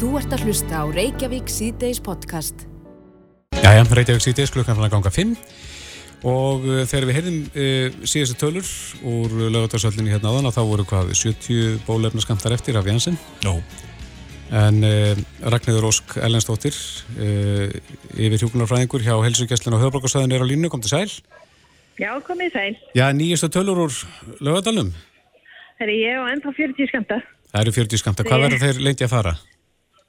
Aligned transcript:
Þú 0.00 0.14
ert 0.16 0.32
að 0.32 0.46
hlusta 0.48 0.78
á 0.80 0.84
Reykjavík 0.88 1.50
C-Days 1.52 1.98
podcast. 2.00 2.62
Jæja, 3.52 3.82
Reykjavík 3.84 4.22
C-Days 4.24 4.52
klukkan 4.54 4.78
fann 4.78 4.86
að 4.86 4.94
ganga 4.94 5.10
5 5.12 5.34
og 6.30 6.64
uh, 6.64 6.78
þegar 6.88 7.06
við 7.10 7.18
heyrðum 7.18 7.36
uh, 7.44 7.98
síðastu 8.08 8.38
tölur 8.40 8.70
úr 9.04 9.34
lögatarsöllinni 9.52 10.14
hérna 10.14 10.32
áðan 10.32 10.48
að 10.48 10.56
þá 10.56 10.62
voru 10.70 10.86
hvað 10.88 11.12
70 11.20 11.82
bólefna 11.84 12.24
skamtar 12.24 12.56
eftir 12.56 12.78
af 12.80 12.88
Janssen. 12.88 13.20
Já. 13.44 13.52
En 14.62 14.80
uh, 14.88 15.20
Ragnhildur 15.52 15.90
Ósk 15.90 16.16
Ellensdóttir 16.16 16.80
uh, 17.20 17.68
yfir 18.16 18.40
hjókunarfræðingur 18.40 19.04
hjá 19.04 19.12
Helsugjæslinn 19.20 19.76
og 19.76 19.84
Höfbrukarsæðin 19.84 20.32
er 20.32 20.40
á 20.40 20.48
línu, 20.48 20.72
kom 20.72 20.80
til 20.80 20.94
sæl. 20.94 21.12
Já, 22.00 22.14
komið 22.24 22.56
sæl. 22.56 22.72
Já, 22.96 23.10
nýjastu 23.12 23.52
tölur 23.52 23.84
úr 23.84 24.02
lögadalum. 24.40 24.96
Það 25.76 25.88
er 25.90 25.96
ég 25.98 26.24
og 26.24 26.32
ennþá 26.32 26.58
40 26.64 26.92
skamta. 26.96 27.22
Það 27.52 27.64
eru 27.66 27.80
40 27.82 28.06
skamta. 28.06 28.30
Hvað 28.32 28.46
verður 28.48 28.64
þeir 28.64 28.86
leint 28.88 29.04
að 29.04 29.18
fara? 29.18 29.38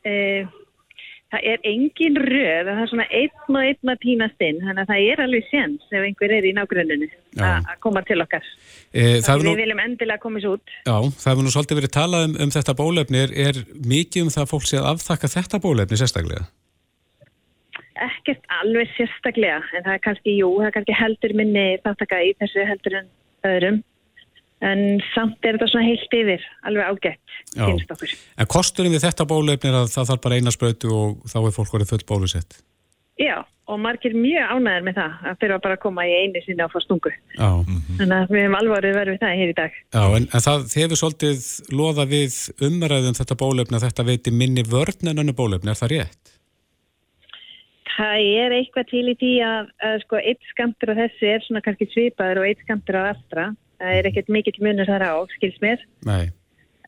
Eh, 0.07 0.45
það 1.31 1.45
er 1.48 1.62
engin 1.70 2.17
röð, 2.20 2.67
það 2.67 2.80
er 2.84 2.89
svona 2.91 3.05
einn 3.16 3.55
og 3.55 3.62
einn 3.63 3.91
að 3.94 3.99
týnast 4.03 4.41
inn, 4.43 4.57
þannig 4.66 4.81
að 4.84 4.89
það 4.91 5.03
er 5.12 5.21
alveg 5.26 5.45
séns 5.48 5.85
ef 5.93 6.05
einhver 6.07 6.34
er 6.35 6.48
í 6.49 6.53
nágruninu 6.57 7.07
Já. 7.07 7.45
að 7.62 7.77
koma 7.85 8.02
til 8.07 8.17
okkar. 8.23 8.48
E, 8.91 9.21
Þannig 9.23 9.45
er 9.45 9.45
nú, 9.48 9.53
við 9.53 9.62
viljum 9.63 9.84
endilega 9.85 10.20
koma 10.26 10.41
svo 10.43 10.57
út. 10.57 10.73
já, 10.84 10.98
það 11.21 11.29
hefur 11.31 11.45
nú 11.48 11.53
svolítið 11.53 11.79
verið 11.79 11.93
talað 11.95 12.26
um, 12.27 12.34
um 12.43 12.52
þetta 12.57 12.76
bólefni. 12.81 13.21
Er, 13.23 13.35
er 13.48 13.62
mikið 13.93 14.26
um 14.26 14.34
það 14.34 14.43
að 14.43 14.52
fólk 14.52 14.67
sé 14.67 14.81
að 14.81 14.90
afþakka 14.91 15.31
þetta 15.38 15.62
bólefni 15.63 16.02
sérstaklega? 16.02 16.43
Ekkert 18.02 18.43
alveg 18.59 18.91
sérstaklega, 18.98 19.62
en 19.77 19.84
það 19.85 19.93
er 19.95 20.04
kannski, 20.04 20.35
jú, 20.41 20.49
það 20.57 20.68
er 20.71 20.76
kannski 20.79 20.98
heldur 20.98 21.34
minni 21.38 21.65
þáttaka 21.85 22.20
í 22.26 22.31
þessu 22.41 22.65
heldur 22.65 22.95
en 22.98 23.09
öðrum. 23.48 23.79
En 24.61 24.99
samt 25.15 25.41
er 25.41 25.57
þetta 25.57 25.71
svona 25.71 25.88
heilt 25.88 26.11
yfir, 26.13 26.43
alveg 26.70 26.89
ágætt, 26.91 27.38
finnst 27.55 27.93
okkur. 27.95 28.11
En 28.38 28.49
kosturinn 28.49 28.93
við 28.93 29.07
þetta 29.07 29.25
bólefni 29.29 29.71
er 29.71 29.79
að 29.79 29.93
það 29.95 30.11
þarf 30.11 30.25
bara 30.27 30.37
eina 30.37 30.53
sprautu 30.53 30.91
og 30.93 31.31
þá 31.31 31.39
er 31.41 31.55
fólk 31.55 31.73
verið 31.77 31.93
full 31.95 32.05
bólusett. 32.11 32.59
Já, 33.21 33.40
og 33.70 33.79
margir 33.81 34.13
mjög 34.18 34.51
ánæður 34.53 34.85
með 34.85 34.99
það 34.99 35.26
að 35.31 35.55
bara 35.63 35.76
að 35.76 35.81
koma 35.84 36.05
í 36.05 36.13
einu 36.23 36.41
sinni 36.45 36.65
og 36.65 36.73
fá 36.73 36.79
stungu. 36.84 37.12
Já, 37.37 37.49
Þannig 37.99 38.15
að 38.18 38.34
við 38.34 38.41
hefum 38.41 38.57
alvarið 38.59 38.98
verið 38.98 39.15
við 39.15 39.23
það 39.23 39.40
hér 39.41 39.51
í 39.51 39.57
dag. 39.59 39.79
Já 39.98 40.03
en, 40.18 40.27
en 40.27 40.45
það 40.45 40.75
hefur 40.81 41.01
svolítið 41.01 41.49
loða 41.79 42.05
við 42.12 42.37
umræðum 42.70 43.18
þetta 43.18 43.40
bólefni 43.41 43.79
að 43.79 43.87
þetta 43.87 44.07
veiti 44.12 44.35
minni 44.35 44.65
vörn 44.68 45.12
en 45.12 45.23
önnu 45.25 45.35
bólefni, 45.37 45.73
er 45.73 45.81
það 45.81 45.93
rétt? 45.96 46.30
Það 47.95 48.27
er 48.41 48.55
eitthvað 48.55 48.91
til 48.91 49.05
í 49.11 49.15
því 49.20 49.31
að, 49.45 49.71
að 49.87 49.95
sko, 50.05 50.20
eitt 50.21 50.51
skamtur 50.51 50.93
á 50.93 50.99
þessu 51.01 51.31
er 51.31 51.45
svona 51.45 51.63
kannski 51.65 51.89
svipaður 51.91 52.41
og 52.41 52.49
eitt 52.49 52.61
skamtur 52.65 52.99
á 52.99 53.03
astra. 53.11 53.47
Það 53.81 53.97
er 53.97 54.11
ekkert 54.11 54.29
mikill 54.31 54.59
munur 54.63 54.89
þar 54.89 55.07
á, 55.07 55.13
skils 55.35 55.57
mér. 55.63 55.84
Nei. 56.07 56.31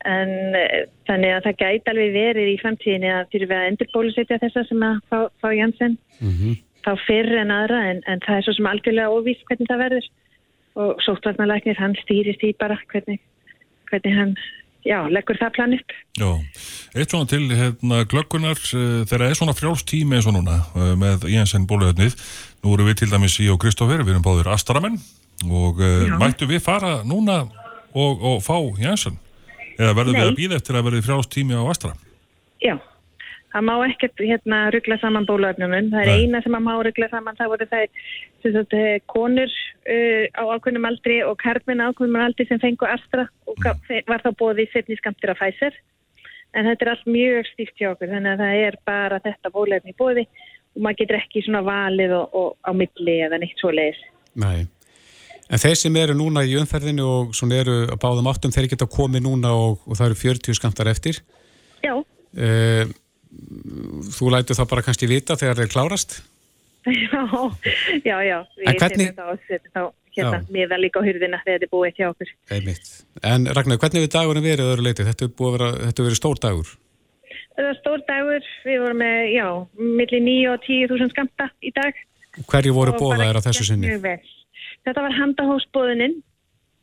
En 0.04 0.30
uh, 0.58 0.84
þannig 1.08 1.32
að 1.32 1.48
það 1.48 1.60
gæti 1.62 1.92
alveg 1.92 2.14
verið 2.14 2.52
í 2.52 2.60
framtíðinni 2.60 3.10
að 3.14 3.28
fyrir 3.32 3.50
við 3.50 3.58
að 3.60 3.70
endurbólusetja 3.72 4.40
þessa 4.42 4.64
sem 4.68 4.84
að 4.84 5.02
fá, 5.08 5.18
fá 5.40 5.48
Janssen 5.54 5.98
Mm 6.20 6.56
þá 6.84 6.92
fyrr 7.06 7.38
en 7.40 7.52
aðra 7.54 7.80
en, 7.90 8.02
en 8.10 8.22
það 8.24 8.38
er 8.38 8.46
svo 8.46 8.54
sem 8.58 8.68
algjörlega 8.68 9.16
óvíst 9.16 9.46
hvernig 9.48 9.70
það 9.70 9.82
verður. 9.84 10.10
Og 10.84 11.02
sóttvarnalæknir, 11.06 11.78
hann 11.78 11.94
stýrist 12.00 12.42
í 12.42 12.50
bara 12.58 12.76
hvernig, 12.90 13.20
hvernig 13.90 14.16
hann, 14.18 14.32
já, 14.84 14.98
leggur 15.10 15.38
það 15.40 15.52
plan 15.56 15.74
upp. 15.76 15.94
Já, 16.20 16.28
eitt 16.94 17.12
svona 17.12 17.28
til 17.30 17.42
hérna, 17.50 18.04
glöggunar 18.10 18.60
uh, 18.60 19.02
þegar 19.08 19.26
er 19.28 19.38
svona 19.38 19.56
frjálst 19.56 19.88
tími 19.90 20.18
eins 20.18 20.28
og 20.30 20.36
núna 20.36 20.60
uh, 20.74 20.94
með 21.00 21.26
Jensen 21.32 21.66
bóluöfnið 21.70 22.16
nú 22.64 22.76
erum 22.76 22.90
við 22.90 23.02
til 23.02 23.10
dæmis 23.12 23.36
í 23.42 23.50
og 23.52 23.60
Kristoffer 23.64 24.04
við 24.04 24.16
erum 24.16 24.24
báðir 24.26 24.52
astramenn 24.54 25.00
og 25.48 25.82
uh, 25.82 26.06
Já. 26.08 26.16
mættu 26.20 26.48
við 26.50 26.62
fara 26.64 26.98
núna 27.06 27.44
og, 27.94 28.22
og 28.22 28.40
fá 28.44 28.56
Jensen 28.80 29.18
eða 29.78 29.94
verðum 29.98 30.20
við 30.20 30.28
að 30.28 30.36
býða 30.38 30.58
eftir 30.60 30.78
að 30.78 30.88
verði 30.90 31.06
frjálst 31.08 31.32
tími 31.34 31.56
á 31.58 31.64
astra 31.66 31.94
Já, 32.62 32.76
það 33.54 33.64
má 33.68 33.74
ekkert 33.86 34.20
hérna 34.20 34.58
ruggla 34.74 34.98
saman 34.98 35.26
bólaöfnunum. 35.28 35.90
Það 35.92 36.02
er 36.02 36.10
Nei. 36.10 36.22
eina 36.24 36.42
sem 36.42 36.56
að 36.58 36.64
má 36.66 36.72
ruggla 36.82 37.08
saman. 37.12 37.36
Það 37.38 37.50
voru 37.52 37.66
það 37.70 38.76
eh, 38.80 38.96
konur 39.10 39.50
uh, 39.54 40.24
á 40.34 40.42
ákveðnum 40.56 40.88
aldri 40.90 41.20
og 41.26 41.36
karlmenn 41.42 41.82
á 41.84 41.88
ákveðnum 41.90 42.24
aldri 42.24 42.48
sem 42.48 42.62
fengu 42.62 42.88
Astra 42.90 43.28
og 43.46 43.58
gaf, 43.62 43.92
var 44.10 44.24
þá 44.24 44.30
bóði 44.40 44.66
setni 44.72 44.98
skamtir 44.98 45.34
af 45.34 45.42
Pfizer. 45.42 45.76
En 46.54 46.66
þetta 46.68 46.86
er 46.86 46.92
allt 46.94 47.10
mjög 47.10 47.50
stíft 47.52 47.78
hjá 47.78 47.92
okkur 47.92 48.10
þannig 48.10 48.34
að 48.34 48.42
það 48.42 48.64
er 48.66 48.78
bara 48.86 49.20
þetta 49.22 49.52
bólaöfni 49.54 49.94
bóði 49.98 50.26
og 50.74 50.82
maður 50.82 51.00
getur 51.02 51.18
ekki 51.18 51.42
svona 51.46 51.62
valið 51.66 52.14
og, 52.18 52.34
og 52.34 52.66
á 52.66 52.70
milli 52.74 53.18
eða 53.26 53.38
neitt 53.42 53.58
svo 53.62 53.70
leiðis. 53.74 54.00
Nei. 54.38 54.66
En 55.44 55.60
þeir 55.60 55.76
sem 55.76 55.96
eru 56.00 56.14
núna 56.16 56.42
í 56.46 56.54
umferðinu 56.58 57.04
og 57.04 57.34
svona 57.36 57.58
eru 57.60 57.74
að 57.84 57.98
báðum 58.02 58.30
áttum, 58.30 58.54
þeir 58.54 58.70
geta 58.72 58.88
komið 58.90 59.26
núna 59.26 59.52
og, 59.54 59.82
og 59.84 59.98
það 59.98 60.08
eru 60.08 60.20
40 60.22 60.58
skamtar 60.58 60.90
eftir. 60.90 61.20
Já, 61.84 61.94
Uh, 62.34 62.88
þú 64.14 64.30
lætur 64.34 64.58
það 64.58 64.70
bara 64.70 64.86
kannski 64.86 65.10
vita 65.10 65.36
þegar 65.40 65.60
þeir 65.62 65.74
klárast? 65.74 66.22
já, 66.84 67.22
já, 68.04 68.16
já. 68.28 68.38
Við 68.60 68.80
setjum 68.82 69.14
þá, 69.16 69.26
setjum 69.48 69.72
þá 69.72 69.82
hérna, 70.14 70.40
miða 70.52 70.78
líka 70.80 71.00
á 71.00 71.06
hurðina 71.06 71.40
þegar 71.42 71.58
þetta 71.58 71.66
er 71.66 71.72
búið 71.72 71.98
hjá 71.98 72.08
okkur. 72.10 72.32
Einmitt. 72.54 72.90
En 73.24 73.48
Ragnar, 73.48 73.80
hvernig 73.80 74.04
hefur 74.04 74.12
dagurinn 74.14 74.46
verið 74.46 74.72
öðru 74.72 74.86
leiti? 74.86 75.06
Þetta 75.06 75.26
hefur 75.26 75.36
búið 75.38 75.50
að 75.50 75.56
vera, 75.56 75.70
þetta 75.80 75.94
hefur 75.94 76.10
verið 76.10 76.20
stór 76.20 76.42
dagur. 76.44 76.74
Það 77.54 77.68
var 77.68 77.78
stór 77.78 78.04
dagur, 78.08 78.52
við 78.66 78.80
vorum 78.82 79.00
með, 79.00 79.18
já, 79.32 79.48
milli 80.02 80.20
9 80.28 80.52
og 80.52 80.68
10.000 80.68 81.14
skamta 81.14 81.48
í 81.62 81.72
dag. 81.74 81.98
Hverju 82.50 82.74
voru 82.74 82.94
Og 82.94 83.02
bóðaðir 83.02 83.38
á 83.38 83.46
þessu 83.46 83.66
sinni? 83.68 83.98
Þetta 84.84 85.04
var 85.06 85.18
handahósbóðinin 85.20 86.16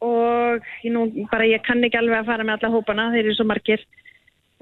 og 0.02 0.70
nú, 0.90 1.04
bara 1.30 1.46
ég 1.46 1.62
kann 1.66 1.84
ekki 1.86 2.00
alveg 2.00 2.24
að 2.24 2.32
fara 2.32 2.46
með 2.48 2.58
alla 2.58 2.72
hópana, 2.74 3.10
þeir 3.14 3.26
eru 3.28 3.36
svo 3.38 3.46
margir. 3.52 3.84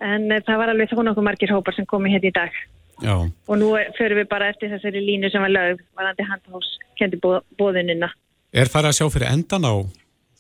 En 0.06 0.32
eh, 0.32 0.42
það 0.48 0.62
var 0.62 0.74
alveg 0.74 0.92
þó 0.92 1.02
nokkuð 1.04 1.28
margir 1.28 1.54
hópar 1.54 1.76
sem 1.76 1.88
komi 1.90 2.12
hérna 2.14 2.32
í 2.32 2.36
dag. 2.36 2.60
Já. 3.04 3.16
Og 3.48 3.56
nú 3.60 3.72
förum 3.98 4.20
við 4.20 4.28
bara 4.32 4.50
eftir 4.52 4.72
þessari 4.74 5.02
línu 5.04 5.32
sem 5.32 5.44
var 5.44 5.54
lögð, 5.54 5.84
varandi 5.96 6.26
handahós, 6.28 6.70
kendi 7.00 7.20
bóðinina. 7.20 8.12
Er 8.52 8.72
farið 8.72 8.92
að 8.92 8.98
sjá 8.98 9.08
fyrir 9.14 9.32
endan 9.32 9.68
á 9.68 9.74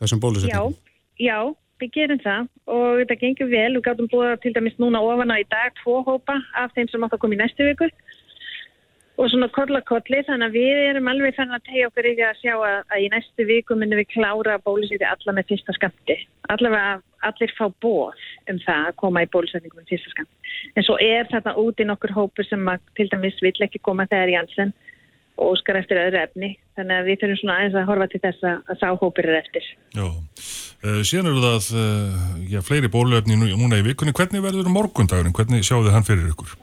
þessum 0.01 0.19
Já, 0.19 0.23
bólusetningum? 0.25 0.75
já, 1.19 1.37
við 1.79 1.91
gerum 1.95 2.21
það 2.23 2.47
og 2.75 3.01
þetta 3.01 3.19
gengur 3.23 3.51
vel. 3.51 3.71
Við 3.77 3.85
gátum 3.87 4.09
búið 4.11 4.35
til 4.43 4.53
dæmis 4.55 4.79
núna 4.81 5.03
ofan 5.03 5.31
á 5.31 5.37
í 5.39 5.47
dag 5.47 5.75
tvo 5.83 6.01
hópa 6.07 6.39
af 6.55 6.75
þeim 6.75 6.89
sem 6.91 7.03
átt 7.05 7.15
að 7.15 7.23
koma 7.23 7.37
í 7.37 7.41
næstu 7.43 7.67
viku 7.69 7.87
og 9.19 9.27
svona 9.27 9.49
kolla 9.51 9.81
kolli 9.83 10.21
þannig 10.23 10.47
að 10.47 10.55
við 10.55 10.81
erum 10.89 11.09
alveg 11.11 11.35
þannig 11.35 11.57
að 11.57 11.65
tegja 11.67 11.87
okkur 11.89 12.07
í 12.07 12.11
því 12.15 12.25
að 12.25 12.37
sjá 12.39 12.53
að, 12.55 12.77
að 12.87 13.03
í 13.03 13.07
næstu 13.11 13.45
viku 13.49 13.75
myndum 13.75 13.99
við 13.99 14.11
klára 14.13 14.59
bólusýti 14.63 15.07
alla 15.07 15.35
með 15.35 15.49
fyrsta 15.49 15.75
skamti. 15.75 16.15
Allavega 16.53 16.93
allir 17.27 17.51
fá 17.57 17.65
bóð 17.83 18.21
um 18.49 18.61
það 18.63 18.85
að 18.87 18.95
koma 19.01 19.25
í 19.25 19.31
bólusetningu 19.33 19.81
með 19.81 19.91
fyrsta 19.91 20.13
skamt. 20.13 20.53
En 20.79 20.87
svo 20.87 20.95
er 21.03 21.27
þetta 21.31 21.55
út 21.59 21.83
í 21.83 21.87
nokkur 21.89 22.15
hópur 22.15 22.47
sem 22.47 22.63
að, 22.71 22.85
til 22.95 23.09
dæmis 23.11 23.41
vill 23.43 23.57
ekki 23.67 23.83
koma 23.83 24.07
þegar 24.07 24.31
Janssen 24.37 24.71
og 25.39 25.51
óskar 25.57 25.81
eftir 25.81 25.99
öðru 25.99 26.21
efni. 26.23 26.53
Þannig 26.79 27.01
að 27.01 27.11
við 27.11 27.19
þurfum 27.19 27.41
svona 27.41 27.59
aðeins 27.59 27.77
að 27.81 27.91
horfa 27.91 28.09
til 28.13 28.23
þess 28.23 28.47
að, 28.53 28.73
sá 28.79 28.87
hópur 29.03 29.27
er 29.27 29.41
eftir. 29.41 29.69
Já, 29.99 30.07
uh, 30.07 31.03
síðan 31.03 31.31
eru 31.33 31.43
það 31.43 31.69
uh, 31.75 32.23
já, 32.55 32.63
fleiri 32.71 32.95
bóluöfni 32.95 33.35
nú, 33.35 33.51
núna 33.59 33.83
í 33.83 33.87
vikunni 33.91 34.15
hvernig 34.15 34.47
verður 34.47 34.71
morgundagurinn, 34.71 35.35
hvernig 35.35 35.67
þið 35.67 35.93
hann 35.95 36.07
fyrir 36.07 36.31
ykkur? 36.31 36.55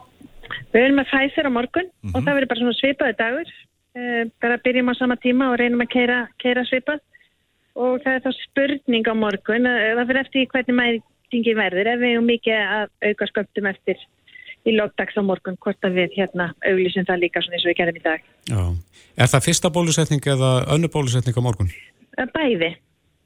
Við 0.76 0.84
erum 0.84 0.98
með 1.00 1.08
Pfizer 1.08 1.46
á 1.48 1.56
morgun 1.56 1.86
og 2.12 2.16
það 2.18 2.34
verður 2.34 2.50
bara 2.50 2.60
svona 2.60 2.76
svipaði 2.76 3.14
dagur. 3.16 3.52
Uh, 3.96 4.24
bara 4.44 4.58
byrjum 4.60 4.92
á 4.92 4.94
sama 4.98 5.16
tíma 5.16 5.46
og 5.48 5.56
reynum 5.56 5.80
að 5.80 5.92
keira, 5.94 6.18
keira 6.42 6.66
svipað. 6.68 7.00
Og 7.80 8.02
það 8.04 8.18
er 8.18 8.24
þá 8.26 8.42
spurning 8.42 9.08
á 9.08 9.14
morgun. 9.16 9.68
Uh, 9.70 9.94
það 9.96 10.10
fyrir 10.10 10.20
eftir 10.20 10.50
hvernig 10.52 10.76
mætingi 10.82 11.56
verður. 11.56 11.90
Ef 11.94 12.02
við 12.02 12.12
erum 12.12 12.28
mikið 12.28 12.60
að 12.60 12.92
auka 13.08 13.30
sköptum 13.30 13.70
eftir 13.72 14.04
í 14.66 14.76
logdags 14.76 15.16
á 15.16 15.22
morgun, 15.24 15.56
hvort 15.64 15.88
að 15.88 15.96
við 16.02 16.18
hérna 16.18 16.50
auglýsum 16.66 17.08
það 17.08 17.22
líka 17.24 17.40
svona 17.40 17.56
eins 17.56 17.64
og 17.64 17.72
við 17.72 17.78
gerðum 17.80 18.00
í 18.02 18.04
dag. 18.04 18.30
Já. 18.50 18.62
Er 19.16 19.32
það 19.32 19.46
fyrsta 19.48 19.72
bólusetning 19.72 20.28
eða 20.34 20.52
önnu 20.76 20.92
bólusetning 20.92 21.40
á 21.40 21.46
morgun? 21.46 21.72
Uh, 22.18 22.28
bæði. 22.36 22.74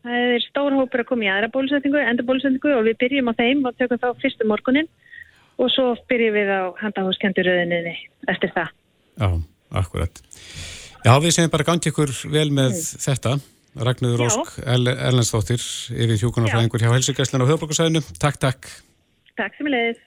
Það 0.07 0.33
er 0.37 0.43
stór 0.47 0.77
hópur 0.79 1.03
að 1.03 1.11
koma 1.11 1.27
í 1.27 1.33
aðra 1.33 1.51
bólusetningu, 1.51 1.99
endur 1.99 2.31
bólusetningu 2.31 2.77
og 2.79 2.87
við 2.87 3.01
byrjum 3.03 3.35
á 3.35 3.39
þeim 3.41 3.67
og 3.67 3.75
tökum 3.81 4.01
þá 4.01 4.13
fyrstu 4.23 4.47
morgunin 4.49 4.87
og 5.61 5.71
svo 5.75 5.93
byrjum 6.11 6.37
við 6.37 6.53
á 6.53 6.63
handahúskenduröðuninni 6.81 7.95
eftir 8.33 8.53
það. 8.57 8.75
Já, 9.21 9.29
akkurat. 9.83 10.23
Já, 11.05 11.15
við 11.21 11.35
segjum 11.37 11.53
bara 11.53 11.69
gangi 11.69 11.93
ykkur 11.93 12.13
vel 12.33 12.49
með 12.55 12.79
þetta. 13.01 13.39
Ragnarður 13.79 14.25
Já. 14.25 14.31
Ósk 14.35 14.57
El 14.67 14.91
Erlendsdóttir 14.91 15.63
yfir 15.95 16.19
hjúkunarfræðingur 16.25 16.83
hjá 16.83 16.91
Helsingæslinu 16.91 17.47
og 17.47 17.53
Höfbrukarsæðinu. 17.53 18.03
Takk, 18.19 18.41
takk. 18.43 18.67
Takk 19.39 19.55
sem 19.57 19.69
er 19.71 19.77
leiðis. 19.77 20.01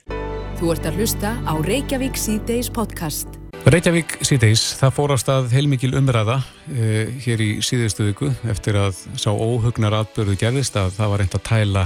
Þú 0.58 0.68
ert 0.74 0.84
að 0.90 1.00
hlusta 1.00 1.32
á 1.48 1.54
Reykjavík 1.64 2.20
C-Days 2.20 2.68
podcast. 2.74 3.40
Reykjavík 3.64 4.18
síðdeis, 4.20 4.62
það 4.76 4.92
fór 4.98 5.14
á 5.14 5.18
stað 5.18 5.46
heilmikil 5.56 5.94
umræða 5.96 6.36
uh, 6.44 7.14
hér 7.24 7.40
í 7.40 7.48
síðustu 7.64 8.10
viku 8.10 8.28
eftir 8.52 8.76
að 8.76 9.00
sá 9.16 9.30
óhugnar 9.32 9.96
atbyrðu 10.02 10.36
gerðist 10.42 10.76
að 10.76 10.92
það 10.98 11.14
var 11.14 11.22
reynd 11.22 11.38
að 11.38 11.46
tæla 11.48 11.84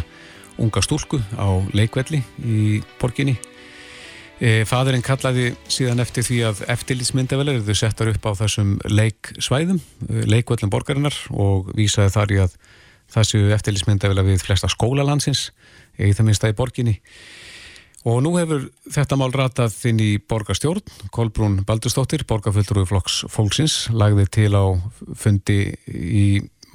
unga 0.58 0.82
stúlku 0.82 1.22
á 1.38 1.48
leikvelli 1.70 2.20
í 2.42 2.80
borginni. 2.98 3.36
Uh, 4.38 4.62
fadurinn 4.68 5.02
kallaði 5.02 5.52
síðan 5.66 6.02
eftir 6.04 6.26
því 6.26 6.38
að 6.46 6.62
eftirlýtsmyndavelar 6.76 7.58
eru 7.58 7.74
settar 7.74 8.12
upp 8.12 8.28
á 8.30 8.32
þessum 8.38 8.76
leiksvæðum, 8.86 9.80
uh, 10.08 10.22
leikvellum 10.30 10.70
borgarinnar 10.70 11.16
og 11.34 11.72
vísaði 11.74 12.14
þar 12.14 12.34
í 12.34 12.40
að 12.46 12.56
það 13.08 13.28
séu 13.32 13.52
eftirlýtsmyndavelar 13.56 14.28
við 14.28 14.44
flesta 14.44 14.70
skólalandsins, 14.70 15.48
í 15.98 16.12
það 16.12 16.28
minnsta 16.28 16.52
í 16.52 16.58
borginni 16.58 16.98
Og 18.06 18.20
nú 18.22 18.30
hefur 18.38 18.68
þetta 18.94 19.16
mál 19.18 19.32
ratað 19.34 19.72
þinn 19.74 19.98
í 20.00 20.10
borgarstjórn, 20.22 20.84
Kolbrún 21.14 21.58
Baldurstóttir, 21.66 22.22
borgarfulltrúi 22.28 22.86
flokks 22.86 23.24
fólksins, 23.32 23.88
lagði 23.90 24.28
til 24.38 24.52
á 24.54 24.64
fundi 25.18 25.58
í 25.90 26.26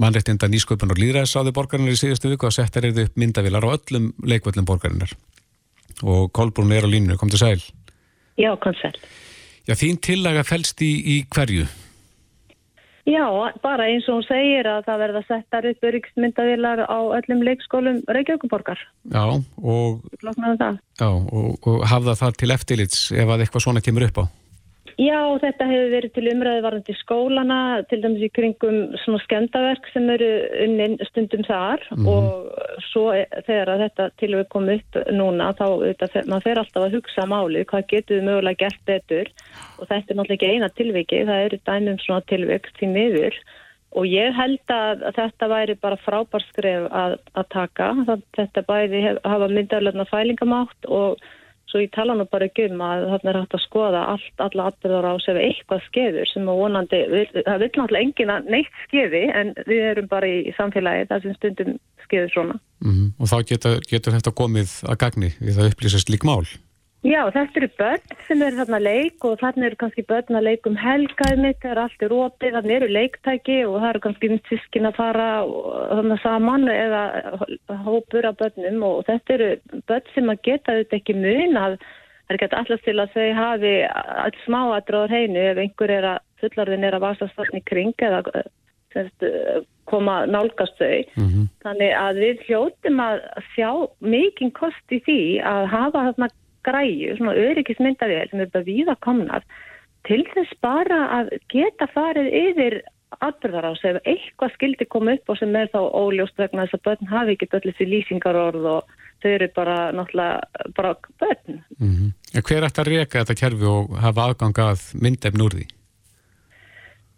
mannreittinda 0.01 0.49
nýsköpun 0.51 0.91
og 0.91 0.99
líðræðsáði 0.99 1.53
borgarinnar 1.55 1.95
í 1.95 2.01
síðustu 2.01 2.33
viku 2.33 2.49
að 2.49 2.57
setja 2.57 2.83
reyði 2.83 3.07
upp 3.07 3.17
myndavilar 3.21 3.65
á 3.65 3.73
öllum 3.77 4.11
leikvöldum 4.19 4.67
borgarinnar. 4.67 5.15
Og 6.03 6.31
Kolbrún 6.35 6.73
er 6.75 6.85
á 6.85 6.89
línu, 6.89 7.17
kom 7.17 7.31
til 7.31 7.39
sæl. 7.39 7.63
Já, 8.37 8.51
kom 8.59 8.75
sæl. 8.81 8.97
Já, 9.67 9.77
þín 9.79 10.01
tillaga 10.03 10.43
fælst 10.43 10.83
í, 10.83 10.91
í 10.99 11.15
hverju? 11.31 11.65
Já, 13.03 13.23
bara 13.63 13.89
eins 13.91 14.05
og 14.07 14.21
hún 14.21 14.25
segir 14.27 14.67
að 14.67 14.85
það 14.87 15.01
verða 15.01 15.21
settar 15.27 15.65
upp 15.67 15.87
öryggsmyndavilar 15.89 16.85
á 16.87 16.99
öllum 17.17 17.41
leikskólum 17.43 17.99
Reykjavíkuborgar. 18.07 18.79
Já, 19.11 19.23
og, 19.59 20.05
já, 20.23 21.09
og, 21.09 21.67
og 21.67 21.83
hafða 21.91 22.15
það 22.21 22.39
til 22.39 22.53
eftirlits 22.55 23.01
ef 23.11 23.27
að 23.27 23.43
eitthvað 23.43 23.65
svona 23.65 23.83
kemur 23.83 24.07
upp 24.07 24.23
á? 24.23 24.25
Já, 25.01 25.17
þetta 25.41 25.65
hefur 25.65 25.91
verið 25.93 26.11
til 26.13 26.25
umræði 26.29 26.63
varandi 26.65 26.95
skólana, 26.99 27.59
til 27.89 27.97
dæmis 28.03 28.25
í 28.27 28.29
kringum 28.33 28.77
svona 29.01 29.21
skemdaverk 29.23 29.87
sem 29.89 30.05
eru 30.13 30.29
unnin 30.65 30.99
stundum 31.09 31.41
þar 31.47 31.81
mm 31.89 31.97
-hmm. 31.97 32.09
og 32.13 32.83
svo 32.91 33.07
þegar 33.47 33.81
þetta 33.81 34.09
til 34.21 34.31
við 34.35 34.47
komum 34.53 34.77
upp 34.77 34.99
núna 35.09 35.49
þá 35.57 35.65
þetta, 35.97 36.25
maður 36.29 36.45
fer 36.45 36.61
alltaf 36.61 36.83
að 36.83 36.95
hugsa 36.97 37.25
máli 37.25 37.65
hvað 37.65 37.89
getur 37.89 38.17
við 38.19 38.27
mögulega 38.29 38.61
gert 38.63 38.81
betur 38.85 39.27
og 39.79 39.87
þetta 39.89 40.09
er 40.09 40.15
náttúrulega 40.17 40.33
ekki 40.33 40.53
eina 40.53 40.69
tilviki, 40.69 41.25
það 41.25 41.45
eru 41.45 41.59
dæmum 41.65 41.99
svona 41.99 42.21
tilvik 42.29 42.65
til 42.77 42.89
miður 42.89 43.35
og 43.97 44.05
ég 44.05 44.33
held 44.33 44.73
að, 44.73 45.05
þetta 45.15 45.47
væri 45.47 45.75
bara 45.75 45.97
frábarskref 46.05 46.89
að, 46.91 47.17
að 47.33 47.45
taka, 47.49 47.87
þetta 48.37 48.61
bæði 48.61 49.17
hafa 49.23 49.47
myndarlega 49.47 50.05
fælingamátt 50.05 50.85
og 50.85 51.17
Svo 51.73 51.81
ég 51.81 51.89
tala 51.89 52.13
nú 52.13 52.27
bara 52.29 52.45
ekki 52.45 52.67
um 52.69 52.81
að 52.85 53.07
þarna 53.09 53.31
er 53.31 53.37
hægt 53.39 53.55
að 53.57 53.61
skoða 53.63 54.01
allt, 54.11 54.33
alla 54.45 54.65
atbyrðar 54.69 55.07
á 55.09 55.13
sem 55.23 55.39
eitthvað 55.41 55.79
skeður 55.87 56.29
sem 56.29 56.51
að 56.51 56.59
vonandi, 56.59 56.99
það 57.39 57.63
vil 57.63 57.69
náttúrulega 57.71 58.05
engin 58.05 58.33
að 58.35 58.51
neitt 58.53 58.75
skeði 58.83 59.21
en 59.41 59.55
við 59.65 59.87
erum 59.87 60.09
bara 60.11 60.29
í 60.29 60.53
samfélagi 60.53 61.07
þar 61.09 61.23
sem 61.23 61.33
stundum 61.39 61.79
skeður 62.05 62.29
svona. 62.35 62.59
Mm 62.85 62.93
-hmm. 62.93 63.09
Og 63.17 63.31
þá 63.31 63.37
getur, 63.49 63.81
getur 63.89 64.13
þetta 64.13 64.35
komið 64.37 64.75
að 64.85 64.99
gagni 65.01 65.31
við 65.41 65.57
það 65.57 65.71
upplýsast 65.71 66.13
lík 66.13 66.29
mál? 66.29 66.45
Já, 67.03 67.19
þetta 67.35 67.59
eru 67.59 67.67
börn 67.75 68.13
sem 68.29 68.41
eru 68.45 68.59
þarna 68.61 68.77
leik 68.79 69.25
og 69.27 69.41
þarna 69.41 69.65
eru 69.67 69.77
kannski 69.81 70.05
börn 70.07 70.37
að 70.39 70.45
leikum 70.47 70.77
helgaði 70.79 71.39
mitt, 71.43 71.57
það 71.59 71.73
er 71.73 71.81
allt 71.81 72.05
í 72.05 72.07
róti, 72.13 72.51
þarna 72.53 72.75
eru 72.77 72.87
leiktæki 72.95 73.57
og 73.67 73.75
það 73.75 73.87
eru 73.89 74.01
kannski 74.05 74.29
mitt 74.31 74.47
sískin 74.47 74.87
að 74.87 74.99
fara 75.01 75.25
þarna 75.43 76.17
saman 76.23 76.69
eða 76.71 77.01
hópur 77.83 78.29
af 78.29 78.37
börnum 78.39 78.85
og 78.87 79.03
þetta 79.09 79.35
eru 79.35 79.49
börn 79.91 80.07
sem 80.13 80.31
að 80.31 80.41
geta 80.47 80.77
þetta 80.79 80.99
ekki 81.01 81.17
mun 81.17 81.59
að 81.59 81.75
það 81.83 82.31
er 82.31 82.39
ekki 82.39 82.49
allast 82.61 82.87
til 82.87 82.95
að 83.03 83.17
þau 83.17 83.27
hafi 83.41 83.73
alls 83.91 84.45
smáadráður 84.47 85.15
heinu 85.17 85.43
ef 85.49 85.59
einhver 85.65 85.93
er 85.97 86.07
að 86.13 86.21
fullarðin 86.39 86.87
er 86.87 86.95
að 86.95 87.03
vasast 87.03 87.35
þarna 87.35 87.59
í 87.59 87.65
kring 87.67 88.05
eða 88.07 88.21
semst, 88.93 89.25
koma 89.89 90.21
nálgast 90.29 90.79
þau. 90.79 91.03
Mm 91.17 91.27
-hmm. 91.27 91.49
Þannig 91.65 91.91
að 91.99 92.21
við 92.23 92.45
hljóttum 92.47 93.03
að 93.03 93.19
sjá 93.55 93.69
mikinn 93.99 94.53
kost 94.55 94.95
í 94.95 95.01
því 95.03 95.19
að 95.43 95.67
hafa 95.73 96.05
þarna 96.07 96.29
græju, 96.63 97.17
svona 97.17 97.35
öryggismyndavél 97.35 98.29
sem 98.29 98.41
er 98.43 98.51
bara 98.53 98.67
víða 98.67 98.95
komnar 99.03 99.45
til 100.07 100.23
þess 100.33 100.57
bara 100.63 100.99
að 101.19 101.31
geta 101.51 101.87
farið 101.93 102.29
yfir 102.39 102.81
atbyrðar 103.21 103.69
á 103.69 103.73
sig 103.77 103.93
ef 103.93 104.09
eitthvað 104.09 104.55
skildi 104.55 104.87
koma 104.89 105.15
upp 105.17 105.29
og 105.29 105.39
sem 105.39 105.55
er 105.55 105.69
þá 105.73 105.79
óljóst 105.83 106.39
vegna 106.41 106.65
þess 106.65 106.79
að 106.79 106.85
börn 106.87 107.11
hafi 107.11 107.35
ekki 107.35 107.49
öll 107.53 107.63
þessi 107.67 107.89
lýsingarorð 107.89 108.67
og 108.73 108.97
þau 109.23 109.29
eru 109.31 109.49
bara 109.55 109.77
náttúrulega 109.95 110.73
bara 110.75 110.95
börn. 111.21 111.61
Mm 111.79 111.93
-hmm. 111.93 112.41
Hver 112.41 112.67
ætti 112.67 112.81
að 112.81 112.89
reyka 112.89 113.23
þetta 113.23 113.39
kerfi 113.41 113.65
og 113.65 113.95
hafa 113.97 114.27
aðgang 114.27 114.57
að 114.59 114.79
myndefn 115.01 115.45
úr 115.45 115.55
því? 115.57 115.65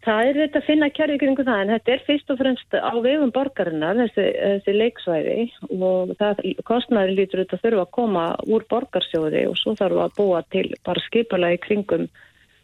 Það 0.05 0.27
er 0.27 0.37
þetta 0.37 0.59
að 0.59 0.67
finna 0.67 0.87
kjærði 0.93 1.17
kringu 1.21 1.43
það 1.47 1.61
en 1.63 1.71
þetta 1.73 1.93
er 1.95 2.03
fyrst 2.05 2.29
og 2.29 2.37
fremst 2.37 2.75
á 2.77 2.93
vegum 3.01 3.31
borgarinnar 3.33 3.97
þessi, 4.03 4.25
þessi 4.37 4.75
leiksvæði 4.75 5.37
og 5.79 6.11
það 6.19 6.43
kostnæri 6.67 7.15
lítur 7.17 7.41
þetta 7.41 7.59
þurfa 7.63 7.85
að 7.87 7.95
koma 7.97 8.25
úr 8.45 8.65
borgarsjóði 8.69 9.41
og 9.49 9.57
svo 9.57 9.73
þarf 9.79 10.03
að 10.03 10.13
búa 10.19 10.43
til 10.53 10.67
bara 10.85 11.03
skipalagi 11.07 11.57
kringum, 11.63 12.05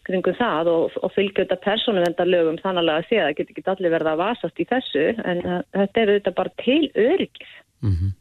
kringum 0.06 0.38
það 0.38 0.70
og, 0.76 1.00
og 1.02 1.16
fylgja 1.16 1.48
þetta 1.48 1.58
persónuvendarlögum 1.66 2.62
þannig 2.62 2.84
að 2.84 2.94
að 3.00 3.10
það 3.10 3.34
getur 3.40 3.56
ekki 3.56 3.66
allir 3.74 3.96
verið 3.96 4.12
að 4.12 4.22
vasast 4.22 4.62
í 4.62 4.68
þessu 4.70 5.08
en 5.18 5.44
þetta 5.80 6.04
er 6.04 6.14
þetta 6.14 6.36
bara 6.38 6.56
til 6.62 6.84
öryggis. 6.94 7.58
Mm 7.82 7.96
-hmm. 7.96 8.14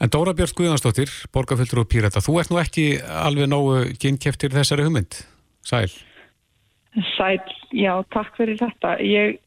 En 0.00 0.10
Dóra 0.10 0.32
Björn 0.34 0.56
Guðansdóttir, 0.56 1.12
borgarfylgur 1.32 1.84
og 1.84 1.88
pírata, 1.92 2.24
þú 2.24 2.40
ert 2.40 2.50
nú 2.50 2.58
ekki 2.58 2.98
alveg 3.04 3.46
nógu 3.52 3.84
kynkeftir 4.00 4.50
þessari 4.50 4.88
hugmynd, 4.88 5.22
Sæl? 5.62 5.92
Sæl, 7.14 7.40
já, 7.74 7.92
takk 8.14 8.36
fyrir 8.38 8.58
þetta. 8.60 8.96
Ég, 9.02 9.38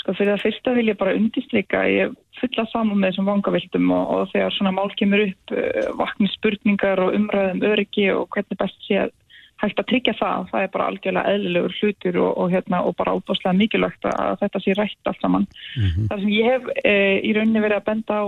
sko, 0.00 0.14
fyrir 0.16 0.34
það 0.34 0.44
fyrsta 0.46 0.76
vil 0.76 0.86
ég 0.88 1.00
bara 1.00 1.16
undistryka, 1.18 1.82
ég 1.90 2.14
fulla 2.40 2.64
saman 2.70 3.00
með 3.00 3.12
þessum 3.12 3.28
vangavildum 3.32 3.90
og, 3.94 4.14
og 4.14 4.32
þegar 4.32 4.56
svona 4.56 4.72
mál 4.76 4.94
kemur 4.98 5.26
upp, 5.26 5.52
uh, 5.52 5.90
vakni 6.00 6.30
spurningar 6.32 7.02
og 7.04 7.18
umræðum 7.18 7.62
öryggi 7.72 8.08
og 8.14 8.26
hvernig 8.34 8.60
best 8.60 8.88
sé 8.88 9.04
að 9.04 9.14
hægt 9.62 9.80
að 9.80 9.88
tryggja 9.90 10.14
það, 10.18 10.48
það 10.50 10.64
er 10.64 10.72
bara 10.74 10.86
algjörlega 10.90 11.34
eðlilegur 11.34 11.76
hlutur 11.78 12.18
og, 12.20 12.30
og, 12.42 12.50
hérna, 12.52 12.80
og 12.84 12.96
bara 12.98 13.14
óbáslega 13.16 13.54
mikilvægt 13.58 14.08
að 14.10 14.40
þetta 14.42 14.62
sé 14.62 14.74
rætt 14.76 15.10
allt 15.10 15.22
saman. 15.22 15.46
Mm 15.76 15.86
-hmm. 15.86 16.08
Það 16.10 16.20
sem 16.20 16.32
ég 16.34 16.50
hef 16.50 16.68
e, 16.84 16.94
í 17.22 17.32
rauninni 17.36 17.64
verið 17.64 17.78
að 17.78 17.88
benda 17.88 18.14
á 18.18 18.24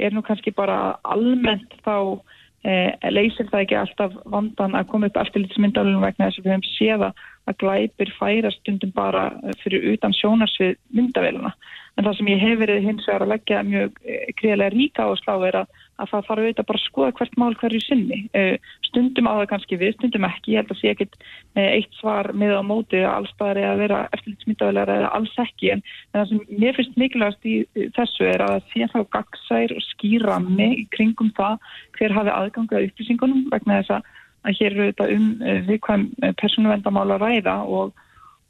er 0.00 0.14
nú 0.14 0.22
kannski 0.24 0.50
bara 0.56 0.96
almennt 1.04 1.74
þá 1.84 2.20
leysir 2.62 3.48
það 3.48 3.62
ekki 3.64 3.76
alltaf 3.80 4.16
vandan 4.28 4.74
að 4.76 4.88
koma 4.90 5.08
upp 5.08 5.16
eftirlitsmyndalunum 5.16 6.02
vegna 6.04 6.28
þess 6.28 6.40
að 6.40 6.44
við 6.44 6.52
hefum 6.52 6.66
séða 6.74 7.12
að 7.48 7.56
glæpir 7.62 8.12
færa 8.18 8.50
stundum 8.52 8.92
bara 8.92 9.22
fyrir 9.62 9.86
utan 9.94 10.12
sjónarsvið 10.12 10.76
myndavéluna. 10.92 11.54
En 11.96 12.04
það 12.04 12.18
sem 12.18 12.28
ég 12.30 12.42
hef 12.44 12.58
verið 12.60 12.84
hins 12.84 13.08
vegar 13.08 13.24
að 13.24 13.32
leggja 13.32 13.62
mjög 13.66 13.96
greiðlega 14.40 14.74
ríka 14.74 15.08
á 15.08 15.12
slá 15.20 15.34
er 15.48 15.62
að, 15.62 15.72
að 16.00 16.12
það 16.12 16.26
þarf 16.28 16.42
auðvitað 16.44 16.68
bara 16.70 16.80
að 16.80 16.86
skoða 16.86 17.14
hvert 17.18 17.38
mál 17.40 17.56
hverju 17.60 17.80
sinni. 17.84 18.20
Eh, 18.38 18.54
stundum 18.88 19.30
á 19.30 19.32
það 19.38 19.50
kannski 19.52 19.80
við, 19.80 19.94
stundum 19.96 20.28
ekki. 20.28 20.54
Ég 20.54 20.62
held 20.62 20.74
að 20.74 20.80
sé 20.80 20.92
ekkit 20.94 21.18
eitt 21.60 21.98
svar 21.98 22.30
með 22.34 22.56
á 22.58 22.62
móti 22.66 23.00
að 23.02 23.16
allstaðar 23.18 23.60
er 23.60 23.68
að 23.70 23.82
vera 23.84 24.00
eftirlitsmyndavélar 24.16 24.94
eða 24.96 25.12
alls 25.18 25.34
ekki. 25.44 25.72
En, 25.74 25.84
það 26.14 26.30
sem 26.30 26.44
mér 26.62 26.78
finnst 26.78 27.00
mikilvægast 27.00 27.50
í 27.50 27.56
þessu 27.96 28.28
er 28.30 28.44
að 28.46 28.56
það 28.56 28.72
sé 28.72 28.90
þá 28.94 29.00
gagsær 29.16 29.76
og 29.76 29.84
skýra 29.88 30.38
mig 30.46 30.86
kringum 30.94 31.30
það 31.36 31.60
hver 31.98 32.16
hafi 32.16 32.34
aðgangað 32.34 32.88
upplýsingunum 32.88 33.46
vegna 33.52 33.80
þess 33.80 33.98
að 33.98 34.08
hér 34.48 34.70
eru 34.72 34.86
þetta 34.90 35.08
um 35.14 35.26
eh, 35.42 35.60
viðkvæm 35.68 36.06
eh, 36.22 36.32
persónuvendamála 36.40 37.18
ræða 37.20 37.56
og, 37.66 37.92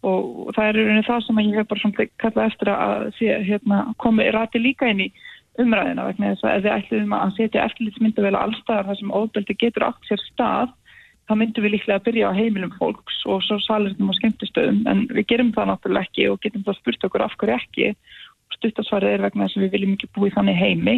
og 0.07 0.53
það 0.57 0.71
eru 0.73 0.87
unni 0.93 1.07
það 1.07 1.27
sem 1.27 1.43
ég 1.43 1.59
hef 1.59 1.71
bara 1.73 2.09
kallað 2.23 2.47
eftir 2.47 2.73
að 2.75 3.07
sé, 3.19 3.33
hérna, 3.49 3.83
komi 4.03 4.29
ræti 4.31 4.63
líka 4.63 4.91
inn 4.91 5.07
í 5.09 5.11
umræðina 5.63 6.07
vegna 6.09 6.33
þess 6.33 6.45
að 6.47 6.57
ef 6.57 6.65
við 6.65 6.77
ætlum 6.77 7.15
að 7.17 7.35
setja 7.37 7.65
eftirlitsmyndavel 7.69 8.37
allstaðar 8.39 8.89
þar 8.89 9.01
sem 9.01 9.15
óbeldi 9.15 9.57
getur 9.61 9.87
átt 9.89 10.09
sér 10.09 10.23
stað 10.25 10.73
þá 11.31 11.37
myndum 11.39 11.65
við 11.65 11.75
líklega 11.77 12.01
að 12.01 12.07
byrja 12.09 12.33
á 12.33 12.39
heimilum 12.39 12.73
fólks 12.75 13.21
og 13.31 13.45
svo 13.47 13.61
salurnum 13.63 14.11
og 14.11 14.19
skemmtistöðum. 14.19 14.83
En 14.91 15.07
við 15.15 15.29
gerum 15.31 15.53
það 15.55 15.71
náttúrulega 15.71 16.09
ekki 16.09 16.27
og 16.33 16.41
getum 16.43 16.67
það 16.67 16.81
spurt 16.81 17.07
okkur 17.07 17.25
af 17.27 17.37
hverju 17.39 17.57
ekki. 17.57 17.93
Og 18.51 18.59
stuttasvarið 18.59 19.15
er 19.15 19.25
vegna 19.29 19.47
þess 19.47 19.59
að 19.61 19.65
við 19.67 19.75
viljum 19.77 19.95
ekki 19.95 20.11
búið 20.17 20.37
þannig 20.39 20.59
heimi. 20.59 20.97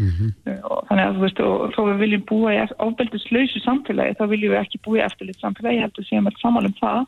Mm 0.00 0.10
-hmm. 0.16 0.60
og 0.70 0.84
þannig 0.88 1.04
að 1.06 1.16
þú 1.16 1.20
veist 1.24 1.40
og 1.44 1.72
þó 1.74 1.80
við 1.88 1.98
viljum 2.04 2.22
búa 2.28 2.52
í 2.54 2.60
ofbeldislausu 2.84 3.60
samfélagi 3.64 4.14
þá 4.16 4.24
viljum 4.30 4.52
við 4.52 4.60
ekki 4.60 4.78
búa 4.84 5.00
í 5.00 5.04
eftirlit 5.04 5.40
samfélagi 5.42 5.76
ég 5.76 5.84
held 5.84 5.98
að 5.98 6.08
séum 6.08 6.28
alls 6.30 6.40
saman 6.40 6.68
um 6.68 6.76
það 6.78 7.00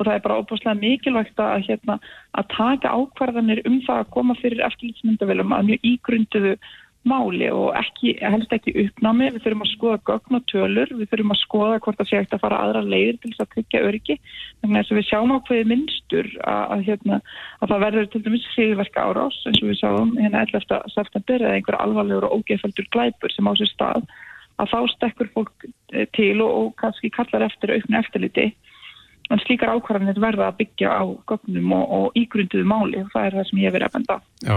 og 0.00 0.08
það 0.08 0.16
er 0.16 0.26
bara 0.26 0.38
óbúslega 0.40 0.76
mikilvægt 0.80 1.40
að, 1.44 1.66
hérna, 1.68 1.98
að 2.32 2.52
taka 2.56 2.94
ákvarðanir 2.96 3.64
um 3.68 3.80
það 3.86 4.04
að 4.04 4.12
koma 4.16 4.36
fyrir 4.40 4.64
eftirlitsmyndavelum 4.68 5.56
að 5.56 5.66
mjög 5.70 5.90
ígrunduðu 5.92 6.54
máli 7.08 7.48
og 7.48 7.70
ekki, 7.78 8.12
helst 8.20 8.52
ekki 8.52 8.74
uppnámi, 8.82 9.30
við 9.32 9.44
þurfum 9.44 9.64
að 9.64 9.70
skoða 9.70 10.00
gögn 10.10 10.36
og 10.36 10.42
tölur, 10.50 10.90
við 10.98 11.08
þurfum 11.08 11.32
að 11.32 11.40
skoða 11.40 11.78
hvort 11.80 12.00
það 12.00 12.08
sé 12.10 12.18
ekkert 12.18 12.34
að 12.36 12.42
fara 12.42 12.58
aðra 12.60 12.82
leiðir 12.84 13.18
til 13.20 13.30
þess 13.30 13.44
að 13.44 13.50
tryggja 13.54 13.82
öryggi, 13.88 14.16
þannig 14.60 14.76
að 14.76 14.82
þess 14.82 14.92
að 14.92 14.98
við 14.98 15.06
sjáum 15.08 15.32
ákveði 15.36 15.68
minnstur 15.70 16.28
að, 16.44 16.64
að, 16.74 16.84
hérna, 16.90 17.20
að 17.60 17.72
það 17.72 17.84
verður 17.86 18.10
til 18.12 18.22
dæmis 18.26 18.48
síðverka 18.52 19.06
árás 19.08 19.38
eins 19.48 19.62
og 19.62 19.70
við 19.70 19.80
sáum 19.80 20.12
hérna 20.20 20.44
11. 20.44 20.80
september 20.92 21.46
eða 21.46 21.54
einhver 21.56 21.80
alvarlegur 21.80 22.28
og 22.28 22.36
ógeðfældur 22.36 22.90
glæpur 22.92 23.32
sem 23.32 23.48
á 23.48 23.52
sér 23.56 23.72
stað, 23.72 24.10
að 24.60 24.74
þá 24.74 24.80
stekkur 24.92 25.32
fólk 25.38 25.68
eh, 25.94 26.04
til 26.12 26.36
og, 26.44 26.52
og 26.52 26.74
kannski 26.82 27.08
kallar 27.14 27.48
eftir 27.48 27.72
auknu 27.78 27.96
eftirliti 28.02 28.50
en 29.30 29.42
slíkar 29.44 29.72
ákvarðanir 29.76 30.20
verða 30.22 30.50
að 30.50 30.60
byggja 30.60 30.92
á 30.92 31.04
gögnum 31.30 31.74
og, 31.76 31.96
og 31.96 32.18
ígrunduðu 32.18 32.66
máli 32.66 33.02
og 33.04 33.10
það 33.14 33.26
er 33.26 33.36
það 33.38 33.48
sem 33.48 33.60
ég 33.60 33.68
hef 33.68 33.76
verið 33.76 33.88
að 33.88 33.98
benda. 33.98 34.16
Já. 34.46 34.56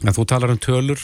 En 0.00 0.16
þú 0.16 0.24
talar 0.24 0.52
um 0.54 0.60
tölur, 0.60 1.00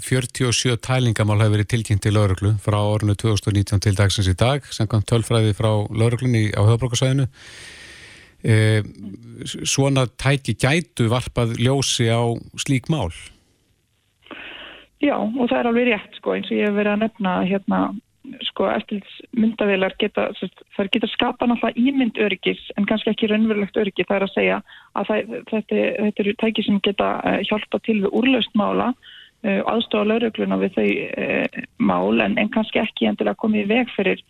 47 0.00 0.70
uh, 0.72 0.76
tælingamál 0.80 1.42
hefur 1.42 1.58
verið 1.58 1.68
tilkynnt 1.74 2.00
til 2.06 2.14
lauruglu 2.16 2.54
frá 2.64 2.78
ornu 2.80 3.12
2019 3.20 3.82
til 3.84 3.98
dagsins 3.98 4.30
í 4.32 4.36
dag, 4.38 4.64
sem 4.72 4.88
kom 4.88 5.04
tölfræði 5.04 5.52
frá 5.58 5.68
lauruglunni 5.92 6.48
á 6.56 6.64
höfbrókarsæðinu. 6.64 7.28
Uh, 8.40 8.80
svona 9.68 10.06
tæki 10.16 10.56
gætu 10.56 11.10
varpað 11.12 11.52
ljósi 11.60 12.08
á 12.08 12.24
slík 12.56 12.88
mál? 12.88 13.12
Já, 15.00 15.16
og 15.16 15.44
það 15.48 15.58
er 15.58 15.68
alveg 15.68 15.90
rétt 15.90 16.16
sko, 16.16 16.32
eins 16.36 16.48
og 16.48 16.56
ég 16.56 16.68
hef 16.68 16.76
verið 16.76 16.94
að 16.94 17.04
nefna 17.04 17.34
hérna, 17.48 17.82
sko 18.44 18.66
eftirlitsmyndavilar 18.68 19.94
geta, 20.00 20.28
það 20.76 20.90
geta 20.94 21.08
skapa 21.10 21.48
náttúrulega 21.48 21.80
ímynd 21.80 22.20
öryggis 22.20 22.60
en 22.76 22.88
kannski 22.88 23.12
ekki 23.12 23.30
raunverulegt 23.30 23.78
öryggi. 23.80 24.06
Það 24.08 24.18
er 24.18 24.26
að 24.26 24.34
segja 24.34 24.58
að 24.98 25.08
það, 25.10 25.32
þetta, 25.52 25.86
þetta 26.00 26.24
eru 26.24 26.36
tæki 26.42 26.66
sem 26.66 26.82
geta 26.84 27.14
uh, 27.20 27.38
hjálpa 27.48 27.80
til 27.86 28.00
við 28.02 28.18
úrlaustmála 28.20 28.90
uh, 28.92 29.62
aðstofa 29.72 30.10
laurugluna 30.10 30.60
við 30.60 30.76
þau 30.76 30.90
uh, 30.90 31.64
mál 31.80 32.20
en, 32.26 32.36
en 32.40 32.52
kannski 32.52 32.82
ekki 32.82 33.08
endilega 33.10 33.40
komið 33.40 33.72
veg 33.72 33.96
fyrir 33.96 34.22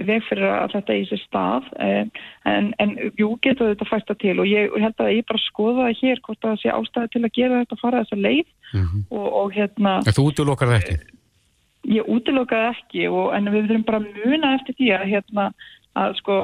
veg 0.00 0.22
fyrir 0.28 0.46
að 0.46 0.74
þetta 0.76 0.96
í 0.96 1.06
sér 1.08 1.20
stað 1.24 1.66
en, 1.82 2.68
en 2.80 2.92
jú 3.18 3.32
getur 3.42 3.72
þetta 3.72 3.88
fæsta 3.88 4.14
til 4.20 4.36
og 4.40 4.48
ég 4.48 4.70
held 4.80 5.02
að 5.02 5.14
ég 5.16 5.26
bara 5.28 5.42
skoða 5.42 5.88
það 5.88 5.96
hér 6.00 6.22
hvort 6.24 6.44
það 6.46 6.60
sé 6.62 6.72
ástæði 6.72 7.12
til 7.14 7.22
að 7.26 7.34
gera 7.36 7.62
þetta 7.62 7.76
að 7.76 7.82
fara 7.82 8.02
þessa 8.04 8.20
leið 8.20 8.44
mm 8.46 8.84
-hmm. 8.84 9.02
og, 9.10 9.26
og 9.42 9.56
hérna 9.58 9.96
En 10.06 10.16
þú 10.16 10.28
útlokar 10.30 10.70
það 10.70 10.78
ekki? 10.78 11.19
Ég 11.88 12.08
útlokar 12.12 12.66
það 12.66 12.74
ekki 12.74 13.06
og, 13.08 13.30
en 13.36 13.52
við 13.52 13.68
þurfum 13.68 13.86
bara 13.88 14.00
að 14.02 14.24
muna 14.24 14.54
eftir 14.58 14.76
því 14.78 14.90
að 14.96 15.06
hérna 15.14 15.46
að 16.00 16.18
sko 16.20 16.34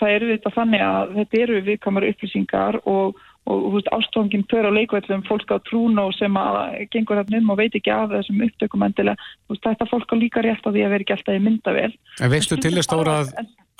það 0.00 0.14
eru 0.16 0.30
þetta 0.32 0.54
þannig 0.56 0.82
að 0.86 1.12
þetta 1.18 1.42
eru 1.44 1.60
viðkamar 1.68 2.08
upplýsingar 2.08 2.80
og 2.90 3.20
og 3.50 3.62
þú 3.62 3.70
veist 3.74 3.88
ástofangin 3.90 4.44
fyrir 4.50 4.70
á 4.70 4.76
leikvellum 4.76 5.24
fólk 5.26 5.50
á 5.50 5.58
trún 5.66 5.98
og 5.98 6.12
sem 6.14 6.36
að 6.38 6.58
gengur 6.94 7.18
hérna 7.18 7.40
um 7.40 7.50
og 7.54 7.58
veit 7.58 7.74
ekki 7.74 7.90
af 7.90 8.12
þessum 8.12 8.44
upptökum 8.46 8.84
endilega. 8.86 9.30
Veist, 9.50 9.64
þetta 9.66 9.88
fólk 9.90 10.14
á 10.14 10.16
líka 10.18 10.44
rétt 10.46 10.62
á 10.62 10.70
því 10.70 10.84
að 10.84 10.92
vera 10.94 11.06
ekki 11.06 11.16
alltaf 11.16 11.38
í 11.38 11.42
myndavel 11.42 11.90
En 12.22 12.32
veistu 12.32 12.58
til 12.62 12.74
þess 12.76 12.92
ára 12.94 13.16
að, 13.24 13.32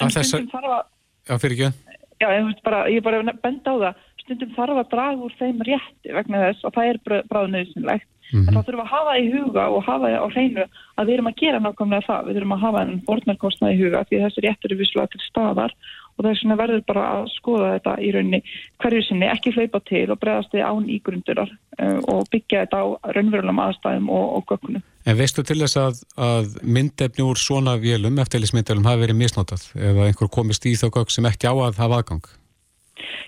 að 0.02 0.16
þess 0.16 0.34
að 0.34 0.80
Já, 1.22 1.36
fyrir 1.38 1.54
ekki. 1.54 1.98
Já, 2.18 2.26
ég 2.34 2.48
er 2.50 2.64
bara, 2.66 2.80
bara 3.06 3.34
bend 3.44 3.68
á 3.70 3.74
það. 3.84 4.00
Stundum 4.22 4.54
þarf 4.56 4.80
að 4.82 4.90
draga 4.90 5.26
úr 5.26 5.36
þeim 5.38 5.62
rétti 5.66 6.16
vegna 6.16 6.42
þess 6.48 6.66
og 6.66 6.74
það 6.74 6.90
er 6.90 7.22
bráðnöðsynlegt 7.30 8.08
mm 8.32 8.40
-hmm. 8.40 8.48
en 8.48 8.54
þá 8.54 8.64
þurfum 8.66 8.84
að 8.84 8.94
hafa 8.96 9.18
í 9.18 9.32
huga 9.32 9.64
og 9.68 9.84
hafa 9.84 10.06
á 10.16 10.26
hreinu 10.34 10.64
að 10.96 11.06
við 11.06 11.14
erum 11.14 11.30
að 11.30 11.40
gera 11.42 11.60
nákvæmlega 11.60 12.06
það 12.08 12.26
við 12.26 12.34
þurfum 12.36 12.56
að 12.56 12.64
hafa 12.66 12.82
enn 12.82 13.02
bortnarkostnaði 13.06 13.74
í 13.74 13.82
huga 13.82 14.04
því 14.08 14.22
þessi 14.24 14.44
réttur 14.46 14.72
er 14.72 14.80
visslega 14.80 15.12
til 15.12 15.22
staðar 15.28 15.72
og 16.16 16.26
þess 16.26 16.42
vegna 16.44 16.56
verður 16.60 16.82
bara 16.88 17.04
að 17.16 17.28
skoða 17.36 17.70
þetta 17.76 17.94
í 18.04 18.10
rauninni 18.14 18.40
hverju 18.82 19.02
sinni, 19.06 19.28
ekki 19.32 19.52
hlaupa 19.56 19.80
til 19.88 20.04
og 20.12 20.20
bregðast 20.22 20.52
þið 20.52 20.66
án 20.68 20.90
ígrundurar 20.96 21.52
uh, 21.52 21.98
og 22.12 22.28
byggja 22.32 22.64
þetta 22.64 22.82
á 22.82 22.86
raunverulegum 23.16 23.62
aðstæðum 23.64 24.10
og, 24.12 24.26
og 24.36 24.44
gökkunum. 24.50 24.84
En 25.08 25.18
veistu 25.18 25.42
til 25.46 25.58
þess 25.62 25.80
að, 25.80 26.02
að 26.20 26.52
myndefni 26.62 27.24
úr 27.26 27.40
svona 27.40 27.78
vélum, 27.80 28.20
eftirlismyndefnum, 28.22 28.86
hafi 28.86 29.06
verið 29.06 29.18
misnotað 29.18 29.66
eða 29.74 30.06
einhver 30.10 30.30
komist 30.30 30.68
í 30.68 30.76
þá 30.78 30.90
gökk 30.92 31.14
sem 31.14 31.26
ekki 31.26 31.50
á 31.50 31.54
að 31.54 31.80
hafa 31.82 32.02
aðgang? 32.02 32.28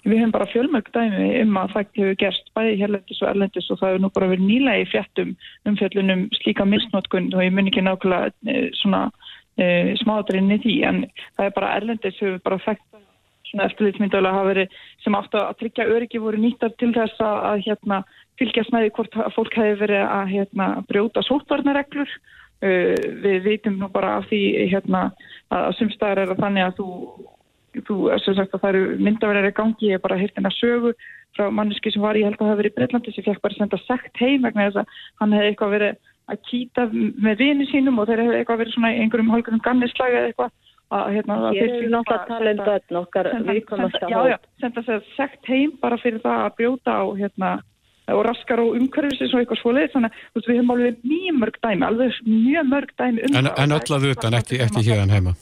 Við 0.04 0.18
höfum 0.18 0.34
bara 0.34 0.50
fjölmörg 0.52 0.90
dæmi 0.94 1.28
um 1.42 1.56
að 1.60 1.70
það 1.74 1.86
hefur 1.98 2.18
gerst 2.20 2.50
bæði 2.56 2.74
hérlendis 2.82 3.22
og 3.22 3.30
erlendis 3.30 3.70
og 3.70 3.80
það 3.80 3.94
hefur 3.94 4.02
nú 4.04 4.10
bara 4.16 4.30
verið 4.32 4.48
nýlega 4.50 4.82
í 4.82 4.90
fjettum 4.92 5.30
umfjöllunum 5.70 6.26
slíka 6.40 6.66
misnotkunn 6.68 7.32
og 7.32 7.44
ég 7.44 7.54
mun 7.54 7.70
ekki 7.70 7.84
nákvæmlega 7.84 8.34
eh, 8.52 8.68
svona 8.80 9.06
e, 9.56 9.94
smáðurinn 10.02 10.52
í 10.52 10.60
því 10.62 10.76
en 10.90 11.00
það 11.38 11.48
er 11.48 11.56
bara 11.56 11.72
erlendis 11.78 12.20
við 12.20 12.38
bara 12.44 12.60
þekkt 12.66 12.86
svona 13.54 13.68
eftirlitsmyndalega 13.70 14.34
hafa 14.34 14.50
verið 14.50 14.78
sem 15.04 15.16
átt 15.18 15.36
að 15.38 15.56
tryggja 15.60 15.88
öryggi 15.94 16.22
voru 16.22 16.40
nýttar 16.42 16.74
til 16.80 16.90
þess 16.96 17.20
að, 17.22 17.36
að 17.50 17.66
hérna, 17.68 18.00
fylgjast 18.40 18.72
með 18.74 18.88
hvort 18.96 19.18
fólk 19.36 19.58
hefur 19.60 19.82
verið 19.84 20.02
að 20.04 20.32
hérna, 20.32 20.70
brjóta 20.88 21.22
sótvarnareglur 21.24 22.10
uh, 22.10 22.94
við 23.24 23.38
veitum 23.46 23.78
nú 23.78 23.90
bara 23.94 24.16
af 24.18 24.28
því 24.30 24.42
hérna, 24.72 25.06
að 25.54 25.70
sumstæðar 25.78 26.24
er 26.24 26.34
að 26.34 26.42
þannig 26.42 26.66
að 26.66 26.80
þú, 26.80 26.88
þú 27.88 27.98
sem 28.22 28.36
sagt 28.38 28.54
að 28.54 28.64
það 28.64 28.74
eru 28.74 28.96
myndaverðar 29.08 29.50
í 29.50 29.54
gangi 29.58 29.90
ég 29.90 29.98
er 29.98 30.02
bara 30.04 30.18
hirtin 30.20 30.48
að 30.48 30.58
sögu 30.58 30.92
frá 31.34 31.48
manneski 31.50 31.92
sem 31.92 32.02
var 32.04 32.18
ég 32.18 32.28
held 32.28 32.38
að 32.38 32.44
það 32.44 32.52
hefur 32.52 32.62
verið 32.62 32.72
í 32.72 32.76
Breitlandi 32.78 33.14
sem 33.14 33.26
fekk 33.26 33.42
bara 33.44 33.58
senda 33.58 33.80
sekt 33.84 34.20
heim 34.22 34.46
vegna 34.46 34.68
þess 34.68 34.82
að 34.82 35.00
hann 35.22 35.36
hefði 35.36 35.50
eitthvað 35.52 35.74
verið 35.74 35.98
að 36.24 36.40
kýta 36.48 36.86
með 36.94 37.42
vini 37.42 37.66
sínum 37.68 37.98
og 38.00 38.08
þeir 38.08 38.22
hefur 38.24 38.38
eitthvað 38.38 38.62
verið 38.62 38.76
svona 38.76 38.94
í 38.94 39.02
einhverjum 39.02 39.34
hálfgjörnum 39.34 39.64
gannislægi 39.66 40.20
eða 40.20 40.30
eitthvað 40.30 40.54
að 40.94 41.12
hérna 41.16 41.36
að 41.36 41.58
þeir 41.58 41.70
fyrir 41.74 41.94
að 41.98 42.08
tala 42.30 42.50
um 42.54 42.64
börn 42.64 42.98
okkar 43.00 43.28
viðkomast 43.48 43.98
að 43.98 44.04
hótt. 44.04 44.14
Já, 44.14 44.34
já, 44.34 44.38
senda 44.62 44.84
sér 44.86 45.06
sekt 45.16 45.48
heim 45.50 45.72
bara 45.82 45.98
fyrir 46.00 46.20
það 46.24 46.42
að 46.44 46.58
brjóta 46.60 46.98
á 47.00 47.04
hérna 47.18 47.52
og 48.12 48.20
raskar 48.26 48.60
og 48.60 48.76
umhverfisins 48.76 49.32
og 49.32 49.40
eitthvað 49.40 49.60
svoleið 49.62 49.92
þannig 49.94 50.18
að 50.20 50.40
við 50.40 50.58
höfum 50.58 50.72
alveg 50.74 50.98
mjög 51.08 51.38
mörg 51.40 51.58
dæmi 51.64 51.86
alveg 51.88 52.18
mjög 52.28 52.70
mörg 52.70 52.94
dæmi 53.00 53.24
um 53.24 53.38
en, 53.40 53.48
það. 53.48 53.60
En 53.64 53.76
öll 53.78 53.96
að 53.96 54.08
utan, 54.12 54.38
ekki, 54.40 54.60
ekki 54.60 54.84
hérna 54.90 55.16
heima? 55.16 55.34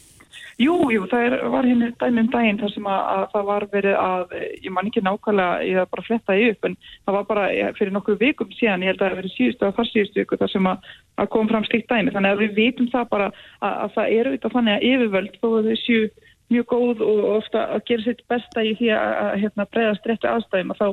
Jú, 0.62 0.74
jú, 0.92 1.06
það 1.10 1.24
er, 1.26 1.34
var 1.50 1.66
henni 1.66 1.88
dæmi 1.98 2.22
um 2.22 2.28
daginn 2.30 2.58
þar 2.60 2.72
sem 2.74 2.86
að, 2.86 3.00
að 3.12 3.22
það 3.32 3.46
var 3.48 3.64
verið 3.72 3.96
að, 3.98 4.34
ég 4.62 4.74
man 4.74 4.88
ekki 4.90 5.02
nákvæmlega, 5.02 5.62
ég 5.66 5.78
hef 5.80 5.92
bara 5.94 6.04
flettaði 6.06 6.50
upp, 6.52 6.68
en 6.68 6.76
það 6.90 7.16
var 7.16 7.24
bara 7.30 7.46
fyrir 7.78 7.94
nokkuð 7.96 8.18
vikum 8.20 8.52
síðan, 8.58 8.84
ég 8.84 8.92
held 8.92 9.02
að 9.02 9.08
það 9.08 9.20
verið 9.22 9.34
síðustu 9.36 9.66
að 9.68 9.78
þar 9.78 9.90
síðustu 9.90 10.20
viku 10.22 10.38
þar 10.42 10.52
sem 10.52 10.68
að, 10.70 10.90
að 11.22 11.30
kom 11.34 11.50
fram 11.50 11.66
slikt 11.66 11.88
dæmi. 11.90 12.14
Þannig 12.14 12.36
að 12.36 12.44
við 12.44 12.52
vitum 12.60 12.90
það 12.92 13.08
bara 13.14 13.30
að, 13.32 13.72
að 13.72 13.96
það 13.96 14.12
eru 14.18 14.32
auðvitað 14.32 14.56
þannig 14.58 14.76
að 14.76 14.86
yfirvöld 14.90 15.40
þó 15.40 15.48
að 15.48 15.70
þau 15.70 15.80
séu 15.82 16.04
mjög 16.52 16.68
góð 16.68 17.06
og 17.06 17.22
ofta 17.38 17.64
að 17.72 17.86
gera 17.88 18.06
sitt 18.06 18.22
besta 18.28 18.66
í 18.66 18.74
því 18.78 18.92
að 18.98 19.32
hérna, 19.42 19.68
breyðast 19.72 20.08
réttu 20.08 20.30
aðstæðum 20.30 20.74
að 20.74 20.82
þá 20.82 20.88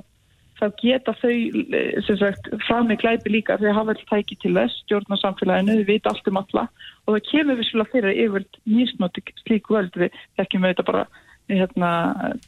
þá 0.59 0.65
geta 0.81 1.15
þau 1.19 2.15
sagt, 2.19 2.49
frami 2.67 2.97
glæpi 2.99 3.31
líka 3.31 3.57
þegar 3.59 3.77
hafa 3.77 3.95
alltaf 3.95 4.11
tæki 4.11 4.37
til 4.43 4.53
þess 4.57 4.83
stjórn 4.83 5.15
á 5.15 5.17
samfélaginu, 5.21 5.77
við 5.79 5.93
veit 5.93 6.09
allt 6.09 6.27
um 6.31 6.41
alla. 6.41 6.67
Og 7.05 7.15
það 7.15 7.25
kemur 7.29 7.63
svolítið 7.67 7.93
fyrir 7.95 8.21
yfir 8.25 8.47
nýstnóti 8.67 9.23
slíku 9.43 9.77
völd. 9.77 9.95
Við 9.95 10.19
þekkjum 10.39 10.65
við 10.65 10.73
þetta 10.73 10.87
bara 10.91 11.05
hérna, 11.49 11.93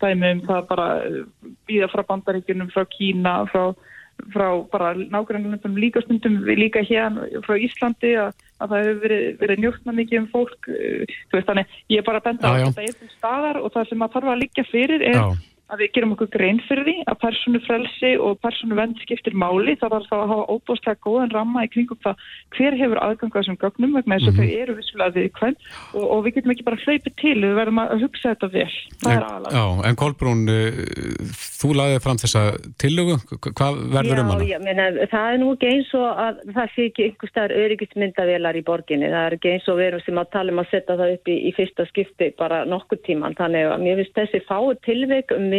dæmi 0.02 0.36
um 0.36 0.44
það 0.50 0.68
bara 0.70 0.90
býða 1.70 1.90
frá 1.92 2.04
bandaríkunum, 2.12 2.70
frá 2.74 2.86
Kína 2.92 3.36
frá, 3.50 3.72
frá 4.34 4.48
bara 4.72 4.94
nákvæmlega 5.00 5.72
líka 5.80 6.04
stundum 6.06 6.42
líka 6.46 6.84
hérna 6.86 7.26
frá 7.48 7.58
Íslandi 7.58 8.14
að, 8.22 8.36
að 8.62 8.74
það 8.74 8.84
hefur 8.84 9.00
verið, 9.06 9.24
verið 9.42 9.64
njóttna 9.64 9.96
mikið 9.98 10.22
um 10.22 10.28
fólk 10.36 10.70
veist, 10.70 11.48
þannig 11.48 11.80
ég 11.90 12.04
er 12.04 12.06
bara 12.06 12.22
að 12.22 12.28
benda 12.30 12.52
á 12.54 12.70
þetta 12.78 13.10
staðar 13.16 13.62
og 13.64 13.74
það 13.74 13.90
sem 13.90 14.06
að 14.06 14.14
þarf 14.18 14.36
að 14.36 14.44
líka 14.44 14.68
fyrir 14.70 15.08
er 15.10 15.18
já 15.18 15.26
að 15.72 15.84
við 15.84 15.92
gerum 15.96 16.14
okkur 16.16 16.30
grein 16.34 16.60
fyrir 16.68 16.88
því 16.88 16.96
að 17.08 17.20
personu 17.22 17.62
frelsi 17.66 18.12
og 18.20 18.40
personu 18.44 18.78
vend 18.78 19.00
skiptir 19.04 19.36
máli. 19.38 19.78
Það 19.80 19.94
var 19.96 20.08
þá 20.10 20.16
að 20.18 20.32
hafa 20.32 20.48
óbústlega 20.52 21.04
góðan 21.06 21.34
ramma 21.36 21.66
í 21.66 21.72
kringum 21.72 22.00
það 22.04 22.26
hver 22.58 22.78
hefur 22.82 23.02
aðgang 23.06 23.32
að 23.32 23.40
þessum 23.40 23.60
gögnum 23.62 23.96
vegna 23.98 24.18
þess 24.20 24.32
að 24.32 24.42
þau 24.42 24.58
eru 24.62 24.76
vissulega 24.80 25.16
við 25.16 25.30
hvern 25.40 25.58
og, 25.96 26.06
og 26.06 26.24
við 26.26 26.38
getum 26.38 26.54
ekki 26.56 26.68
bara 26.68 26.82
hlaupið 26.82 27.16
til 27.22 27.36
við 27.38 27.56
verðum 27.62 27.82
að 27.84 28.06
hugsa 28.06 28.34
þetta 28.34 28.52
vel. 28.58 28.68
Það 29.06 29.16
en, 29.16 29.24
er. 29.24 29.48
Já, 29.56 29.66
en 29.88 30.00
Kolbrún 30.02 30.44
uh, 30.52 30.82
þú 31.62 31.74
laðið 31.80 32.04
fram 32.06 32.22
þessa 32.22 32.44
tillögu. 32.82 33.18
Hvað 33.48 33.82
verður 33.96 34.20
já, 34.20 34.24
um 34.26 34.34
hana? 34.34 34.50
Já, 34.52 34.60
menna, 34.66 34.90
það 35.14 35.30
er 35.32 35.42
nú 35.42 35.54
ekki 35.56 35.72
eins 35.72 35.94
og 35.98 36.22
að 36.26 36.44
það 36.52 36.76
sé 36.76 36.88
ekki 36.90 37.08
einhver 37.08 37.32
staðar 37.32 37.56
öryggismyndavelar 37.62 38.60
í 38.60 38.66
borginni. 38.68 39.12
Það 39.12 39.28
er 39.30 39.38
ekki 39.38 39.56
eins 39.56 39.72
og 39.72 39.80
við 39.80 39.92
erum 39.92 40.06
sem 40.06 40.22
að 40.22 40.32
tala 40.36 40.56
um 40.56 40.64
að 40.64 40.72
setja 40.74 41.00
það 41.00 41.16
upp 41.16 41.32
í, 41.32 41.38
í 41.48 41.56
fyrsta 41.56 41.88
skipti 41.90 42.32
bara 42.40 42.62
nokkur 42.68 43.02
tíman 43.08 43.38
þannig 43.40 43.72
að 43.72 43.86
mér 43.86 44.02
finnst 44.02 44.18
þessi 44.20 44.44
fáu 44.48 44.74
tilveik 44.86 45.34
um 45.36 45.50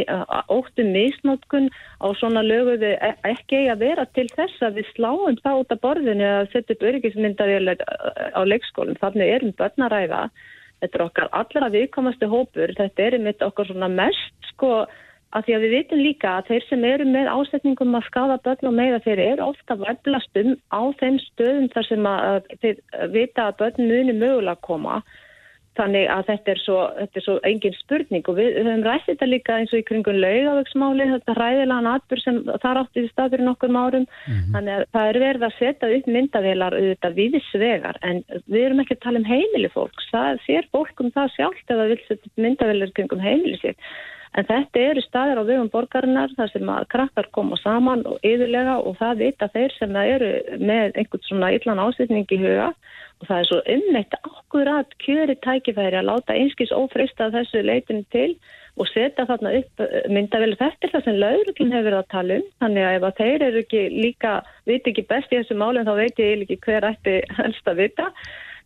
óttum 0.53 0.93
misnótkun 0.95 1.69
á 2.03 2.07
svona 2.19 2.43
löguðu 2.47 2.95
e- 2.95 3.15
ekki 3.29 3.67
að 3.73 3.85
vera 3.87 4.07
til 4.17 4.27
þess 4.33 4.65
að 4.67 4.81
við 4.81 4.91
sláum 4.97 5.39
það 5.43 5.61
út 5.63 5.77
af 5.77 5.83
borðinu 5.85 6.27
að 6.29 6.51
setja 6.55 6.77
upp 6.77 6.89
öryggismyndavél 6.91 7.77
á 8.37 8.41
leikskólinn. 8.47 9.01
Þannig 9.03 9.35
erum 9.37 9.55
börnaræða, 9.59 10.27
þetta 10.83 10.99
er 10.99 11.07
okkar 11.07 11.33
allra 11.33 11.73
viðkomastu 11.77 12.29
hópur, 12.29 12.75
þetta 12.79 13.07
er 13.07 13.19
einmitt 13.19 13.43
okkar 13.43 13.71
svona 13.71 13.91
mest 13.93 14.53
sko 14.53 14.85
að 15.33 15.47
því 15.47 15.55
að 15.57 15.65
við 15.65 15.75
vitum 15.77 16.03
líka 16.05 16.31
að 16.39 16.49
þeir 16.51 16.65
sem 16.69 16.85
eru 16.85 17.09
með 17.09 17.31
ásetningum 17.33 17.97
að 17.97 18.09
skada 18.09 18.39
börn 18.45 18.69
og 18.69 18.75
meða 18.77 19.01
þeir 19.07 19.23
eru 19.25 19.47
ofta 19.49 19.77
væplast 19.81 20.41
um 20.43 20.55
á 20.69 20.83
þeim 21.01 21.19
stöðum 21.25 21.69
þar 21.73 21.89
sem 21.89 22.09
að 22.11 22.51
þeir 22.65 22.81
vita 23.15 23.47
að 23.49 23.59
börn 23.63 23.89
muni 23.89 24.17
mögulega 24.19 24.61
koma 24.67 25.01
Þannig 25.79 26.09
að 26.12 26.26
þetta 26.29 26.52
er 26.52 26.59
svo, 26.61 26.79
þetta 26.99 27.19
er 27.19 27.25
svo 27.25 27.35
engin 27.49 27.76
spurning 27.79 28.26
og 28.29 28.37
við 28.37 28.59
höfum 28.59 28.83
rætt 28.85 29.07
þetta 29.09 29.29
líka 29.31 29.55
eins 29.57 29.73
og 29.73 29.81
í 29.81 29.87
kringun 29.88 30.21
laugavöksmáli, 30.21 31.07
þetta 31.14 31.37
ræðilegan 31.38 31.88
atbyr 31.95 32.21
sem 32.21 32.41
þar 32.64 32.81
átti 32.83 33.05
í 33.07 33.09
stað 33.09 33.33
fyrir 33.33 33.47
nokkur 33.47 33.73
árum. 33.73 34.05
Mm 34.05 34.35
-hmm. 34.35 34.52
Þannig 34.52 34.75
að 34.75 34.85
það 34.93 35.09
er 35.09 35.21
verið 35.25 35.47
að 35.49 35.59
setja 35.59 35.93
upp 35.97 36.11
myndavélar 36.17 36.76
auðvitað 36.76 37.19
viðsvegar 37.21 38.00
en 38.02 38.25
við 38.52 38.64
erum 38.67 38.83
ekki 38.85 38.97
að 38.99 39.05
tala 39.07 39.23
um 39.23 39.31
heimili 39.33 39.71
fólks. 39.73 40.11
Það 40.12 40.43
sér 40.47 40.69
fólk 40.76 41.00
um 41.00 41.11
það 41.17 41.33
sjálft 41.37 41.71
ef 41.71 41.79
það 41.81 41.88
vil 41.93 42.02
setja 42.09 42.26
upp 42.29 42.45
myndavélar 42.47 42.93
kringum 42.93 43.25
heimili 43.25 43.59
sér. 43.64 43.76
En 44.33 44.47
þetta 44.49 44.81
eru 44.81 45.00
staðir 45.05 45.41
á 45.41 45.45
vegum 45.45 45.69
borgarinnar 45.73 46.31
þar 46.37 46.52
sem 46.52 46.69
að 46.69 46.88
krakkar 46.95 47.29
koma 47.37 47.57
saman 47.61 48.05
og 48.09 48.17
yfirlega 48.25 48.79
og 48.81 48.97
það 49.00 49.25
vita 49.26 49.49
þeir 49.52 49.75
sem 49.76 49.97
eru 49.97 50.31
með 50.57 50.97
einhvern 50.97 51.26
svona 51.26 51.50
illan 51.52 51.83
ásetning 51.85 52.33
í 52.33 52.38
huga 52.41 52.71
og 53.23 53.29
það 53.29 53.38
er 53.38 53.49
svo 53.49 53.61
ummeitt 53.76 54.17
akkurat 54.19 54.97
kjöri 55.05 55.38
tækifæri 55.47 56.00
að 56.00 56.09
láta 56.11 56.35
einskís 56.35 56.75
ófrista 56.75 57.31
þessu 57.31 57.62
leitinu 57.62 58.05
til 58.14 58.33
og 58.81 58.88
setja 58.88 59.26
þarna 59.29 59.52
upp 59.59 59.83
myndavel 60.11 60.55
þetta 60.57 60.88
er 60.88 60.95
það 60.95 61.05
sem 61.07 61.19
lauruglun 61.21 61.75
hefur 61.75 61.88
verið 61.88 61.99
að 61.99 62.12
tala 62.14 62.38
um. 62.38 62.47
Þannig 62.64 62.87
að 62.87 62.97
ef 62.97 63.05
að 63.09 63.19
þeir 63.21 63.45
eru 63.49 63.61
ekki 63.62 63.83
líka 63.93 64.33
viti 64.69 64.93
ekki 64.93 65.05
best 65.11 65.35
í 65.35 65.38
þessu 65.38 65.59
málinn 65.61 65.88
þá 65.88 65.93
veit 65.99 66.25
ég 66.25 66.47
ekki 66.47 66.59
hver 66.64 66.88
ætti 66.88 67.19
helst 67.37 67.69
að 67.69 67.85
vita. 67.85 68.09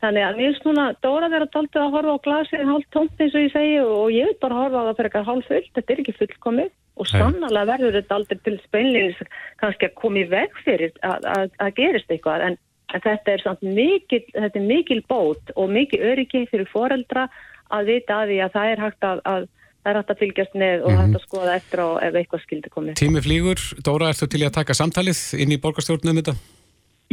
Þannig 0.04 0.26
að 0.26 0.38
mér 0.38 0.50
er 0.50 0.58
svona 0.60 0.86
Dóra 1.02 1.28
verið 1.32 1.46
að 1.48 1.54
talta 1.54 1.82
að 1.82 1.94
horfa 1.96 2.14
á 2.14 2.25
glasið 2.26 2.66
hálf 2.68 2.88
tómt 2.94 3.22
eins 3.22 3.34
og 3.34 3.46
ég 3.46 3.54
segi 3.54 3.78
og 3.82 4.10
ég 4.12 4.28
vil 4.28 4.40
bara 4.42 4.58
horfa 4.60 4.82
á 4.84 4.86
það 4.86 4.98
fyrir 4.98 5.08
eitthvað 5.08 5.30
hálf 5.30 5.48
fullt, 5.50 5.70
þetta 5.78 5.94
er 5.94 6.02
ekki 6.02 6.16
fullkomið. 6.20 6.75
Og 6.96 7.08
sannlega 7.10 7.68
verður 7.68 7.96
þetta 7.98 8.16
aldrei 8.16 8.38
til 8.44 8.54
speinleins 8.62 9.18
kannski 9.60 9.88
að 9.88 9.96
koma 10.00 10.20
í 10.22 10.28
veg 10.30 10.54
fyrir 10.64 10.94
að, 11.04 11.26
að, 11.32 11.50
að 11.64 11.75
gerist 11.76 12.12
eitthvað. 12.12 12.44
En 12.46 12.58
en 12.96 13.04
þetta 13.04 13.34
er 13.34 13.44
samt 13.44 13.66
mikil, 13.66 14.22
þetta 14.32 14.60
er 14.60 14.66
mikil 14.66 15.02
bót 15.10 15.52
og 15.54 15.70
mikil 15.72 16.00
öryggi 16.12 16.46
fyrir 16.50 16.68
foreldra 16.72 17.28
að 17.74 17.92
vita 17.92 18.22
að 18.22 18.32
því 18.32 18.40
að 18.44 18.56
það 18.56 18.72
er 18.72 18.82
hægt 18.84 19.06
að, 19.06 19.22
að 19.26 19.46
það 19.86 19.90
er 19.92 20.00
hægt 20.00 20.12
að 20.12 20.20
fylgjast 20.22 20.58
með 20.58 20.84
og 20.84 20.98
hægt 21.00 21.16
að 21.18 21.24
skoða 21.26 21.56
eftir 21.60 21.82
á 21.82 21.88
ef 22.02 22.20
eitthvað 22.20 22.44
skildi 22.44 22.74
komið. 22.74 22.98
Tími 22.98 23.22
flýgur, 23.22 23.64
Dóra, 23.86 24.10
ertu 24.10 24.28
til 24.30 24.42
í 24.42 24.46
að 24.48 24.56
taka 24.58 24.76
samtalið 24.78 25.22
inn 25.42 25.54
í 25.54 25.60
borgarstjórnum 25.62 26.20
þetta? 26.20 26.36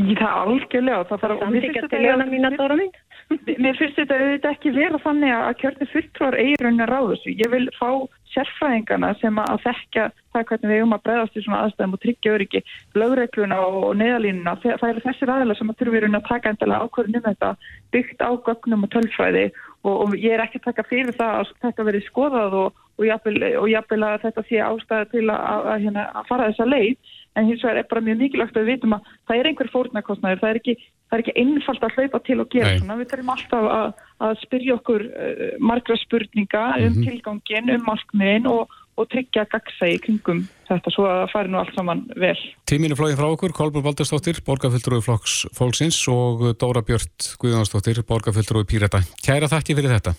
Í 0.02 0.16
það 0.18 0.38
algjörlega. 0.42 1.04
Það 1.10 1.24
þarf 1.24 1.42
Samþykja 1.44 1.90
til 1.92 2.04
hana 2.08 2.26
mín 2.30 2.50
að 2.50 2.58
Dóra 2.62 2.78
mín? 2.80 2.94
Mér 3.64 3.78
finnst 3.78 4.00
þetta 4.00 4.18
auðvitað 4.18 4.56
ekki 4.56 4.74
vera 4.74 5.02
þannig 5.04 5.36
að 5.38 5.54
kjörnir 5.62 5.92
fulltrúar 5.92 6.38
eigirinn 6.42 6.84
að 6.84 6.90
ráða 6.90 7.12
þessu. 7.14 7.36
Ég 7.44 7.54
vil 7.54 7.68
fá 7.78 7.90
sérfræðingana 8.34 9.14
sem 9.22 9.40
að 9.42 9.64
þekkja 9.68 10.06
það 10.34 10.46
hvernig 10.50 10.70
við 10.72 10.80
eigum 10.80 10.96
að 10.96 11.04
bregðast 11.08 11.38
í 11.38 11.44
svona 11.46 11.60
aðstæðum 11.64 11.96
og 11.96 12.02
tryggja 12.04 12.34
öryggi, 12.34 12.62
lögregluna 12.98 13.60
og 13.68 13.90
neðalínuna. 14.00 14.56
Það 14.64 14.88
eru 14.90 15.04
þessir 15.06 15.34
aðeila 15.34 15.58
sem 15.60 15.74
að 15.74 15.80
þurfum 15.82 16.18
að 16.20 16.30
taka 16.30 16.54
endilega 16.54 16.88
ákvörðin 16.88 17.20
um 17.20 17.26
þetta 17.28 17.52
byggt 17.94 18.26
á 18.26 18.30
gögnum 18.48 18.88
og 18.88 18.94
tölfræði 18.96 19.46
og, 19.84 19.94
og 19.94 20.16
ég 20.18 20.36
er 20.36 20.46
ekki 20.46 20.62
að 20.62 20.70
taka 20.70 20.88
fyrir 20.90 21.18
það 21.18 21.40
að 21.42 21.54
þetta 21.66 21.88
verið 21.90 22.08
skoðað 22.08 22.58
og, 22.62 22.80
og 22.98 23.70
jafnvel 23.70 24.08
að 24.08 24.24
þetta 24.28 24.46
sé 24.48 24.64
ástæða 24.64 25.10
til 25.14 25.26
að, 25.28 25.40
að, 25.54 25.68
að, 25.74 25.86
hérna, 25.86 26.08
að 26.14 26.32
fara 26.32 26.50
þessa 26.52 26.70
leið 26.70 27.14
en 27.36 27.48
hins 27.50 27.64
vegar 27.64 27.78
er 27.82 27.88
bara 27.90 28.02
mjög 28.06 28.20
mikilvægt 28.24 28.58
að 28.58 28.68
við 28.68 28.76
vitum 28.78 28.94
að 28.98 29.08
það 29.28 29.40
er 29.40 29.50
einhver 29.50 29.72
fórnarkostnæður, 29.74 30.40
það 30.44 30.50
er 30.54 30.60
ekki, 30.62 30.76
það 31.10 31.18
er 31.18 31.24
ekki 31.24 31.36
einfalt 31.44 31.84
að 31.88 31.96
hlaupa 31.98 32.20
til 32.28 32.40
og 32.44 32.50
gera 32.54 32.70
Nei. 32.72 32.80
svona, 32.80 32.98
við 33.02 33.10
þurfum 33.14 33.34
alltaf 33.34 33.68
að, 33.80 34.06
að 34.28 34.40
spyrja 34.46 34.78
okkur 34.80 35.06
uh, 35.10 35.44
margra 35.60 35.98
spurninga 36.04 36.64
um 36.78 36.94
Mhm. 36.94 37.04
tilgangin, 37.08 37.70
um 37.74 37.86
markmiðin 37.90 38.48
og, 38.52 38.70
og 38.98 39.08
tryggja 39.10 39.48
gagsægi 39.50 40.02
kringum 40.06 40.44
þetta 40.70 40.92
svo 40.94 41.06
að 41.10 41.24
það 41.24 41.32
fari 41.34 41.50
nú 41.50 41.58
allt 41.58 41.74
saman 41.76 42.04
vel. 42.16 42.38
Tíminu 42.70 42.96
flógin 42.98 43.18
frá 43.18 43.26
okkur, 43.34 43.54
Kolbjörn 43.58 43.84
Baldursdóttir, 43.88 44.42
borgarfulltrúi 44.46 45.02
flokks 45.02 45.48
fólksins 45.58 45.98
og 46.14 46.54
Dóra 46.62 46.82
Björt 46.86 47.34
Guðjónsdóttir, 47.42 48.04
borgarfulltrúi 48.06 48.66
Pírata. 48.70 49.02
Kæra 49.26 49.50
þakki 49.50 49.74
fyrir 49.80 49.98
þetta. 49.98 50.14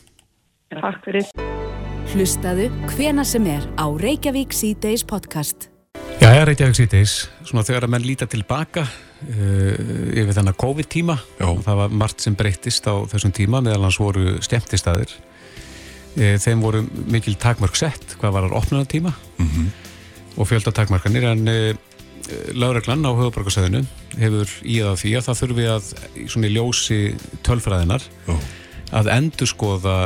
Takk 0.75 1.05
fyrir. 1.07 1.31
Hlustaðu 2.15 2.67
hvena 2.95 3.25
sem 3.25 3.47
er 3.47 3.63
á 3.79 3.87
Reykjavík 3.91 4.53
C-Days 4.53 5.03
podcast. 5.07 5.74
Já, 6.25 6.31
ég 6.33 6.41
er 6.41 6.47
Reykjavík 6.49 6.77
síðdeis, 6.79 7.13
svona 7.45 7.63
þegar 7.69 7.85
að 7.85 7.91
menn 7.93 8.05
líta 8.09 8.25
tilbaka 8.33 8.87
uh, 8.87 9.75
yfir 10.17 10.31
þennan 10.33 10.57
COVID-tíma. 10.57 11.19
Það 11.37 11.81
var 11.83 11.97
margt 12.01 12.25
sem 12.25 12.37
breyttist 12.39 12.87
á 12.89 12.97
þessum 13.11 13.35
tíma, 13.37 13.59
meðal 13.61 13.83
hans 13.85 13.99
voru 14.01 14.39
stemtistæðir. 14.41 15.13
Uh, 16.17 16.39
þeim 16.41 16.63
voru 16.65 16.81
mikil 17.13 17.35
takmörk 17.43 17.77
sett, 17.77 18.15
hvað 18.23 18.33
var 18.39 18.47
að 18.49 18.57
opnuna 18.57 18.89
tíma 18.89 19.13
og 20.41 20.49
fjölda 20.49 20.73
takmarkanir, 20.73 21.27
en 21.35 21.45
uh, 21.53 21.77
Láreglann 22.57 23.05
á 23.05 23.13
höfuborgarsæðinu 23.13 23.83
hefur 24.17 24.55
í 24.65 24.79
það 24.81 24.97
því 25.03 25.13
að 25.19 25.27
það 25.29 25.41
þurfi 25.43 25.67
að, 25.75 25.91
svona 26.25 26.49
í 26.49 26.55
ljósi 26.55 27.01
tölfræðinar, 27.45 28.09
Já. 28.31 28.39
að 28.97 29.13
endurskoða 29.19 29.99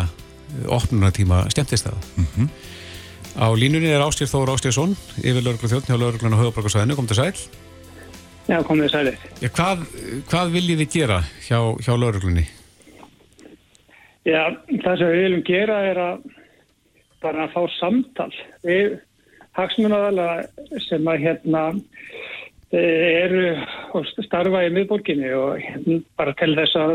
opnunatíma 0.66 1.44
stemtistæða. 1.54 2.02
Á 3.36 3.46
línunni 3.52 3.90
er 3.92 4.04
Ástýr 4.04 4.30
Þór 4.30 4.54
Ástýrsson, 4.54 4.94
yfir 5.20 5.42
lauruglu 5.42 5.68
þjóttn 5.70 5.92
hjá 5.92 5.98
lauruglan 5.98 6.36
á 6.36 6.40
höfuborgarsæðinu, 6.40 6.96
kom 6.96 7.08
til 7.10 7.18
sæl. 7.18 7.34
Já, 8.48 8.62
komið 8.64 8.88
sælir. 8.94 9.16
Já, 9.42 9.50
hvað, 9.52 9.82
hvað 10.30 10.54
viljið 10.54 10.80
þið 10.80 10.94
gera 10.94 11.18
hjá, 11.44 11.58
hjá 11.84 11.92
lauruglunni? 12.00 12.46
Já, 14.24 14.42
það 14.84 14.94
sem 15.00 15.10
við 15.12 15.20
viljum 15.26 15.44
gera 15.44 15.76
er 15.90 16.00
að 16.00 16.24
bara 17.22 17.44
að 17.44 17.54
fá 17.54 17.74
samtal 17.76 18.30
við 18.64 18.96
hagsmunadalega 19.58 20.78
sem 20.86 21.10
að 21.10 21.24
hérna 21.26 21.62
eh, 22.72 23.24
eru 23.24 23.44
og 23.98 24.08
starfa 24.24 24.64
í 24.64 24.72
miðborginni 24.74 25.32
og 25.36 25.58
hérna, 25.62 26.00
bara 26.16 26.36
til 26.38 26.54
þess 26.56 26.78
að 26.78 26.94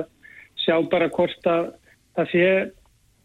sjá 0.63 0.77
bara 0.89 1.11
hvort 1.13 1.49
að 1.53 1.69
það 2.17 2.31
sé 2.33 2.47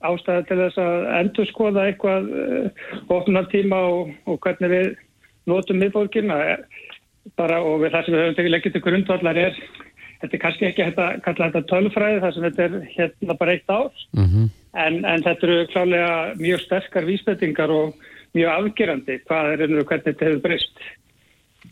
ástæða 0.07 0.47
til 0.47 0.59
þess 0.63 0.81
að 0.83 1.07
endur 1.19 1.49
skoða 1.51 1.87
eitthvað 1.89 2.29
uh, 2.31 2.87
opnartíma 3.17 3.81
og, 3.91 4.13
og 4.31 4.39
hvernig 4.45 4.73
við 4.75 4.89
notum 5.51 5.81
miðborginna 5.83 6.39
bara 7.39 7.61
og 7.65 7.83
við 7.83 7.95
það 7.95 8.05
sem 8.05 8.15
við 8.15 8.23
höfum 8.23 8.37
tekið 8.39 8.55
leggjum 8.55 8.75
til 8.77 8.85
grundvallar 8.85 9.41
er 9.43 9.59
þetta 10.21 10.35
er 10.35 10.43
kannski 10.43 10.69
ekki 10.69 10.87
hægt 10.87 11.03
að 11.03 11.19
kalla 11.27 11.49
þetta 11.49 11.71
tölfræði 11.73 12.23
þar 12.23 12.37
sem 12.37 12.47
þetta 12.47 12.69
er 12.69 12.79
hérna 12.95 13.39
bara 13.41 13.57
eitt 13.57 13.71
ár 13.71 13.91
Mm 14.13 14.29
-hmm. 14.29 14.47
en, 14.85 15.05
en 15.05 15.23
þetta 15.27 15.47
eru 15.47 15.67
klálega 15.73 16.15
mjög 16.39 16.61
sterkar 16.61 17.05
vísbendingar 17.05 17.71
og 17.71 17.95
mjög 18.35 18.51
afgerandi 18.55 19.21
hvað 19.27 19.53
er 19.53 19.63
einhverju 19.63 19.85
hvernig 19.85 20.07
þetta 20.07 20.25
hefur 20.25 20.43
breyst 20.47 20.87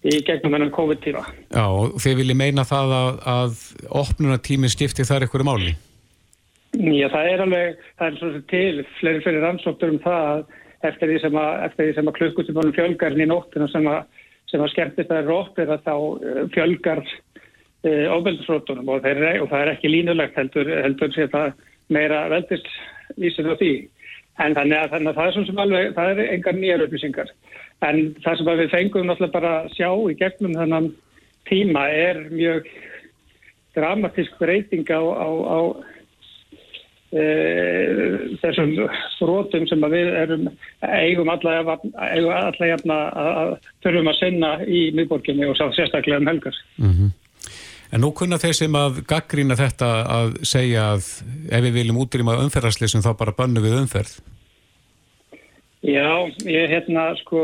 í 0.05 0.21
gegnum 0.27 0.53
hennar 0.53 0.71
COVID-tíma. 0.75 1.23
Já, 1.55 1.67
og 1.67 1.99
þið 2.03 2.17
viljið 2.21 2.37
meina 2.37 2.65
það 2.67 2.95
að, 3.01 3.13
að 3.33 3.53
opnunatími 4.03 4.69
skipti 4.69 5.07
þar 5.07 5.27
einhverju 5.27 5.47
máli? 5.47 5.75
Já, 6.75 7.07
það 7.13 7.29
er 7.31 7.43
alveg, 7.45 7.83
það 7.97 8.07
er 8.07 8.17
svona 8.21 8.41
til 8.51 8.87
fleiri 8.99 9.23
fyrir 9.25 9.45
rannsóktur 9.45 9.93
um 9.95 10.01
það 10.05 10.31
að 10.31 10.43
eftir 10.91 11.11
því 11.11 11.19
sem 11.23 11.39
að, 11.41 11.53
að 11.67 12.11
klukkutímanum 12.19 12.75
fjölgar 12.77 13.17
inn 13.17 13.25
í 13.25 13.29
nóttina 13.31 13.69
sem 13.73 13.87
að, 13.91 14.03
að 14.57 14.69
skemmtist 14.73 15.13
að 15.13 15.23
er 15.23 15.33
opnir 15.35 15.73
að 15.73 15.87
þá 15.87 15.95
eh, 15.97 16.43
fjölgar 16.55 17.03
uh, 17.87 18.07
ofbeldisrótunum 18.17 18.93
og, 18.93 19.03
þeir, 19.05 19.23
og 19.43 19.51
það 19.51 19.63
er 19.63 19.73
ekki 19.73 19.93
línulegt 19.93 20.39
heldur, 20.39 20.71
heldur 20.85 21.15
sé 21.15 21.29
það 21.33 21.53
meira 21.93 22.27
veldisvísir 22.33 23.51
á 23.53 23.55
því. 23.57 23.73
En 24.45 24.57
þannig 24.57 24.79
að, 24.79 24.91
þannig 24.93 25.11
að 25.11 25.19
það 25.19 25.27
er 25.29 25.37
svona 25.37 25.51
sem 25.51 25.63
alveg, 25.65 25.91
það 25.97 26.13
er 26.13 26.33
engar 26.35 26.59
nýjar 26.59 26.85
upplýsingar. 26.87 27.33
En 27.87 28.03
það 28.25 28.39
sem 28.39 28.51
við 28.61 28.73
fengum 28.73 29.09
náttúrulega 29.09 29.37
bara 29.39 29.53
að 29.63 29.73
sjá 29.77 29.91
í 30.13 30.17
gegnum 30.21 30.57
þennan 30.57 30.91
tíma 31.49 31.87
er 31.93 32.21
mjög 32.33 32.69
dramatísk 33.77 34.37
breyting 34.41 34.89
á, 34.89 35.01
á, 35.01 35.29
á 35.29 35.59
e, 35.69 35.96
þessum 37.11 38.73
brotum 39.21 39.67
sem 39.71 39.85
að 39.87 39.95
við 39.95 40.09
erum 40.23 40.49
eigum 40.83 41.31
alla, 41.31 41.77
jafna 42.67 42.97
að, 43.13 43.31
að 43.43 43.53
þurfum 43.87 44.11
að 44.11 44.19
sinna 44.19 44.51
í 44.67 44.81
miðborginni 44.97 45.47
og 45.47 45.57
sérstaklega 45.61 46.19
um 46.21 46.33
helgar. 46.33 46.59
Mm 46.83 47.15
En 47.95 48.03
nú 48.03 48.11
kunna 48.17 48.39
þeir 48.43 48.57
sem 48.59 48.77
að 48.79 49.03
gaggrína 49.07 49.57
þetta 49.59 49.89
að 50.11 50.33
segja 50.49 50.89
að 50.97 51.11
ef 51.55 51.63
við 51.67 51.77
viljum 51.79 52.01
útrýma 52.03 52.39
umferðarslýsum 52.43 53.05
þá 53.05 53.13
bara 53.21 53.35
bannu 53.37 53.63
við 53.63 53.77
umferð. 53.79 54.17
Já, 55.87 56.27
ég 56.51 56.73
hérna 56.73 57.13
sko 57.21 57.43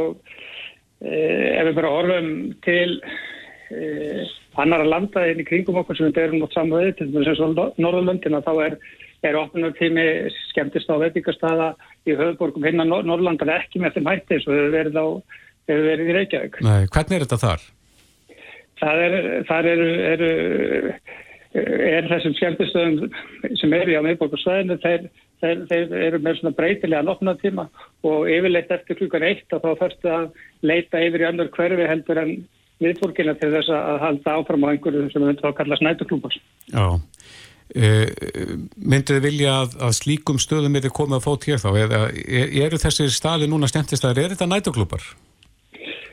eh, 1.05 1.61
ef 1.61 1.69
við 1.69 1.77
bara 1.79 1.93
orðum 1.95 2.33
til 2.67 2.99
eh, 3.71 4.25
annara 4.59 4.89
landa 4.89 5.29
inn 5.31 5.45
í 5.45 5.47
kringum 5.47 5.79
okkur 5.83 5.99
sem 5.99 6.11
við 6.11 6.19
berum 6.19 6.43
átt 6.43 6.59
saman 6.59 6.83
við, 6.83 6.97
til 6.99 7.09
þess 7.15 7.45
að 7.47 7.63
Norðurlöndina 7.79 8.43
þá 8.43 8.53
er, 8.67 8.79
er 9.23 9.39
opnunartími 9.39 10.07
skemmtist 10.51 10.91
á 10.91 10.99
veitingarstaða 11.03 11.73
í 12.09 12.17
höfuborgum 12.19 12.67
hinna 12.67 12.87
Nor 12.89 13.07
Norðurlanda 13.07 13.59
ekki 13.61 13.83
með 13.83 13.99
þeim 13.99 14.11
hætti 14.11 14.39
eins 14.39 14.49
og 14.49 14.57
við 14.57 14.71
verið, 14.77 14.99
á, 14.99 15.07
hefur 15.71 15.89
verið 15.91 16.11
í 16.11 16.17
Reykjavík. 16.19 16.61
Nei, 16.67 16.81
hvernig 16.95 17.19
er 17.19 17.27
þetta 17.27 17.43
þar? 17.43 17.67
Það 18.83 19.05
er, 19.07 19.19
þar 19.47 19.69
eru, 19.71 19.91
eru 20.11 20.31
er 21.53 22.09
þessum 22.09 22.35
skemmtistöðum 22.39 23.13
sem 23.61 23.77
eru 23.77 23.99
á 24.01 24.07
miðborgarsvæðinu 24.07 24.79
þeir, 24.83 25.05
þeir, 25.43 25.63
þeir 25.69 25.95
eru 26.09 26.21
með 26.25 26.39
svona 26.39 26.57
breytilega 26.57 27.05
lopnatíma 27.07 27.67
og 28.09 28.31
yfirleitt 28.33 28.73
eftir 28.73 28.99
klukkan 28.99 29.27
eitt 29.29 29.53
og 29.53 29.63
þá 29.63 29.71
þarfstu 29.83 30.13
að 30.13 30.27
leita 30.65 31.03
yfir 31.05 31.25
í 31.25 31.29
annar 31.29 31.53
hverfi 31.53 31.89
heldur 31.91 32.23
en 32.23 32.35
miðborgina 32.83 33.37
til 33.39 33.53
þess 33.53 33.73
að 33.77 34.01
halda 34.03 34.37
áfram 34.39 34.65
á 34.67 34.73
einhverju 34.73 35.09
sem 35.13 35.27
við 35.27 35.45
að 35.45 35.59
kalla 35.61 35.79
snætuklúpas. 35.79 36.39
Já. 36.73 36.87
Uh, 37.73 38.05
myndu 38.77 39.17
þið 39.17 39.23
vilja 39.25 39.53
að, 39.63 39.77
að 39.87 39.93
slíkum 39.97 40.41
stöðum 40.43 40.75
er 40.77 40.85
þið 40.85 40.95
komið 40.99 41.19
að 41.19 41.27
fót 41.27 41.47
hér 41.49 41.61
þá? 41.63 41.69
Eða 41.81 42.01
er, 42.13 42.51
eru 42.67 42.81
þessir 42.83 43.15
staði 43.15 43.49
núna 43.49 43.71
stendistæðir, 43.71 44.27
er 44.27 44.35
þetta 44.35 44.49
nætuklúpar? 44.51 45.07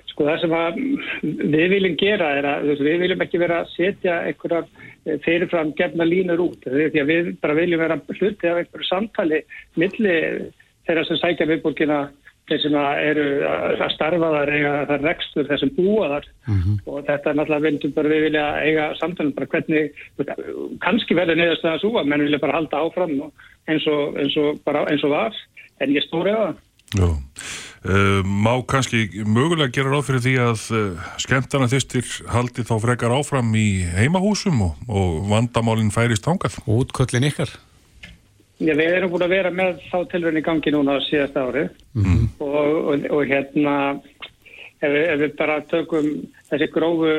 Sko 0.08 0.28
það 0.28 0.40
sem 0.44 0.56
að 0.56 0.80
við 1.56 1.66
viljum 1.74 1.98
gera 2.00 2.30
er 2.38 2.48
að 2.48 2.72
við 2.80 3.04
viljum 3.04 3.26
ekki 3.26 3.42
vera 3.42 3.60
að 3.64 3.74
setja 3.74 4.22
einhverjar 4.30 4.70
fyrirfram 5.26 5.74
gefna 5.76 6.08
línur 6.08 6.46
út. 6.48 6.64
Því 6.64 7.04
að 7.04 7.12
við 7.12 7.30
bara 7.44 7.58
viljum 7.60 7.84
vera 7.84 8.00
hluti 8.08 8.50
af 8.50 8.62
einhverju 8.62 8.88
samtali 8.88 9.44
milli 9.80 10.16
þeirra 10.88 11.06
sem 11.08 11.20
sækja 11.20 11.48
viðbúrkina 11.50 12.02
þeir 12.50 12.64
sem 12.64 12.78
eru 12.80 13.26
að 13.48 13.94
starfa 13.94 14.32
þar 14.36 14.52
eiga 14.56 14.74
þar 14.90 15.06
rekstur 15.06 15.50
þessum 15.50 15.72
búa 15.78 16.10
þar 16.14 16.28
mm 16.48 16.58
-hmm. 16.60 16.80
og 16.86 17.06
þetta 17.08 17.30
er 17.30 17.38
náttúrulega 17.40 17.66
vildum 17.68 17.96
bara 17.98 18.14
við 18.14 18.26
vilja 18.28 18.48
eiga 18.64 18.90
samtalið 19.00 19.36
bara 19.38 19.52
hvernig 19.54 19.92
kannski 20.86 21.18
verður 21.18 21.40
neðast 21.42 21.66
það 21.66 21.78
að 21.78 21.84
súa 21.86 22.04
menn 22.04 22.26
vilja 22.26 22.44
bara 22.44 22.58
halda 22.60 22.84
áfram 22.84 23.16
eins 23.70 23.88
og, 23.88 24.18
eins 24.18 24.38
og, 24.38 24.60
bara, 24.66 24.86
eins 24.90 25.04
og 25.04 25.16
var 25.16 25.34
en 25.80 25.96
ég 25.96 26.06
stóri 26.08 26.34
á 26.34 26.42
það 26.50 26.58
uh, 27.86 28.22
má 28.26 28.54
kannski 28.66 29.24
mögulega 29.26 29.74
gera 29.76 29.94
ráð 29.94 30.10
fyrir 30.10 30.26
því 30.26 30.36
að 30.42 30.68
uh, 30.74 31.08
skemmtana 31.22 31.70
þýstir 31.70 32.06
haldi 32.34 32.66
þá 32.66 32.76
frekar 32.82 33.16
áfram 33.16 33.54
í 33.56 33.86
heimahúsum 33.94 34.62
og, 34.66 34.78
og 34.90 35.30
vandamálinn 35.30 35.94
færist 35.94 36.28
ángað? 36.28 36.58
Útköllin 36.66 37.30
ykkar? 37.30 37.54
Já, 38.60 38.74
við 38.76 38.90
erum 38.92 39.12
búin 39.14 39.24
að 39.24 39.34
vera 39.38 39.52
með 39.56 39.78
þá 39.88 39.98
tilröðin 40.12 40.42
í 40.42 40.44
gangi 40.44 40.72
núna 40.76 40.98
á 41.00 41.08
síðasta 41.08 41.46
ári 41.48 41.62
mm. 41.96 42.24
og, 42.44 42.58
og, 42.92 43.06
og 43.16 43.22
hérna 43.30 43.76
ef, 43.96 44.90
við- 44.92 45.06
ef 45.14 45.22
við 45.22 45.38
bara 45.40 45.56
tökum 45.72 46.10
þessi 46.50 46.68
grófu 46.74 47.14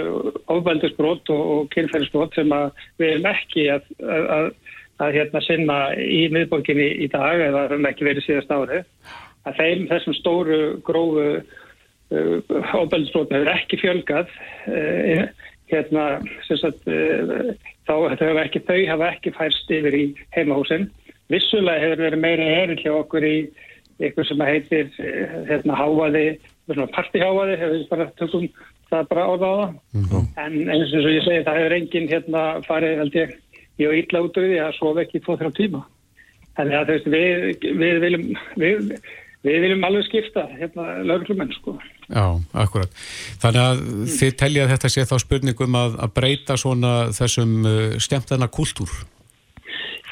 ofbeldisbrot 0.53 1.33
og, 1.33 1.41
og 1.55 1.71
kynferðisbrot 1.73 2.37
sem 2.37 2.53
að 2.53 2.85
við 3.01 3.15
erum 3.15 3.31
ekki 3.33 3.67
að, 3.73 3.89
að, 4.05 4.29
að, 4.37 4.51
að 5.07 5.17
hérna 5.17 5.45
sinna 5.47 5.79
í 5.97 6.21
miðborginni 6.35 6.91
í 7.07 7.09
dag 7.15 7.41
eða 7.47 7.65
höfum 7.71 7.89
ekki 7.89 8.09
verið 8.11 8.29
síðast 8.29 8.53
ári 8.53 8.83
að 9.49 9.61
þeim 9.63 9.89
þessum 9.95 10.19
stóru 10.21 10.61
grófu 10.85 11.27
uh, 11.41 12.37
ofbeldisbrotum 12.83 13.39
hefur 13.39 13.55
ekki 13.57 13.81
fjölgað 13.81 14.29
uh, 14.69 15.25
hérna 15.73 16.07
sagt 16.53 16.85
uh, 16.85 17.53
þá 17.89 17.95
hafa 18.13 18.45
ekki, 18.45 18.61
þau 18.69 18.81
hafa 18.93 19.15
ekki 19.15 19.33
færst 19.41 19.73
yfir 19.73 19.97
í 19.97 20.09
heimahúsin 20.37 20.91
vissulega 21.31 21.85
hefur 21.85 22.05
verið 22.07 22.25
meira 22.25 22.49
erill 22.63 22.81
hjá 22.81 22.93
okkur 22.95 23.27
í 23.27 23.37
eitthvað 24.01 24.29
sem 24.31 24.43
heitir 24.49 24.91
eh, 25.05 25.37
hérna 25.51 25.79
hávaði, 25.79 26.25
svona 26.71 26.89
partihávaði 26.97 27.61
hefur 27.61 27.77
við 27.77 27.87
bara 27.93 28.09
tökum 28.21 28.49
það 28.91 29.09
bara 29.13 29.29
orða 29.35 29.51
á 29.51 29.55
það 30.11 30.45
en 30.45 30.59
eins 30.75 30.93
og 30.97 31.09
ég 31.13 31.25
segi 31.27 31.47
það 31.47 31.61
hefur 31.61 31.77
enginn 31.79 32.11
hérna 32.11 32.45
farið 32.67 33.01
held 33.05 33.19
ég 33.21 33.39
í 33.81 33.89
og 33.89 33.97
illa 34.01 34.25
út 34.27 34.37
af 34.41 34.47
því 34.49 34.61
að 34.65 34.77
sofa 34.79 35.05
ekki 35.05 35.23
tvo 35.25 35.39
þrjá 35.41 35.55
tíma 35.61 35.85
þannig 36.59 36.77
að 36.81 36.91
þú 36.91 36.97
veist 36.97 37.11
við, 37.15 37.49
við 37.85 38.03
viljum 38.05 38.27
við, 38.61 38.93
við 39.47 39.65
viljum 39.67 39.89
alveg 39.89 40.09
skipta 40.09 40.47
hérna 40.57 40.91
lögreglumenn 41.07 41.55
sko 41.61 41.79
Já, 42.11 42.25
akkurat. 42.59 42.91
Þannig 43.39 43.63
að 43.63 43.81
þið 44.17 44.33
telja 44.41 44.67
þetta 44.73 44.89
sé 44.91 45.05
þá 45.07 45.13
spurningum 45.23 45.77
að, 45.79 45.93
að 46.03 46.15
breyta 46.17 46.57
svona 46.59 46.95
þessum 47.15 47.53
uh, 47.63 47.77
skemmtana 48.03 48.49
kultúr. 48.51 48.91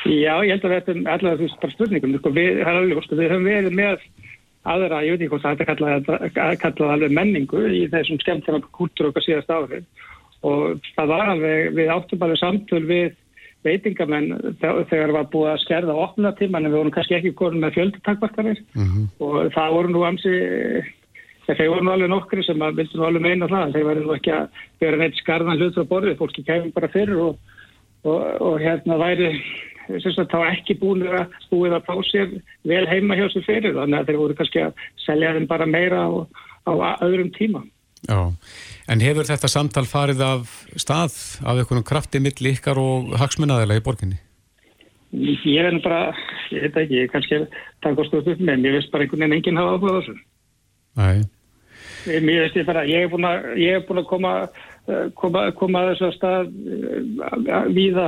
Já, 0.08 0.34
ég 0.46 0.54
held 0.54 0.64
að 0.64 0.74
þetta 0.76 0.92
er 0.94 1.12
allavega 1.12 1.38
þú 1.38 1.46
veist 1.46 1.60
bara 1.62 1.74
spurningum 1.76 2.16
sko, 2.18 2.30
við, 2.32 2.60
alveg, 2.64 3.00
sko, 3.04 3.18
við 3.18 3.32
höfum 3.34 3.48
verið 3.48 3.76
með 3.76 4.04
aðra, 4.68 5.02
ég 5.04 5.14
veit 5.14 5.22
ekki 5.22 5.30
hvort 5.34 5.44
það 5.46 5.60
er 5.60 5.68
kallað 5.68 6.58
kalla 6.64 6.92
alveg 6.94 7.14
menningu 7.16 7.62
í 7.76 7.82
þessum 7.92 8.20
skemmtana 8.22 8.60
kultúr 8.76 9.10
okkar 9.10 9.24
síðast 9.24 9.52
árið. 9.52 9.84
Og 10.48 10.84
það 10.96 11.10
var 11.12 11.32
alveg, 11.34 11.72
við 11.76 11.92
áttum 11.94 12.24
alveg 12.24 12.40
samtöl 12.40 12.84
við 12.88 13.16
veitingamenn 13.66 14.28
þe- 14.62 14.84
þegar 14.90 15.12
var 15.16 15.24
búið 15.32 15.50
að 15.52 15.62
skerða 15.64 15.94
opna 15.98 16.30
tíman 16.38 16.64
en 16.64 16.70
við 16.72 16.78
vorum 16.78 16.94
kannski 16.94 17.16
ekki 17.18 17.32
konum 17.34 17.64
með 17.64 17.74
fjöldutakvartanir 17.74 18.60
og 19.18 19.48
það 19.56 19.72
voru 19.74 19.90
nú 19.90 20.04
amsi 20.06 20.34
þeir 21.48 21.70
voru 21.72 21.84
nú 21.84 21.90
alveg 21.96 22.12
nokkri 22.12 22.44
sem 22.46 22.60
að 22.62 22.76
vildu 22.78 23.00
nú 23.00 23.06
alveg 23.08 23.24
meina 23.24 23.48
það 23.50 23.72
þeir 23.74 23.88
væri 23.88 24.04
nú 24.04 24.14
ekki 24.14 24.30
að 24.36 24.62
vera 24.84 24.96
neitt 25.00 25.18
skarðan 25.18 25.58
hlut 25.58 25.74
frá 25.74 25.88
borðið, 25.90 26.18
fólki 26.20 26.44
kemur 26.46 26.72
bara 26.76 26.88
fyrir 26.92 27.18
og, 27.24 27.38
og, 28.04 28.20
og 28.46 28.60
hérna 28.62 28.98
væri 29.00 29.32
sagt 29.88 30.32
þá 30.32 30.38
ekki 30.52 30.78
búin 30.80 31.06
að 31.06 31.34
búið 31.50 31.78
að 31.78 31.88
fá 31.88 31.94
sér 32.10 32.36
vel 32.68 32.84
heima 32.90 33.16
hjá 33.18 33.26
sér 33.32 33.46
fyrir 33.46 33.76
þannig 33.78 33.98
að 33.98 34.10
þeir 34.10 34.20
voru 34.22 34.38
kannski 34.38 34.62
að 34.66 34.86
selja 35.04 35.34
þeim 35.36 35.48
bara 35.50 35.66
meira 35.66 36.04
á, 36.04 36.10
á 36.68 36.72
öðrum 37.06 37.32
tíma. 37.36 37.64
Já, 38.06 38.30
en 38.86 39.02
hefur 39.02 39.26
þetta 39.26 39.50
samtal 39.50 39.86
farið 39.90 40.22
af 40.22 40.52
stað 40.78 41.16
af 41.42 41.58
einhvern 41.58 41.86
krafti 41.86 42.20
milli 42.22 42.54
ykkar 42.54 42.78
og 42.78 43.16
hagsmunnaðilega 43.18 43.82
í 43.82 43.86
borginni? 43.88 44.20
ég 45.12 45.72
nú 45.72 45.80
bara, 45.82 46.12
ég 46.52 46.68
veit 46.68 46.76
ekki, 46.76 47.00
ég 47.00 47.10
kannski 47.12 47.40
takast 47.82 48.14
upp 48.14 48.28
upp 48.28 48.40
með, 48.40 48.54
en 48.54 48.68
ég 48.68 48.76
veist 48.76 48.92
bara 48.92 49.06
einhvern 49.06 49.24
veginn 49.24 49.38
enginn 49.38 49.60
hafa 49.60 49.76
áhuga 49.76 49.90
á 49.90 49.98
þessu. 49.98 50.16
Nei, 50.98 51.18
Mér 52.08 52.44
veist 52.44 52.56
ég 52.56 52.66
bara, 52.68 52.84
ég 52.88 53.04
er 53.04 53.10
búin 53.10 53.26
að, 53.26 53.46
ég 53.60 53.80
er 53.80 54.04
koma, 54.08 54.32
koma, 55.18 55.44
koma 55.58 55.82
að 55.84 55.90
þessu 55.92 56.06
að 56.08 56.16
stað 56.16 57.72
víða. 57.76 58.06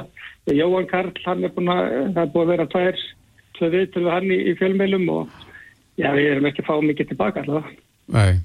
Jóhann 0.51 0.89
Karl, 0.91 1.13
hann 1.27 1.45
er 1.47 1.53
búin 1.55 1.71
að, 1.71 1.83
það 2.15 2.23
er 2.25 2.31
búin 2.35 2.47
að 2.47 2.53
vera 2.55 2.67
tvær, 2.73 3.01
viðtölu 3.75 4.07
við 4.07 4.15
hann 4.15 4.31
í, 4.33 4.39
í 4.51 4.55
fjölmeilum 4.59 5.09
og 5.13 5.35
já, 6.01 6.09
við 6.17 6.31
erum 6.33 6.49
ekki 6.49 6.65
að 6.65 6.71
fá 6.71 6.75
mikið 6.89 7.11
tilbaka 7.13 7.45
allavega. 7.45 7.75
nei. 8.17 8.41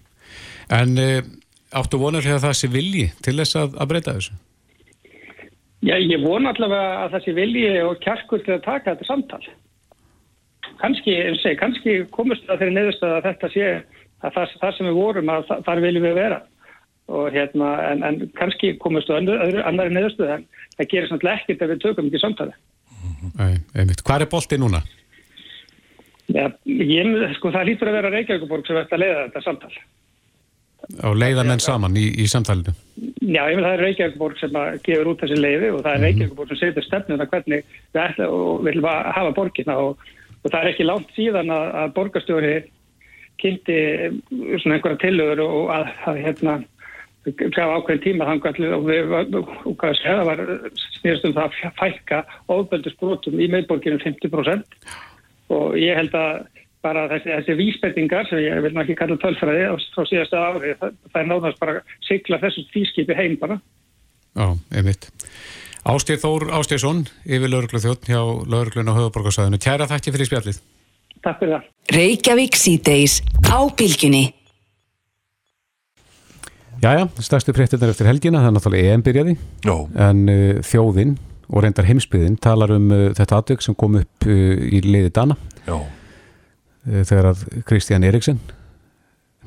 En 0.74 0.98
uh, 0.98 1.19
áttu 1.78 2.00
að 2.36 2.45
það 2.48 2.56
sé 2.58 2.67
vilji 2.74 3.06
til 3.24 3.36
þess 3.38 3.58
að, 3.62 3.76
að 3.80 3.89
breyta 3.91 4.15
þessu? 4.17 4.34
Já, 5.86 5.95
ég 6.02 6.24
vona 6.24 6.50
allavega 6.56 7.04
að 7.04 7.12
það 7.13 7.24
sé 7.26 7.36
vilji 7.38 7.67
og 7.86 8.00
kjarkur 8.02 8.41
til 8.45 8.56
að 8.56 8.63
taka 8.65 8.95
þetta 8.95 9.08
samtal. 9.08 9.43
Kanski, 10.82 11.13
eins 11.13 11.38
og 11.38 11.43
segi, 11.43 11.60
kannski 11.62 11.95
komist 12.15 12.48
það 12.48 12.63
þeirri 12.63 12.76
neðust 12.80 13.06
að 13.06 13.19
þetta 13.28 13.52
sé 13.54 13.67
að 14.26 14.34
það, 14.36 14.56
það 14.63 14.74
sem 14.78 14.89
við 14.89 14.98
vorum 14.98 15.32
að 15.36 15.45
þa- 15.50 15.60
þar 15.67 15.84
viljum 15.86 16.08
við 16.08 16.17
vera. 16.17 16.39
Og 17.05 17.27
hérna, 17.29 17.71
en, 17.91 18.01
en 18.01 18.15
kannski 18.33 18.73
öðru, 18.81 19.35
öðru, 19.37 19.59
annari 19.61 19.93
neðustu 19.93 20.25
en 20.25 20.47
það 20.77 20.87
gerir 20.89 21.11
samt 21.11 21.27
ekkert 21.29 21.61
ef 21.61 21.69
við 21.69 21.83
tökum 21.83 22.07
ekki 22.09 22.21
samtali. 22.23 22.55
Hvað 24.01 24.25
er 24.25 24.31
bolti 24.31 24.57
núna? 24.57 24.81
Já, 26.33 26.47
ég, 26.65 27.11
sko, 27.37 27.51
það 27.53 27.67
lítur 27.69 27.91
að 27.91 27.99
vera 27.99 28.11
Reykjavíkuborg 28.15 28.65
sem 28.65 28.79
ætti 28.81 28.97
að 28.97 29.03
leiða 29.03 29.21
þetta 29.27 29.43
samtal. 29.45 29.71
Á 31.01 31.09
leiðamenn 31.17 31.61
saman 31.61 31.97
í, 31.97 32.05
í 32.21 32.25
samtalinu? 32.29 32.73
Já, 33.21 33.43
ég 33.49 33.57
vil 33.57 33.65
það 33.65 33.71
er 33.75 33.83
Reykjavíkuborg 33.85 34.41
sem 34.41 34.57
að 34.57 34.79
gefur 34.85 35.11
út 35.11 35.21
þessi 35.21 35.37
leiði 35.37 35.71
og 35.73 35.83
það 35.85 35.91
er 35.93 36.03
Reykjavíkuborg 36.05 36.51
sem 36.51 36.61
setur 36.61 36.85
stefnuna 36.85 37.27
hvernig 37.29 37.65
við 37.93 38.01
ætla 38.01 38.29
og 38.33 38.65
viljum 38.65 38.89
að 38.89 39.11
hafa 39.19 39.35
borgina 39.37 39.77
og, 39.81 40.05
og 40.41 40.47
það 40.49 40.59
er 40.61 40.71
ekki 40.71 40.87
langt 40.89 41.13
síðan 41.17 41.53
að, 41.53 41.67
að 41.83 41.93
borgarstjóri 41.99 42.55
kynnti 43.41 43.79
svona 44.63 44.77
einhverja 44.77 45.01
tillögur 45.05 45.43
og 45.45 45.73
að, 45.75 45.89
að 46.09 46.21
hérna 46.25 46.57
gaf 47.33 47.71
ákveðin 47.79 48.03
tíma 48.03 48.27
þannig 48.29 48.75
og 48.75 48.85
við 48.85 49.15
og 49.15 49.75
hvað 49.81 49.95
sé, 49.99 50.09
það 50.11 50.27
var 50.29 50.43
snýrst 50.99 51.27
um 51.27 51.35
það 51.38 51.45
að 51.47 51.79
fækka 51.79 52.21
ofbeldisbrotum 52.55 53.39
í 53.41 53.49
meðborginu 53.53 54.01
50% 54.03 54.77
og 55.55 55.77
ég 55.79 55.97
held 55.97 56.15
að 56.17 56.45
bara 56.85 57.07
þessi, 57.09 57.31
þessi 57.33 57.57
vísbendingar 57.59 58.29
sem 58.29 58.43
ég 58.43 58.61
vil 58.61 58.73
nú 58.75 58.83
ekki 58.83 58.97
kalla 58.99 59.17
tölfræði 59.21 59.65
á, 59.73 59.73
síðasta 60.05 60.43
ári, 60.51 60.75
það, 60.81 60.97
það 61.11 61.21
er 61.21 61.29
náðast 61.31 61.61
bara 61.61 61.77
að 61.79 61.95
sigla 62.05 62.41
þessu 62.43 62.65
tvískipi 62.73 63.17
heim 63.17 63.38
bara. 63.41 63.57
Já, 64.35 64.47
einmitt. 64.75 65.09
Ástið 65.85 66.23
Þór 66.23 66.47
Ástiðsson, 66.59 67.03
yfir 67.25 67.51
lauruglu 67.51 67.81
þjótt 67.81 68.09
hjá 68.09 68.21
lauruglun 68.21 68.89
á 68.89 68.97
höfuborgarsæðinu. 68.97 69.61
Kæra 69.61 69.89
þakki 69.89 70.13
fyrir 70.15 70.29
spjallið. 70.29 70.61
Takk 71.25 71.41
fyrir 71.41 71.53
það. 71.55 71.67
Reykjavík 71.95 72.57
síðdeis 72.57 73.19
á 73.49 73.59
bylgjunni. 73.69 74.25
Jæja, 76.83 77.05
stærstu 77.23 77.53
fréttinnar 77.55 77.91
eftir 77.93 78.07
helgina, 78.09 78.41
það 78.43 78.49
er 78.49 78.55
náttúrulega 78.57 78.93
EM 78.95 79.03
byrjaði, 79.05 79.35
Já, 79.65 79.75
en 80.09 80.23
uh, 80.31 80.63
þjóðin 80.65 81.13
og 81.49 81.61
reyndar 81.63 81.88
heimsbyðin 81.88 82.35
talar 82.41 82.73
um 82.75 82.89
uh, 82.91 83.05
þetta 83.17 83.39
atvökk 83.41 83.63
sem 83.65 83.77
kom 83.77 83.95
upp 84.01 84.27
uh, 84.27 84.65
í 84.65 84.81
leiði 84.85 85.13
Dana. 85.15 85.38
Uh, 85.69 87.01
þegar 87.07 87.31
að 87.31 87.45
Kristján 87.65 88.05
Eriksen 88.05 88.41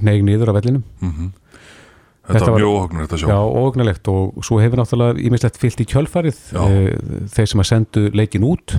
neig 0.03 0.23
nýður 0.27 0.53
á 0.55 0.59
vellinum. 0.59 0.85
þetta, 1.03 2.33
Þetta 2.33 2.53
var 2.53 2.61
mjög 2.63 2.75
óhugnur 2.77 3.07
þetta 3.07 3.19
sjá. 3.23 3.29
Já, 3.33 3.39
óögnulegt 3.63 4.11
og 4.13 4.45
svo 4.47 4.61
hefur 4.63 4.81
náttúrulega 4.83 5.25
ímislegt 5.29 5.59
fyllt 5.61 5.83
í 5.83 5.89
kjölfarið 5.91 6.41
uh, 6.55 7.27
þeir 7.35 7.53
sem 7.53 7.63
að 7.65 7.71
sendu 7.73 8.05
leikin 8.15 8.47
út 8.47 8.79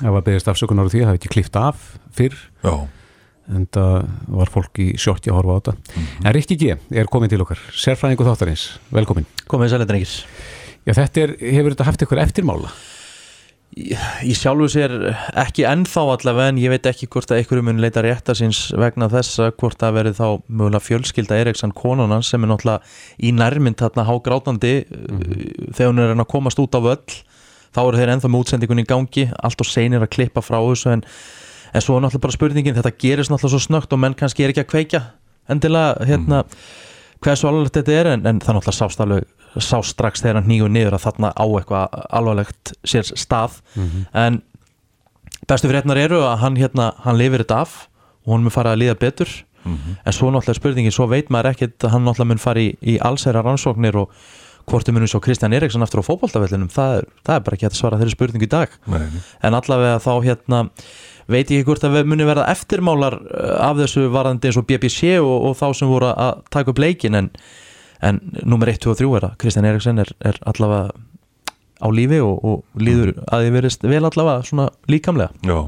það 0.00 0.14
var 0.16 0.24
beðist 0.26 0.48
afsökunar 0.50 0.88
á 0.88 0.90
því 0.90 1.00
að 1.00 1.04
það 1.04 1.10
hefði 1.12 1.20
ekki 1.22 1.32
klift 1.36 1.58
af 1.60 1.82
fyrr. 2.16 2.36
Já, 2.64 2.74
en 3.52 3.66
það 3.74 4.08
var 4.38 4.52
fólk 4.54 4.80
í 4.80 4.88
sjokki 5.00 5.32
að 5.32 5.38
horfa 5.40 5.54
á 5.54 5.58
þetta. 5.60 5.76
Mhm. 5.94 6.26
en 6.26 6.34
Rikki 6.38 6.56
G 6.56 6.76
er 7.00 7.10
komin 7.12 7.32
til 7.32 7.42
okkar 7.44 7.60
sérfræðingu 7.72 8.24
þáttarins, 8.24 8.66
velkomin 8.94 9.26
Komið 9.50 9.74
sælega 9.74 9.92
drengir 9.92 10.16
Já, 10.84 10.92
þetta 10.92 11.20
er, 11.22 11.36
hefur 11.40 11.72
þetta 11.72 11.88
haft 11.88 12.02
eitthvað 12.04 12.26
eftirmála? 12.26 12.72
Í 13.74 13.94
í 14.22 14.34
sjálfu 14.38 14.68
sér 14.70 14.92
ekki 15.40 15.64
ennþá 15.66 16.04
allavega 16.12 16.52
en 16.52 16.58
ég 16.62 16.70
veit 16.70 16.84
ekki 16.86 17.08
hvort 17.10 17.32
að 17.32 17.40
einhverju 17.40 17.64
mun 17.66 17.80
leita 17.82 18.04
rétta 18.04 18.34
síns 18.38 18.68
vegna 18.78 19.08
þess 19.10 19.40
að 19.42 19.56
hvort 19.58 19.80
það 19.80 19.96
verið 19.96 20.18
þá 20.20 20.26
mögulega 20.46 20.84
fjölskylda 20.84 21.38
Eriksson 21.42 21.74
konuna 21.74 22.20
sem 22.22 22.44
er 22.44 22.52
náttúrulega 22.52 22.84
í 23.18 23.32
nærmynd 23.34 23.80
þarna 23.80 24.06
hágrátandi 24.06 24.74
uh, 24.84 25.24
þegar 25.74 25.90
hún 25.90 25.98
er 25.98 26.06
að 26.06 26.12
reyna 26.12 26.26
að 26.28 26.30
komast 26.36 26.62
út 26.62 26.78
á 26.78 26.80
völl 26.86 27.16
þá 27.74 27.80
eru 27.82 27.98
þeir 27.98 28.12
ennþá 28.14 28.30
með 28.30 28.44
útsendingun 28.44 28.84
í 28.84 28.86
gangi. 28.86 29.26
Allt 29.42 29.64
og 29.64 29.66
seinir 29.66 30.04
að 30.06 30.12
klippa 30.14 30.44
frá 30.44 30.60
þessu 30.60 30.92
en, 30.94 31.02
en 31.74 31.82
svo 31.84 31.98
er 31.98 32.04
náttúrulega 32.04 32.26
bara 32.26 32.36
spurningin 32.38 32.78
þetta 32.78 32.94
gerist 32.94 33.32
náttúrulega 33.32 33.56
svo 33.56 33.66
snögt 33.66 33.92
og 33.92 34.02
menn 34.02 34.16
kannski 34.18 34.44
er 34.46 34.54
ekki 34.54 34.64
að 34.64 34.72
kveikja 34.72 35.02
endilega 35.50 36.06
hérna 36.08 36.44
hversu 37.24 37.48
alvarlegt 37.48 37.78
þetta 37.78 37.96
er 38.00 38.10
en, 38.14 38.26
en 38.28 38.42
það 38.42 38.58
náttúrulega 38.58 38.78
sást 38.78 39.02
alveg 39.04 39.62
sá 39.62 39.78
strax 39.86 40.22
þegar 40.24 40.40
hann 40.40 40.50
nýju 40.50 40.68
niður 40.72 40.96
að 40.96 41.04
þarna 41.06 41.30
á 41.30 41.44
eitthvað 41.46 41.96
alvarlegt 42.18 42.72
sér 42.86 43.06
stað. 43.06 43.60
En 44.10 44.40
bestu 45.48 45.70
frétnar 45.70 46.00
eru 46.00 46.22
að 46.26 46.40
hann 46.42 46.56
hérna 46.58 46.92
hann 47.04 47.18
lifir 47.20 47.44
þetta 47.44 47.60
af 47.62 47.76
og 48.24 48.32
hún 48.34 48.46
mun 48.46 48.54
fara 48.54 48.74
að 48.74 48.82
líða 48.82 48.96
betur. 48.98 49.30
En 49.64 50.12
svo 50.12 50.32
náttúrulega 50.32 50.58
spurningin, 50.58 50.92
svo 50.92 51.06
veit 51.08 51.30
maður 51.32 51.52
ekkit 51.54 51.86
að 51.86 51.94
hann 51.94 52.04
náttúrulega 52.04 52.32
mun 52.32 52.42
fara 52.42 52.64
í, 52.64 52.72
í 52.82 52.98
allsæra 53.00 53.44
rannsóknir 53.46 53.96
og 54.02 54.10
hvort 54.68 54.88
við 54.88 54.96
munum 54.96 55.08
svo 55.12 55.20
Kristján 55.20 55.52
Eriksson 55.52 55.84
aftur 55.84 56.00
á 56.00 56.08
fótboltavellinum, 56.08 56.70
það, 56.72 57.04
það 57.24 57.34
er 57.36 57.42
bara 57.46 57.56
ekki 57.58 57.66
að 57.68 57.78
svara 57.78 57.98
þeirri 58.00 58.14
spurningu 58.14 58.46
í 58.46 58.52
dag. 58.52 58.72
Nei. 58.88 59.22
en 59.44 59.56
allavega 59.56 59.98
þá 60.00 60.12
hérna 60.24 60.60
veit 61.30 61.50
ég 61.50 61.62
ekki 61.62 61.70
hvort 61.70 61.86
að 61.86 61.98
við 61.98 62.10
muni 62.12 62.28
verða 62.28 62.48
eftirmálar 62.52 63.18
uh, 63.22 63.56
af 63.68 63.80
þessu 63.80 64.08
varðandi 64.14 64.50
eins 64.50 64.60
og 64.60 64.68
BBC 64.68 65.16
og, 65.20 65.50
og 65.50 65.58
þá 65.60 65.66
sem 65.80 65.90
voru 65.90 66.12
að 66.12 66.44
taka 66.54 66.74
upp 66.74 66.82
leikin 66.82 67.18
en, 67.20 67.30
en 68.04 68.20
nummer 68.42 68.70
1, 68.72 68.82
2 68.84 68.94
og 68.94 69.00
3 69.00 69.10
er 69.18 69.28
að 69.30 69.36
Kristján 69.42 69.68
Eriksson 69.70 70.02
er, 70.04 70.14
er 70.24 70.40
allavega 70.48 70.92
á 71.84 71.88
lífi 71.92 72.20
og, 72.22 72.36
og 72.46 72.80
líður 72.80 73.16
að 73.28 73.44
þið 73.44 73.56
verist 73.58 73.82
vel 73.84 74.02
allavega 74.06 74.44
svona 74.46 74.68
líkamlega. 74.88 75.34
Já, 75.44 75.58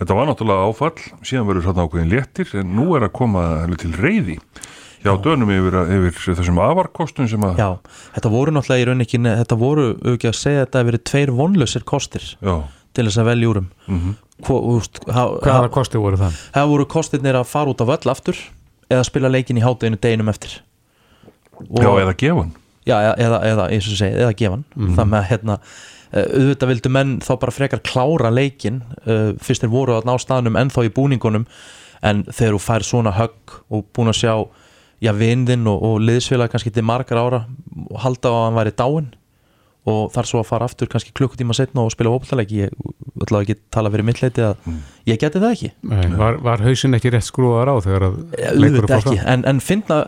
þetta 0.00 0.16
var 0.18 0.30
náttúrulega 0.30 0.68
áfall 0.70 0.94
síðan 1.22 1.48
verður 1.50 1.66
þarna 1.68 1.84
ákveðin 1.86 2.12
léttir 2.12 2.54
en 2.62 2.72
nú 2.78 2.86
er 2.96 3.06
að 3.06 3.14
koma 3.20 3.44
til 3.78 3.92
reyði 3.94 4.38
hjá 5.02 5.14
dönum 5.22 5.50
yfir, 5.50 5.78
yfir 5.96 6.36
þessum 6.38 6.60
afarkostum 6.62 7.28
sem 7.30 7.46
að 7.46 7.60
Já, 7.60 7.68
þetta 8.16 8.32
voru 8.32 8.54
náttúrulega 8.54 8.82
í 8.84 8.86
rauninni 8.88 9.06
ekki, 9.08 9.22
þetta 9.26 9.58
voru 9.58 9.86
auðvitað 9.96 10.30
að 10.30 10.38
segja 10.38 10.60
að 10.60 10.66
þetta 10.66 10.80
hefur 10.80 10.90
verið 10.90 11.04
tveir 11.10 11.34
vonlausir 11.38 11.86
kostir 11.88 12.28
Já, 12.38 12.54
til 12.94 13.06
þess 13.08 13.22
að 13.22 13.30
velja 13.32 13.50
úrum 13.52 13.68
úst, 13.88 13.98
ha, 13.98 14.31
Hvaða 14.46 15.68
kosti 15.74 15.98
voru 16.02 16.18
það? 16.20 16.36
það 16.56 16.68
voru 16.72 16.86
kostirnir 16.90 17.38
að 17.38 17.48
fara 17.52 17.70
út 17.72 17.82
á 17.82 17.86
völl 17.92 18.10
aftur 18.12 18.38
eða 18.92 19.04
spila 19.08 19.30
leikin 19.32 19.58
í 19.60 19.64
hátteginu 19.64 19.98
deginum 20.02 20.28
eftir 20.32 20.58
já 21.78 21.88
eða 22.02 22.16
gefun 22.18 22.52
Já, 22.82 22.96
eða, 22.98 23.12
eða, 23.22 23.36
eða 23.46 23.64
eins 23.70 23.86
og 23.86 23.94
segi, 24.00 24.16
eða 24.18 24.32
gefan 24.34 24.64
Mhm. 24.74 24.94
það 24.96 25.06
með 25.12 25.18
að 25.20 25.28
hérna 25.30 25.54
eh, 26.12 26.24
auðvitað 26.34 26.70
vildu 26.72 26.90
menn 26.90 27.12
þá 27.22 27.30
bara 27.38 27.52
frekar 27.54 27.80
klára 27.86 28.30
leikin 28.34 28.80
uh, 29.06 29.32
fyrst 29.38 29.62
þeir 29.62 29.70
voru 29.70 29.94
að 30.00 30.08
ná 30.10 30.16
staðnum 30.18 30.58
ennþá 30.58 30.84
í 30.88 30.90
búningunum 30.96 31.46
en 32.02 32.24
þegar 32.26 32.56
þú 32.56 32.60
fær 32.64 32.82
svona 32.88 33.12
högg 33.14 33.54
og 33.70 33.84
búin 33.94 34.10
að 34.10 34.18
sjá 34.18 34.34
já, 35.02 35.12
vindin 35.14 35.66
og, 35.70 35.78
og 35.82 36.00
liðsfélag 36.02 36.50
kannski 36.50 36.72
til 36.74 36.82
margar 36.82 37.22
ára 37.22 37.44
og 37.86 38.00
halda 38.02 38.28
á 38.28 38.34
að 38.34 38.44
hann 38.48 38.58
væri 38.58 38.74
dáin 38.82 39.08
og 39.86 40.12
þar 40.14 40.26
svo 40.28 40.38
að 40.42 40.46
fara 40.46 40.66
aftur 40.68 40.86
kannski 40.86 41.10
klukkutíma 41.18 41.54
setna 41.58 41.82
og 41.82 41.90
spila 41.90 42.10
fótballleik 42.14 42.52
ég 42.54 42.70
ætla 43.22 43.40
ekki 43.42 43.56
að 43.56 43.62
tala 43.74 43.90
fyrir 43.90 44.04
mitt 44.06 44.20
leiti 44.22 44.44
að 44.46 44.56
Mm. 44.66 44.76
ég 45.10 45.18
geti 45.18 45.40
það 45.42 45.52
ekki. 45.56 45.70
Nei, 45.82 46.06
var, 46.20 46.36
var 46.38 46.62
hausin 46.62 46.94
ekki 46.94 47.10
rétt 47.10 47.26
skrúðar 47.26 47.66
á 47.66 47.76
þegar 47.82 48.02
að 48.06 48.18
leikur 48.54 48.86
auðvitað 48.86 48.98
ekki, 49.02 49.18
en, 49.26 49.44
en 49.50 49.58
finna 49.60 49.98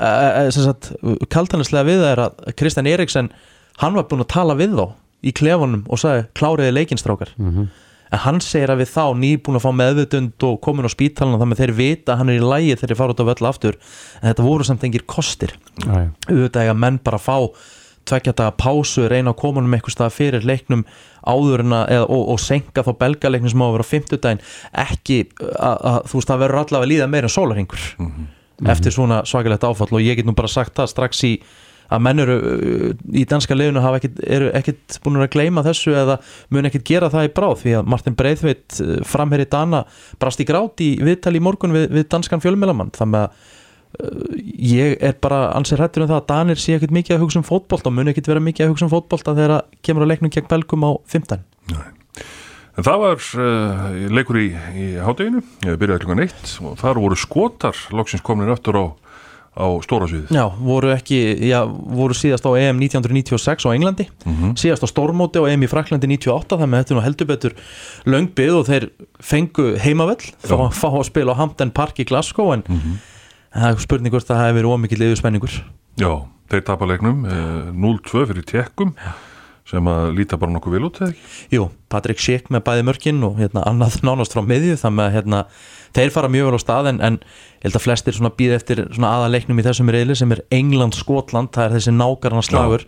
kaltanislega 1.33 1.87
við 1.89 2.03
það 2.05 2.13
er 2.13 2.23
að 2.27 2.45
Kristján 2.59 2.91
Eriksen, 2.91 3.31
hann 3.83 3.97
var 3.99 4.07
búin 4.11 4.23
að 4.25 4.31
tala 4.35 4.57
við 4.59 4.77
þá 4.79 4.85
í 5.25 5.33
klefunum 5.35 5.87
og 5.89 5.99
sagði 6.03 6.27
kláriði 6.37 6.75
leikinstrákar 6.79 7.35
Mhm. 7.39 7.69
en 8.15 8.19
hann 8.21 8.39
segir 8.41 8.71
að 8.71 8.79
við 8.85 8.91
þá 8.95 9.05
nýbúin 9.19 9.57
að 9.59 9.65
fá 9.65 9.71
meðvutund 9.75 10.43
og 10.47 10.61
komin 10.63 10.87
á 10.87 10.91
spítalina 10.93 11.39
þannig 11.41 11.57
að 11.59 11.63
þeir 11.65 11.73
vita 11.75 12.13
að 12.13 12.19
hann 12.19 12.29
er 12.31 12.39
í 12.39 12.45
lægi 12.47 12.77
þegar 12.79 12.89
þeir 12.93 13.01
fara 13.01 13.15
út 13.15 13.23
á 13.25 13.31
völl 13.31 13.49
aftur. 13.49 13.75
En 14.23 14.29
þetta 14.31 14.45
voru 14.47 14.65
samt 14.65 14.85
engir 14.85 15.03
kostir. 15.07 15.51
Auðvitað 15.83 16.69
menn 18.05 18.35
bara 18.35 18.45
að 18.45 18.55
tvekja 18.55 18.55
pásu, 18.61 19.09
reyna 19.11 19.35
að 19.35 19.41
koma 19.41 19.65
um 19.65 19.77
eitthvað 19.77 19.97
stað 19.97 20.15
fyrir 20.19 20.47
leiknum 20.47 20.87
áður 21.25 21.65
en 21.65 21.77
að 21.81 21.93
eða, 21.97 22.07
og, 22.07 22.25
og 22.35 22.41
senka 22.43 22.85
þá 22.85 22.93
belgaleiknum 23.01 23.53
sem 23.53 23.65
á 23.65 23.67
að 23.67 23.77
vera 23.77 23.89
á 23.89 23.93
fimmtudaginn. 23.93 24.43
Ekki 24.85 25.19
að, 25.57 26.01
þú 26.11 26.21
veist 26.21 26.33
það 26.33 26.43
verður 26.45 26.63
allavega 26.63 26.93
líða 26.93 27.11
meira 27.13 27.31
en 27.31 27.37
sólarhingur 27.37 27.87
eftir 28.71 28.95
svona 28.95 29.23
svakalegt 29.27 29.65
áfall 29.67 29.93
og 29.97 30.05
ég 30.05 30.19
get 30.19 30.29
nú 30.29 30.35
bara 30.37 30.51
sagt 30.51 30.77
það 30.79 30.93
strax 30.93 31.25
í 31.27 31.33
að 31.93 32.05
menn 32.05 32.23
eru 32.23 32.37
uh, 32.39 32.85
í 33.13 33.25
danska 33.29 33.57
hafa 33.85 34.01
ekkit, 34.01 34.21
eru 34.37 34.51
ekkit 34.57 34.99
búin 35.05 35.21
að 35.21 35.33
gleyma 35.35 35.65
þessu 35.67 35.93
eða 35.99 36.19
mun 36.55 36.69
ekkit 36.69 36.87
gera 36.89 37.11
það 37.13 37.29
í 37.29 37.33
bráð 37.37 37.59
því 37.61 37.75
að 37.79 37.91
Martin 37.93 38.17
Breithveit 38.19 38.79
framherri 39.09 39.49
Dana 39.51 39.85
brast 40.23 40.41
í 40.41 40.49
grát 40.49 40.81
í 40.85 40.95
viðtali 41.05 41.43
í 41.43 41.45
morgun 41.45 41.77
við, 41.77 41.91
við 41.93 42.09
danskan 42.15 42.43
fjölmjölamann 42.45 42.95
þannig 42.97 43.27
að 43.27 43.53
ég 44.59 44.97
er 45.05 45.17
bara 45.23 45.53
ansið 45.55 45.81
hrættur 45.83 46.05
um 46.05 46.11
það 46.11 46.21
að 46.21 46.29
Danir 46.33 46.61
sé 46.61 46.77
ekkit 46.79 46.95
mikið 46.95 47.17
að 47.17 47.25
hugsa 47.25 47.41
um 47.41 47.47
fótbolt 47.47 47.87
og 47.87 47.95
mun 47.95 48.11
ekkit 48.11 48.31
vera 48.33 48.43
mikið 48.43 48.67
að 48.67 48.73
hugsa 48.73 48.89
um 48.89 48.95
fótbolt 48.95 49.29
að 49.31 49.43
þeirra 49.43 49.61
kemur 49.87 50.07
að 50.07 50.11
leiknum 50.15 50.33
gegn 50.35 50.51
Belgum 50.51 50.89
á 50.89 50.91
15 51.15 51.45
En 52.75 52.83
það 52.83 52.99
var 53.05 53.21
uh, 53.39 53.85
leikur 54.11 54.41
í, 54.41 54.49
í 54.51 54.87
hátteginu, 54.99 55.45
ég 55.63 55.77
byrjaði 55.79 56.03
klukkan 56.03 56.25
eitt 56.25 56.57
og 56.59 56.75
þar 56.81 56.99
voru 57.05 57.19
skotar 57.23 57.79
loksins 57.95 58.25
komin 58.27 58.51
aftur 58.51 58.75
á, 58.75 58.85
á 59.55 59.67
stóra 59.87 60.09
sviðið. 60.11 60.33
Já, 60.35 60.43
voru 60.59 60.91
ekki, 60.91 61.21
já, 61.47 61.61
voru 61.71 62.17
síðast 62.19 62.43
á 62.43 62.51
EM 62.59 62.83
1996 62.83 63.69
á 63.71 63.71
Englandi 63.77 64.09
síðast 64.59 64.83
á 64.83 64.91
Stormóti 64.91 65.39
og 65.39 65.47
EM 65.53 65.63
í 65.63 65.71
Fraklandi 65.71 66.11
98 66.11 66.59
þannig 66.65 66.81
að 66.81 66.83
þetta 66.83 66.99
nú 66.99 67.05
heldur 67.07 67.31
betur 67.31 67.55
löngbið 68.11 68.59
og 68.59 68.67
þeir 68.73 68.89
fengu 69.23 69.69
heimavell 69.79 70.19
fá, 70.43 70.57
fá 70.75 70.89
að 70.91 71.07
spila 71.13 71.39
á 71.39 71.41
Hampton 71.45 71.71
Park 71.71 72.03
í 72.03 72.09
Glasgow 72.11 72.57
en 72.57 72.67
það 73.55 73.69
er 73.71 73.85
spurning 73.87 74.15
hvort 74.15 74.29
það 74.29 74.43
hefur 74.43 74.59
verið 74.61 74.75
ómikið 74.75 75.05
liðuspenningur 75.05 75.61
Já, 76.01 76.11
þeir 76.51 76.67
tapa 76.67 76.89
leiknum 76.91 77.23
uh, 77.29 77.71
0-2 77.73 78.27
fyrir 78.31 78.47
tekkum 78.49 78.95
sem 79.69 79.87
að 79.89 80.11
líta 80.19 80.37
bara 80.37 80.53
nokkuð 80.53 80.75
vel 80.77 80.87
út 80.91 80.99
eða 81.01 81.15
ekki. 81.15 81.23
Jú, 81.55 81.69
Patrik 81.93 82.21
Schick 82.21 82.51
með 82.53 82.67
bæði 82.67 82.85
mörkin 82.85 83.23
og 83.25 83.39
hérna, 83.41 83.63
annað 83.65 83.97
nánast 84.05 84.35
frá 84.37 84.43
miðju 84.45 84.77
þannig 84.83 85.07
að 85.07 85.15
hérna, 85.17 85.41
þeir 85.97 86.13
fara 86.13 86.31
mjög 86.33 86.51
vel 86.51 86.59
á 86.61 86.65
stað 86.65 86.91
en, 86.91 87.01
en 87.09 87.17
ég 87.23 87.65
held 87.65 87.79
að 87.79 87.85
flestir 87.87 88.17
svona 88.19 88.33
býð 88.37 88.57
eftir 88.59 88.83
svona 88.91 89.15
aðaleiknum 89.17 89.63
í 89.63 89.65
þessum 89.65 89.93
reyli 89.95 90.17
sem 90.21 90.37
er 90.37 90.45
England-Skotland, 90.53 91.55
það 91.57 91.69
er 91.71 91.77
þessi 91.79 91.97
nákarna 91.97 92.45
slagur 92.45 92.85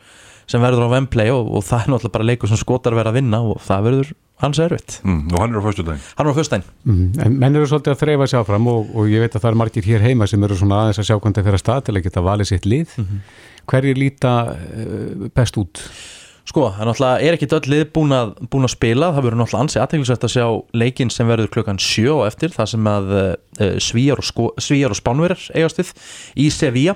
sem 0.47 0.63
verður 0.63 0.87
á 0.87 0.95
Wembley 0.95 1.33
og, 1.35 1.51
og 1.59 1.67
það 1.67 1.83
er 1.83 1.93
náttúrulega 1.93 2.17
bara 2.19 2.29
leikur 2.31 2.51
sem 2.51 2.61
skotar 2.61 2.97
verða 2.97 3.13
að 3.15 3.19
vinna 3.21 3.43
og 3.43 3.61
það 3.67 3.89
verður 3.89 4.13
hans 4.43 4.61
erfitt. 4.61 4.99
Mm, 5.07 5.23
og 5.33 5.41
hann 5.41 5.55
er 5.55 5.63
á 5.63 5.65
fyrstu 5.65 5.87
daginn. 5.87 6.05
Hann 6.19 6.29
var 6.29 6.37
á 6.37 6.39
föstudaginn. 6.39 6.69
mm, 6.85 7.07
en 7.25 7.39
menn 7.41 7.57
eru 7.57 7.71
svolítið 7.71 7.95
að 7.95 8.03
þreyfa 8.03 8.29
sér 8.29 8.43
áfram 8.43 8.69
og, 8.73 8.93
og 8.93 9.09
ég 9.09 9.25
veit 9.25 9.33
að 9.33 9.47
það 9.47 9.51
er 9.51 9.59
margir 9.63 9.89
hér 9.89 10.05
heima 10.05 10.29
sem 10.29 10.45
eru 10.45 10.59
svona 10.59 10.83
aðeins 10.83 11.01
að 11.01 11.09
sjá 11.09 11.17
hvernig 11.17 11.39
það 11.39 11.49
fyrir 11.49 11.59
að 11.61 11.65
stað 11.65 11.83
til 11.87 11.97
að 11.97 12.07
geta 12.07 12.27
valið 12.27 12.51
sitt 12.53 12.69
lið 12.69 12.95
hverjir 13.67 13.99
líta 13.99 14.37
uh, 14.53 15.27
best 15.35 15.59
út 15.63 15.83
Sko, 16.47 16.69
það 16.77 16.87
náttúrulega 16.87 17.27
er 17.27 17.35
ekki 17.35 17.47
öll 17.57 17.71
lið 17.73 17.81
búin 17.97 18.15
að, 18.15 18.29
búin 18.53 18.69
að 18.69 18.71
spila, 18.77 19.09
það 19.17 19.25
verður 19.27 19.41
náttúrulega 19.41 19.63
ansið 19.65 19.83
aðteglisvægt 19.83 20.27
að 20.29 20.33
sjá 20.37 20.45
leikinn 20.79 21.11
sem 21.11 21.27
verður 21.27 21.51
klukkan 21.57 21.81
og 22.13 22.21
eftir, 22.29 22.53
það 22.55 22.69
sem 22.71 22.87
að 22.93 23.11
uh, 23.17 23.33
svíjar 23.83 24.23
og, 24.23 24.29
sko, 24.29 24.47
svíjar 24.63 24.95
og 24.95 25.01
spánverjar 25.01 25.43
eigast 25.59 25.81
við 25.83 25.91
í 26.39 26.47
Sevilla 26.55 26.95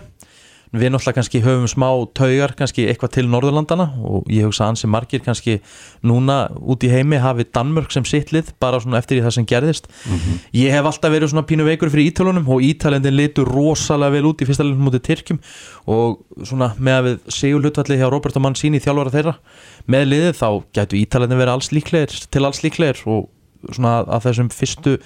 við 0.70 0.92
náttúrulega 0.92 1.16
kannski 1.16 1.40
höfum 1.42 1.66
smá 1.70 1.88
taugar 2.14 2.52
kannski 2.58 2.84
eitthvað 2.86 3.12
til 3.16 3.24
Norðurlandana 3.30 3.88
og 4.06 4.28
ég 4.30 4.46
hugsa 4.46 4.68
að 4.68 4.74
ansið 4.74 4.92
margir 4.94 5.22
kannski 5.24 5.56
núna 6.06 6.36
út 6.62 6.84
í 6.86 6.90
heimi 6.92 7.18
hafi 7.18 7.46
Danmörk 7.50 7.90
sem 7.90 8.06
sittlið 8.06 8.52
bara 8.62 8.78
svona 8.82 9.00
eftir 9.02 9.18
í 9.18 9.24
það 9.24 9.34
sem 9.34 9.48
gerðist. 9.50 9.90
Ég 10.54 10.70
hef 10.70 10.86
alltaf 10.86 11.10
verið 11.10 11.32
svona 11.32 11.46
pínu 11.48 11.66
veikur 11.66 11.90
fyrir 11.90 12.12
ítölunum 12.12 12.46
og 12.46 12.62
ítalendin 12.62 13.18
litur 13.18 13.50
rosalega 13.50 14.14
vel 14.14 14.30
út 14.30 14.44
í 14.44 14.46
fyrsta 14.46 14.66
leiknum 14.66 14.86
mútið 14.86 15.04
Tyrkjum 15.08 15.42
og 15.90 16.22
svona 16.46 16.70
með 16.78 17.00
að 17.00 17.08
við 17.08 17.18
segjum 17.40 17.64
hlutvalli 17.64 17.98
hjá 17.98 18.06
Robert 18.06 18.38
og 18.38 18.46
Mancini 18.46 18.78
þjálfara 18.78 19.14
þeirra 19.16 19.36
með 19.90 20.08
liðið 20.12 20.38
þá 20.38 20.48
gætu 20.78 21.02
ítalendin 21.02 21.42
verið 21.42 21.56
alls 21.56 21.74
líklegir 21.74 22.14
til 22.30 22.46
alls 22.46 22.62
líklegir 22.62 23.02
og 23.10 23.26
svona 23.74 24.00
að 24.06 24.28
þessum 24.28 24.48
fyrstu 24.54 24.96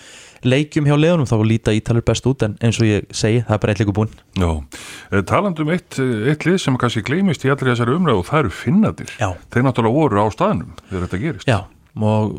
leikjum 0.48 0.88
hjá 0.88 0.94
liðunum 0.98 1.28
þá 1.28 1.36
líta 1.46 1.74
ítalir 1.76 2.04
best 2.06 2.26
út 2.30 2.44
en 2.46 2.56
eins 2.64 2.80
og 2.80 2.88
ég 2.88 3.06
segi, 3.14 3.42
það 3.44 3.56
er 3.56 3.62
bara 3.62 3.74
eitt 3.74 3.82
leikur 3.82 3.96
búinn 3.98 4.14
Já, 4.38 4.50
eh, 5.10 5.22
talandi 5.28 5.64
um 5.64 5.72
eitt, 5.74 5.98
eh, 5.98 6.30
eitt 6.32 6.46
lið 6.46 6.58
sem 6.62 6.78
kannski 6.80 7.04
gleymist 7.06 7.44
í 7.44 7.52
allir 7.52 7.72
þessari 7.72 7.94
umræðu 7.98 8.22
og 8.22 8.26
það 8.30 8.40
eru 8.44 8.50
finnadir. 8.50 9.12
Já. 9.20 9.30
Þeir 9.50 9.66
náttúrulega 9.68 9.98
voru 10.00 10.24
á 10.24 10.26
staðnum 10.34 10.74
þegar 10.90 11.06
þetta 11.06 11.22
gerist. 11.22 11.48
Já, 11.48 11.60
og 12.00 12.34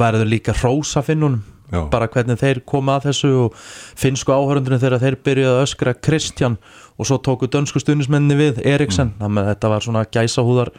verður 0.00 0.30
líka 0.30 0.56
hrósa 0.56 1.04
finnunum 1.04 1.42
Já. 1.72 1.82
bara 1.90 2.06
hvernig 2.08 2.38
þeir 2.38 2.60
koma 2.64 2.96
að 2.98 3.08
þessu 3.10 3.30
og 3.44 3.54
finnsku 3.98 4.32
áhörundinu 4.32 4.78
þegar 4.78 5.02
þeir 5.02 5.16
byrjuðu 5.26 5.54
að 5.54 5.62
öskra 5.64 5.94
Kristján 5.98 6.58
og 6.96 7.08
svo 7.08 7.18
tóku 7.18 7.48
dönsku 7.50 7.82
stuðnismenni 7.82 8.36
við 8.38 8.60
Eriksen, 8.64 9.12
mm. 9.14 9.24
þannig 9.24 9.42
að 9.42 9.50
þetta 9.50 9.72
var 9.72 9.86
svona 9.86 10.04
gæsahúðar 10.06 10.70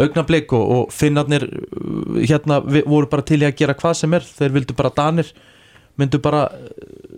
augnablik 0.00 0.52
og, 0.56 0.64
og 0.76 0.94
finnarnir 0.94 1.44
uh, 1.46 2.20
hérna 2.24 2.60
voru 2.64 3.08
bara 3.10 3.26
til 3.26 3.42
í 3.42 3.48
að 3.48 3.58
gera 3.60 3.76
hvað 3.78 3.98
sem 4.00 4.16
er 4.16 4.24
þeir 4.26 4.56
vildu 4.56 4.76
bara 4.78 4.94
danir 4.96 5.30
myndu 6.00 6.18
bara 6.24 6.44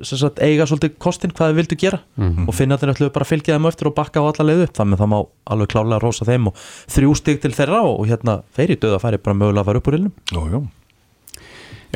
sem 0.04 0.18
sagt, 0.20 0.40
eiga 0.44 0.66
svolítið 0.68 0.96
kostin 1.00 1.32
hvað 1.32 1.48
þeir 1.52 1.58
vildu 1.60 1.76
gera. 1.80 1.98
Og 2.44 2.52
finnarnir 2.54 2.92
ætluðu 2.92 3.12
bara 3.14 3.24
að 3.24 3.30
fylgja 3.32 3.54
þeim 3.56 3.68
eftir 3.70 3.88
og 3.88 3.94
bakka 3.96 4.20
á 4.20 4.28
alla 4.28 4.44
leið 4.50 4.64
upp. 4.66 4.74
Þannig 4.76 4.98
að 4.98 5.02
það 5.04 5.10
má 5.14 5.18
alveg 5.54 5.70
klálega 5.72 6.00
rosa 6.02 6.26
þeim 6.28 6.50
og 6.50 6.64
þrjú 6.92 7.14
stig 7.16 7.40
til 7.40 7.52
þeirra 7.56 7.80
og, 7.86 7.94
og 8.02 8.10
hérna 8.10 8.34
þeir 8.58 8.74
í 8.74 8.80
döða 8.82 8.98
færi 9.00 9.20
bara 9.24 9.38
mögulega 9.40 9.62
að 9.64 9.70
fara 9.70 9.80
upp 9.80 9.88
úr 9.92 9.96
ilnum 10.00 10.12
Já, 10.34 10.42
já. 10.52 10.60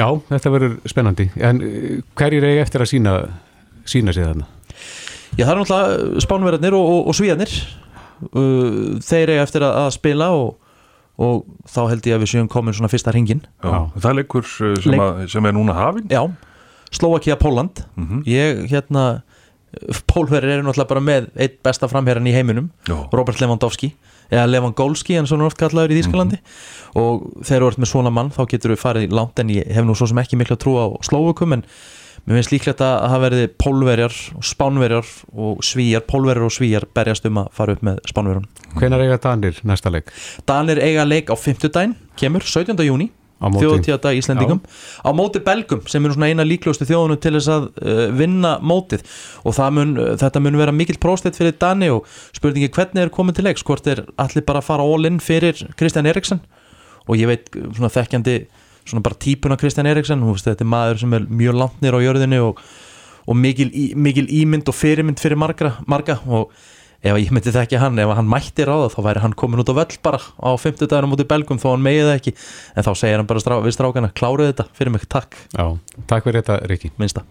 Já, 0.01 0.07
þetta 0.31 0.53
verður 0.55 0.75
spennandi. 0.89 1.27
En 1.45 1.61
uh, 1.61 2.01
hverjir 2.17 2.47
eigi 2.49 2.63
eftir 2.63 2.85
að 2.87 2.91
sína 2.95 3.15
sína 3.91 4.15
sig 4.17 4.25
þarna? 4.25 4.47
Já, 5.37 5.45
það 5.45 5.53
er 5.53 5.61
náttúrulega 5.61 6.25
spánverðarnir 6.25 6.77
og, 6.79 6.89
og, 6.95 7.11
og 7.13 7.17
svíjarnir 7.19 7.53
uh, 8.31 8.99
þeir 9.05 9.35
eiga 9.35 9.45
eftir 9.45 9.65
að, 9.67 9.77
að 9.85 9.91
spila 9.99 10.31
og, 10.39 10.55
og 11.21 11.43
þá 11.69 11.81
held 11.93 12.09
ég 12.09 12.17
að 12.17 12.25
við 12.25 12.33
séum 12.33 12.49
komin 12.51 12.77
svona 12.77 12.91
fyrsta 12.93 13.13
ringin 13.15 13.43
Já, 13.61 13.77
það 13.99 14.09
er 14.13 14.19
leikur 14.23 14.47
eh, 14.49 14.77
sem, 14.81 14.95
Leik- 14.95 15.05
að, 15.05 15.21
sem 15.35 15.51
er 15.51 15.57
núna 15.59 15.77
hafinn. 15.77 16.09
Já, 16.13 16.23
Slovakia, 16.91 17.37
Póland 17.41 17.85
Mhm. 17.97 18.23
ég, 18.27 18.67
hérna 18.71 19.23
Pólverðir 20.11 20.57
eru 20.57 20.65
náttúrulega 20.67 20.89
bara 20.91 21.01
með 21.01 21.27
eitt 21.39 21.61
besta 21.63 21.87
framherran 21.87 22.27
í 22.27 22.33
heiminum 22.35 22.71
Já. 22.89 22.97
Robert 23.15 23.39
Lewandowski 23.39 23.93
eða 24.31 24.49
Lewandowski 24.51 25.15
en 25.19 25.27
svona 25.31 25.47
oft 25.47 25.59
kallaður 25.61 25.95
í 25.95 26.01
Þýskalandi 26.01 26.39
og 26.99 27.29
þegar 27.47 27.63
þú 27.63 27.69
ert 27.71 27.79
með 27.85 27.91
svona 27.93 28.11
mann 28.15 28.33
þá 28.35 28.41
getur 28.51 28.73
við 28.75 28.81
farið 28.83 29.15
langt 29.15 29.39
en 29.39 29.53
ég 29.55 29.71
hef 29.71 29.87
nú 29.87 29.95
svo 29.95 30.09
sem 30.11 30.19
ekki 30.19 30.39
miklu 30.41 30.57
að 30.59 30.63
trúa 30.65 30.89
á 30.91 30.99
Slovakum 31.07 31.55
en 31.55 31.63
mér 32.27 32.41
finnst 32.41 32.51
líklegt 32.51 32.83
að 32.83 33.07
það 33.13 33.23
verði 33.29 33.47
pólverjar 33.63 34.17
og 34.35 34.43
spánverjar 34.51 35.07
og 35.39 35.63
svíjar, 35.63 36.03
pólverjar 36.11 36.49
og 36.51 36.53
svíjar 36.59 36.89
berjast 36.93 37.27
um 37.31 37.39
að 37.45 37.53
fara 37.55 37.73
upp 37.79 37.87
með 37.87 38.03
spánverjum 38.11 38.49
Hvenær 38.75 39.07
eiga 39.07 39.21
Danir 39.23 39.63
næsta 39.63 39.91
leik? 39.95 40.11
Danir 40.51 40.83
eiga 40.83 41.07
leik 41.07 41.31
á 41.31 41.39
50 41.39 41.71
daginn, 41.71 41.95
kemur 42.19 42.43
17. 42.43 42.75
júni 42.91 43.11
Þjóðtíðadag 43.41 44.19
Íslendingum. 44.21 44.61
Á 45.01 45.11
móti 45.17 45.41
Belgum 45.45 45.83
sem 45.89 46.05
er 46.05 46.15
svona 46.15 46.29
eina 46.29 46.45
líklustu 46.45 46.85
þjóðunum 46.89 47.21
til 47.23 47.33
þess 47.39 47.53
að 47.55 47.69
uh, 47.81 48.03
vinna 48.17 48.57
mótið. 48.61 49.05
Og 49.49 49.57
mun, 49.73 49.95
uh, 49.97 50.13
þetta 50.21 50.43
mun 50.45 50.59
vera 50.61 50.75
mikill 50.77 51.01
próstið 51.01 51.41
fyrir 51.41 51.57
Dani 51.61 51.89
og 51.95 52.09
spurningi 52.37 52.69
hvernig 52.75 53.07
er 53.07 53.15
komið 53.15 53.41
til 53.41 53.49
leiks, 53.49 53.65
hvort 53.65 53.89
er 53.89 54.05
allir 54.21 54.45
bara 54.45 54.61
að 54.61 54.69
fara 54.69 54.85
all 54.85 55.09
in 55.09 55.21
fyrir 55.25 55.57
Kristján 55.81 56.09
Eriksson 56.11 56.43
og 57.09 57.17
ég 57.17 57.31
veit 57.31 57.49
uh, 57.57 57.71
svona 57.77 57.93
þekkjandi 57.95 58.37
svona 58.85 59.05
bara 59.07 59.19
típuna 59.21 59.57
Kristján 59.61 59.89
Eriksson, 59.89 60.23
þú 60.25 60.37
veist 60.37 60.49
þetta 60.49 60.67
er 60.67 60.71
maður 60.73 61.01
sem 61.03 61.17
er 61.17 61.27
mjög 61.29 61.57
langt 61.57 61.81
nýr 61.85 61.97
á 61.97 62.01
jörðinni 62.05 62.43
og, 62.45 62.61
og 63.25 63.39
mikil, 63.39 63.71
í, 63.73 63.87
mikil 63.97 64.27
ímynd 64.29 64.69
og 64.69 64.77
fyrirmynd 64.77 65.23
fyrir 65.23 65.41
marga, 65.41 65.75
marga. 65.89 66.19
Og 66.29 66.53
ef 67.01 67.17
ég 67.17 67.33
myndi 67.33 67.53
það 67.53 67.67
ekki 67.67 67.81
hann, 67.81 67.99
ef 68.03 68.15
hann 68.19 68.31
mætti 68.31 68.67
ráða 68.69 68.91
þá 68.93 69.01
væri 69.09 69.25
hann 69.25 69.37
komin 69.39 69.63
út 69.63 69.73
á 69.73 69.75
völl 69.81 69.99
bara 70.05 70.21
á 70.21 70.51
50 70.53 70.91
dagar 70.91 71.09
mútið 71.11 71.31
belgum 71.33 71.61
þó 71.61 71.73
hann 71.73 71.85
megið 71.85 72.09
það 72.09 72.17
ekki. 72.21 72.35
En 72.77 72.87
þá 72.87 72.93
segir 73.03 73.21
hann 73.21 73.31
bara 73.31 73.45
strá, 73.45 73.57
við 73.65 73.77
strákana, 73.77 74.13
kláruð 74.13 74.53
þetta 74.53 74.69
fyrir 74.77 74.95
mig, 74.97 75.07
takk. 75.11 75.37
Já, 75.57 75.67
takk 76.11 76.29
fyrir 76.29 76.43
þetta 76.43 76.61
Riki 76.71 76.93
Minnsta. 77.01 77.25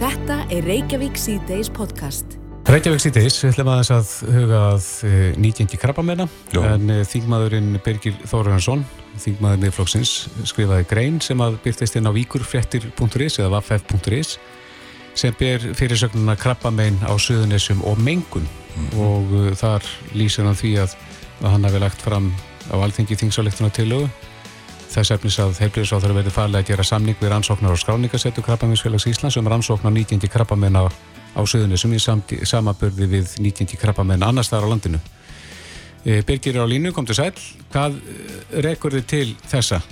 Þetta 0.00 0.44
er 0.48 0.64
Reykjavík 0.64 1.18
C-Days 1.20 1.68
podcast. 1.76 2.40
Reykjavík 2.70 3.00
síðdeis, 3.02 3.36
við 3.40 3.54
ætlum 3.54 3.68
aðeins 3.72 3.90
að 3.94 4.10
huga 4.36 4.58
að 4.68 4.88
uh, 5.08 5.12
nýtjengi 5.40 5.78
krabbamenna 5.80 6.26
en 6.60 6.92
uh, 6.92 7.00
þingmaðurinn 7.08 7.78
Birgir 7.82 8.18
Þóruransson 8.28 8.84
þingmaður 9.18 9.62
miðflokksins 9.64 10.12
skrifaði 10.46 10.86
grein 10.90 11.18
sem 11.24 11.40
að 11.42 11.56
byrtist 11.64 11.96
inn 11.98 12.06
á 12.06 12.12
víkurfrettir.is 12.14 13.40
eða 13.40 13.50
vaff.is 13.56 14.36
sem 15.14 15.34
ber 15.38 15.62
fyrirsögnuna 15.76 16.36
krabbamenn 16.38 17.00
á 17.06 17.12
Suðunessum 17.18 17.82
og 17.86 17.98
mengun 18.00 18.46
og 18.96 19.32
uh, 19.34 19.50
þar 19.58 19.86
lýsir 20.14 20.46
hann 20.46 20.58
því 20.58 20.76
að, 20.84 20.96
að 21.42 21.54
hann 21.54 21.66
hafi 21.68 21.82
lagt 21.82 22.04
fram 22.04 22.32
á 22.70 22.76
alþengi 22.78 23.18
þingsáleiktuna 23.18 23.72
tilögu 23.74 24.10
þess 24.90 25.12
efnis 25.14 25.38
að 25.42 25.58
heilbriðsáþur 25.62 26.14
verði 26.16 26.32
farlega 26.34 26.64
að 26.64 26.72
gera 26.72 26.86
samning 26.86 27.18
við 27.20 27.30
rannsóknar 27.32 27.74
og 27.74 27.80
skráningasettu 27.80 28.42
krabbamennsfélags 28.46 29.06
Íslands 29.10 29.38
um 29.38 29.48
rannsóknar 29.50 29.94
nýtjendi 29.94 30.30
krabbamenn 30.30 30.78
á, 30.78 30.90
á 30.90 31.40
Suðunessum 31.46 31.94
í 31.94 32.00
samaburði 32.00 33.08
við 33.10 33.36
nýtjendi 33.42 33.78
krabbamenn 33.80 34.26
annars 34.26 34.50
þar 34.50 34.66
á 34.66 34.70
landinu. 34.72 35.00
E, 36.02 36.22
Birgir 36.26 36.56
er 36.56 36.66
á 36.66 36.72
línu, 36.72 36.94
kom 36.96 37.06
til 37.06 37.18
sæl. 37.18 37.32
Hvað 37.70 38.00
eh, 38.00 38.36
rekur 38.66 38.98
þið 38.98 39.08
til 39.14 39.26
þessa? 39.46 39.82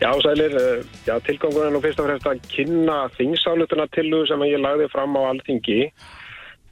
Já, 0.00 0.10
sælir, 0.22 0.54
eh, 0.58 0.84
já, 1.06 1.14
tilgangurinn 1.26 1.74
nú 1.74 1.80
fyrst 1.82 2.00
og 2.00 2.06
fremst 2.08 2.26
að 2.26 2.42
kynna 2.52 2.98
þingsálutina 3.18 3.88
tillugu 3.90 4.26
sem 4.30 4.46
ég 4.46 4.62
lagði 4.62 4.90
fram 4.92 5.16
á 5.18 5.22
alþingi 5.30 5.80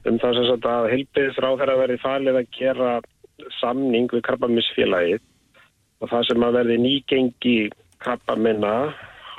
um 0.05 0.19
það 0.19 0.35
sem 0.35 0.47
sagt 0.49 0.67
að 0.67 0.89
heilbið 0.91 1.35
frá 1.37 1.49
þeirra 1.55 1.79
verði 1.79 1.99
falið 2.03 2.39
að 2.39 2.51
gera 2.57 2.91
samning 3.59 4.07
við 4.11 4.25
krabbaminsfélagið 4.27 5.21
og 6.03 6.09
það 6.11 6.27
sem 6.27 6.45
að 6.47 6.55
verði 6.59 6.77
nýgengi 6.83 7.57
krabbamina 8.03 8.75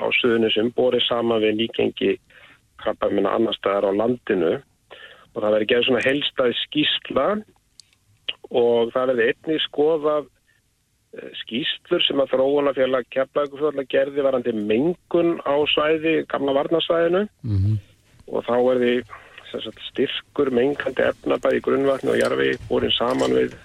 á 0.01 0.05
suðunisum 0.19 0.71
borið 0.75 1.05
saman 1.05 1.43
við 1.43 1.59
nýgengi 1.61 2.13
krabbamina 2.81 3.35
annar 3.37 3.55
staðar 3.57 3.91
á 3.93 3.99
landinu. 4.01 4.53
Og 5.35 5.43
það 5.43 5.53
verði 5.55 5.69
gerð 5.71 5.87
svona 5.89 6.05
helstað 6.05 6.55
skýsla 6.63 7.27
og 8.55 8.93
það 8.95 9.11
verði 9.11 9.27
einnig 9.31 9.63
skoðað 9.65 10.29
eh, 11.15 11.33
skýslur 11.41 12.03
sem 12.05 12.21
að 12.21 12.35
þróunafélag 12.35 13.09
keflaugufjóðlega 13.15 13.91
gerði 13.91 14.25
varandi 14.27 14.55
mengun 14.59 15.35
á 15.43 15.55
svæði, 15.73 16.21
gamla 16.31 16.55
varnarsvæðinu. 16.61 17.27
Mm 17.43 17.77
og 18.31 18.45
þá 18.45 18.55
er 18.57 18.81
því 18.81 18.93
sagt, 19.51 19.81
styrkur 19.91 20.51
mengandi 20.53 21.05
efna 21.05 21.37
bæði 21.41 21.61
í 21.61 21.63
grunnvatni 21.65 22.13
og 22.13 22.19
jarfi 22.19 22.51
borin 22.69 22.93
saman 22.95 23.35
við 23.37 23.55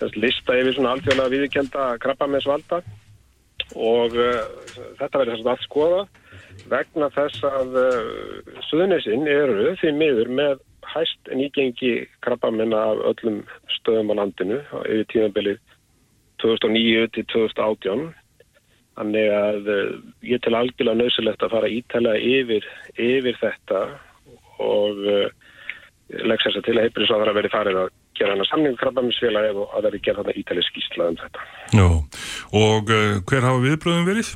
þess 0.00 0.20
lista 0.20 0.56
yfir 0.58 0.76
svona 0.76 0.94
alþjóðlega 0.96 1.32
viðkjönda 1.34 1.88
krabbamessvalda 2.02 2.82
og 3.74 4.16
uh, 4.20 4.42
þetta 4.98 5.22
verður 5.22 5.38
þess 5.38 5.52
að 5.52 5.64
skoða 5.64 6.02
vegna 6.72 7.10
þess 7.14 7.46
að 7.48 7.78
uh, 7.80 8.56
Suðunisinn 8.68 9.26
eru 9.30 9.72
því 9.80 9.94
miður 9.96 10.32
með 10.40 10.58
hæst 10.86 11.30
nýgengi 11.34 11.94
krabbamenna 12.24 12.82
af 12.92 13.00
öllum 13.12 13.40
stöðum 13.78 14.12
á 14.14 14.18
landinu 14.20 14.60
yfir 14.84 15.08
tímabilið 15.12 15.62
2009 16.46 17.10
til 17.16 17.28
2018 17.34 18.06
Þannig 18.96 19.26
að 19.28 19.66
uh, 19.68 19.88
ég 20.24 20.40
til 20.44 20.54
algjörlega 20.56 21.02
nöðsulegt 21.02 21.44
að 21.44 21.52
fara 21.52 21.68
ítælega 21.68 22.20
yfir, 22.32 22.68
yfir 22.96 23.36
þetta 23.42 23.82
og 24.64 25.02
uh, 25.04 25.26
legg 26.24 26.40
þess 26.40 26.60
að 26.62 26.64
til 26.64 26.76
að 26.78 26.86
heilbyrðisváðara 26.86 27.36
verið 27.36 27.52
farið 27.52 27.80
að 27.82 27.90
gera 28.16 28.32
hana 28.32 28.46
samning 28.48 28.78
krabbaminsfélagi 28.80 29.52
og 29.52 29.66
að 29.66 29.74
það 29.74 29.88
verið 29.90 30.04
gera 30.06 30.22
þarna 30.22 30.36
ítælega 30.40 30.68
skýrsla 30.70 31.10
um 31.12 31.18
þetta. 31.20 31.46
Já, 31.76 31.86
og 32.62 32.94
uh, 32.96 33.16
hver 33.28 33.48
hafa 33.50 33.64
viðbröðum 33.66 34.08
verið? 34.08 34.32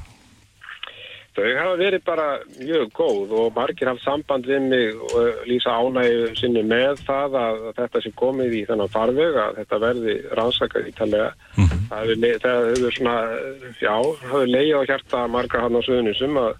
Þau 1.41 1.53
hafa 1.57 1.77
verið 1.81 2.03
bara 2.05 2.25
mjög 2.59 2.91
góð 2.99 3.31
og 3.41 3.55
margir 3.57 3.89
hafa 3.89 4.03
samband 4.05 4.45
við 4.45 4.65
mig 4.69 4.99
og 5.07 5.15
uh, 5.17 5.39
lýsa 5.49 5.73
ánægju 5.81 6.27
sinni 6.37 6.63
með 6.69 7.01
það 7.07 7.37
að, 7.41 7.61
þetta 7.79 8.03
sé 8.05 8.13
komið 8.21 8.57
í 8.59 8.61
þennan 8.69 8.93
farveg 8.93 9.39
að 9.41 9.61
þetta 9.63 9.79
verði 9.87 10.17
rannsakað 10.37 10.91
ítalega. 10.91 11.31
Hefur 11.57 12.21
le- 12.21 12.35
það 12.45 12.69
hefur 12.75 12.97
svona, 12.99 13.15
uh, 13.41 13.65
já, 13.81 13.95
hefur 14.27 14.53
leið 14.53 14.75
á 14.77 14.81
hjarta 14.91 15.25
marga 15.33 15.65
hann 15.65 15.81
á 15.81 15.87
suðunisum 15.89 16.37
að, 16.45 16.53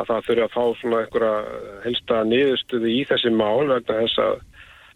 að 0.00 0.10
það 0.14 0.26
þurfi 0.30 0.46
að 0.48 0.54
fá 0.56 0.64
svona 0.80 1.04
einhverja 1.04 1.34
helsta 1.84 2.24
niðurstöðu 2.32 2.94
í 2.96 3.00
þessi 3.12 3.34
mál 3.36 3.68
vegna 3.68 4.00
þess 4.00 4.24
að, 4.24 4.36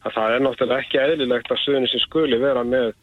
að 0.08 0.16
það 0.16 0.34
er 0.38 0.46
náttúrulega 0.48 0.84
ekki 0.86 1.02
eðlilegt 1.04 1.52
að 1.52 1.62
suðunisin 1.66 2.06
skuli 2.08 2.40
vera 2.40 2.64
með 2.64 2.94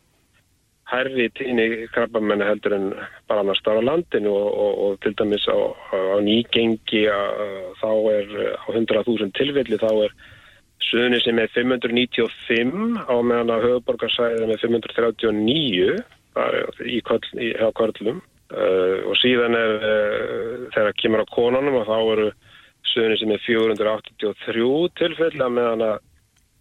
hærri 0.91 1.29
tíni 1.37 1.87
krabbamenni 1.95 2.45
heldur 2.45 2.75
en 2.75 2.89
bara 3.29 3.43
annars 3.43 3.61
stára 3.63 3.83
landinu 3.83 4.33
og, 4.35 4.49
og, 4.65 4.73
og 4.85 4.99
til 5.03 5.15
dæmis 5.19 5.47
á, 5.47 5.55
á 5.57 6.19
nýgengi 6.23 7.05
þá 7.79 7.89
er 8.11 8.29
á 8.59 8.67
100.000 8.75 9.31
tilfelli 9.39 9.79
þá 9.81 9.91
er 10.05 10.15
Suðunissi 10.81 11.31
með 11.31 11.53
595 11.53 13.05
á 13.05 13.15
meðan 13.23 13.53
að 13.53 13.65
höfuborgarsæði 13.67 14.47
með 14.49 14.63
539 14.65 16.01
það 16.35 16.57
er 16.57 16.87
í, 16.89 16.99
köll, 17.07 17.23
í 17.37 17.51
hjá 17.55 17.69
körlum. 17.77 18.21
Uh, 18.51 19.07
og 19.07 19.15
síðan 19.15 19.55
er 19.55 19.73
uh, 19.79 20.63
þegar 20.73 20.97
kemur 20.99 21.23
á 21.23 21.31
konunum 21.31 21.77
og 21.79 21.85
þá 21.87 21.97
eru 21.99 22.31
Suðunissi 22.91 23.29
með 23.29 23.45
483 23.45 24.65
tilfelli 24.99 25.45
að 25.45 25.53
meðan 25.55 25.85
að 25.87 26.01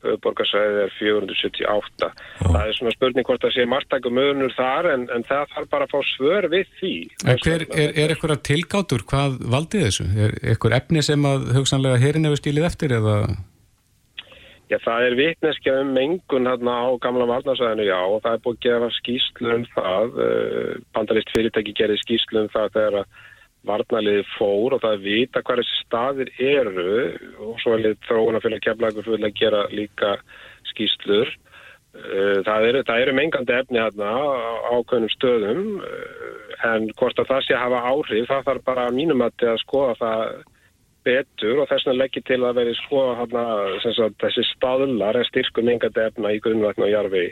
höfuborgarsæði 0.06 0.84
er 0.86 0.94
478 0.98 2.10
það 2.40 2.62
er 2.62 2.78
svona 2.78 2.94
spurning 2.94 3.28
hvort 3.28 3.44
það 3.44 3.54
sé 3.56 3.66
margtækum 3.68 4.16
mögunur 4.16 4.56
þar 4.56 4.90
en, 4.94 5.06
en 5.14 5.26
það 5.28 5.54
þarf 5.54 5.70
bara 5.74 5.88
að 5.88 5.94
fá 5.94 6.00
svör 6.14 6.48
við 6.52 6.74
því 6.80 6.94
En 7.26 7.44
hver, 7.44 7.66
er, 7.70 7.94
er 7.94 8.14
eitthvað 8.14 8.42
tilgátur? 8.48 9.06
Hvað 9.10 9.38
valdi 9.52 9.84
þessu? 9.84 10.08
Er 10.16 10.36
eitthvað 10.40 10.78
efni 10.80 11.04
sem 11.06 11.30
að 11.30 11.50
hugsanlega 11.58 12.02
herin 12.02 12.28
hefur 12.28 12.42
stílið 12.42 12.68
eftir 12.70 12.96
eða? 13.00 13.16
Já, 14.70 14.76
það 14.84 15.04
er 15.08 15.16
vitneskja 15.18 15.72
um 15.82 15.88
mengun 15.96 16.46
hérna 16.46 16.76
á 16.86 16.88
gamla 17.02 17.26
varnarsæðinu, 17.26 17.88
já, 17.88 17.98
og 18.06 18.20
það 18.22 18.36
er 18.36 18.42
búið 18.44 18.58
að 18.58 18.66
gefa 18.66 18.90
skýslu 18.94 19.54
um 19.56 19.64
það. 19.72 20.20
Uh, 20.26 20.76
Bandarist 20.94 21.32
fyrirtæki 21.34 21.74
gerði 21.74 21.96
skýslu 22.04 22.44
um 22.44 22.52
það 22.52 22.68
þegar 22.76 22.98
að 23.00 23.16
varnarliði 23.68 24.24
fór 24.36 24.76
og 24.76 24.82
það 24.82 24.96
er 24.96 25.04
vita 25.04 25.42
þessi 25.44 25.78
staðir 25.82 26.32
eru 26.38 26.96
og 27.46 27.60
svo 27.60 27.74
er 27.74 27.84
liðið 27.84 28.06
þróunafélag 28.08 28.64
keflagur 28.64 29.06
fyrir 29.06 29.28
að 29.28 29.38
gera 29.40 29.62
líka 29.74 30.14
skýslur. 30.72 31.32
Uh, 31.90 32.38
það 32.46 32.68
eru, 32.68 32.84
það 32.86 33.02
eru 33.02 33.16
mengandi 33.18 33.56
efni 33.56 33.80
hérna 33.82 34.12
á 34.14 34.22
ákveðnum 34.78 35.10
stöðum 35.10 35.64
uh, 35.82 36.54
en 36.70 36.86
hvort 36.94 37.18
að 37.18 37.32
það 37.32 37.44
sé 37.46 37.56
að 37.56 37.64
hafa 37.64 37.80
áhrif, 37.90 38.28
það 38.30 38.46
þarf 38.46 38.66
bara 38.68 38.86
að 38.86 38.96
mínum 39.00 39.24
að 39.26 39.62
skoða 39.64 39.96
það 39.98 40.22
betur 41.06 41.62
og 41.62 41.68
þess 41.70 41.88
vegna 41.88 42.02
leggir 42.04 42.24
til 42.28 42.40
að 42.44 42.58
verði 42.60 42.76
skoða 42.78 43.16
sagt, 43.82 44.18
þessi 44.20 44.44
staðlar 44.52 45.18
er 45.18 45.28
styrku 45.28 45.64
mengandi 45.66 46.04
efna 46.04 46.32
í 46.34 46.40
grunnvatn 46.44 46.86
og 46.86 46.92
jarfi 46.92 47.26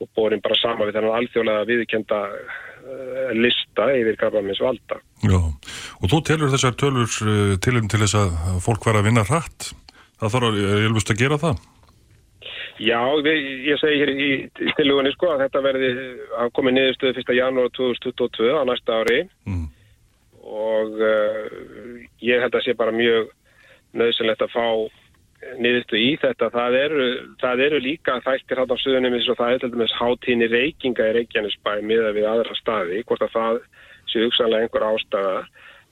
og 0.00 0.10
borin 0.16 0.42
bara 0.44 0.58
sama 0.60 0.86
við 0.86 0.98
þennan 0.98 1.18
alþjóðlega 1.18 1.68
viðkenda 1.70 2.20
lista 3.36 3.88
yfir 3.96 4.16
krabbamins 4.20 4.60
valda. 4.62 4.98
Já, 5.26 5.38
og 6.00 6.10
þú 6.12 6.20
telur 6.28 6.52
þessar 6.54 6.76
tölur 6.80 7.08
uh, 7.26 7.54
tilum 7.64 7.88
til 7.90 8.02
þess 8.04 8.18
að 8.20 8.36
fólk 8.64 8.86
var 8.88 9.00
að 9.00 9.08
vinna 9.10 9.24
hratt. 9.28 9.70
Það 10.20 10.32
þarf 10.36 10.46
að 10.50 10.60
hjálpust 10.84 11.10
að 11.12 11.20
gera 11.24 11.38
það. 11.42 11.64
Já, 12.76 13.00
við, 13.24 13.38
ég 13.70 13.78
segi 13.80 13.98
hér 14.02 14.10
í, 14.12 14.28
í 14.68 14.72
tilugunni 14.76 15.12
sko 15.14 15.30
að 15.32 15.46
þetta 15.46 15.62
verði 15.64 15.88
að 16.42 16.50
komi 16.58 16.74
niðurstöðu 16.76 17.22
1. 17.22 17.34
janúar 17.38 17.70
2022 17.78 18.52
á 18.52 18.62
næsta 18.68 18.98
ári 19.00 19.22
Mm. 19.48 19.64
og 20.44 20.92
uh, 21.00 21.96
ég 22.20 22.42
held 22.44 22.54
að 22.54 22.66
sé 22.66 22.74
bara 22.76 22.92
mjög 22.94 23.30
nöðsynlegt 23.96 24.44
að 24.44 24.52
fá 24.52 24.66
niðurstu 25.60 25.98
í 26.00 26.12
þetta. 26.22 26.48
Það 26.54 26.78
eru, 26.80 27.08
það 27.42 27.62
eru 27.66 27.80
líka 27.84 28.18
þættir 28.24 28.62
hátt 28.62 28.72
á 28.72 28.82
suðunum 28.82 29.16
eins 29.18 29.28
og 29.32 29.38
það 29.40 29.52
er 29.52 29.62
til 29.62 29.72
dæmis 29.74 29.96
hátíðni 29.98 30.48
reykinga 30.52 31.10
í 31.10 31.16
Reykjanesbæ 31.18 31.72
miða 31.86 32.14
við 32.16 32.28
aðra 32.30 32.56
staði, 32.60 33.02
hvort 33.08 33.26
að 33.26 33.34
það 33.36 33.60
sé 34.12 34.24
hugsanlega 34.24 34.66
einhver 34.68 34.88
ástæða. 34.90 35.36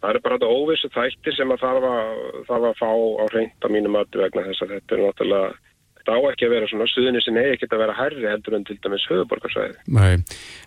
Það 0.01 0.11
eru 0.11 0.24
bara 0.24 0.38
þetta 0.38 0.55
óvissu 0.55 0.90
þættir 0.95 1.36
sem 1.36 1.53
að 1.55 1.62
þarf 1.64 1.86
að, 1.90 2.24
þarf 2.49 2.66
að 2.70 2.80
fá 2.80 2.90
á 2.92 3.24
reynd 3.32 3.64
á 3.64 3.68
mínum 3.72 3.95
mati 3.97 4.20
vegna 4.20 4.47
þess 4.49 4.64
að 4.64 4.74
þetta 4.74 4.97
er 4.97 5.05
náttúrulega, 5.05 5.53
þetta 6.01 6.16
á 6.16 6.20
ekki 6.30 6.49
að 6.49 6.55
vera 6.55 6.70
svona, 6.72 6.88
suðunni 6.92 7.22
sem 7.24 7.38
eigi 7.40 7.55
ekki 7.57 7.70
að 7.70 7.84
vera 7.84 7.99
hærri 8.01 8.26
heldur 8.28 8.59
en 8.59 8.66
til 8.68 8.76
dæmis 8.84 9.07
höfuborgarsvæði. 9.09 9.78
Nei. 9.97 10.18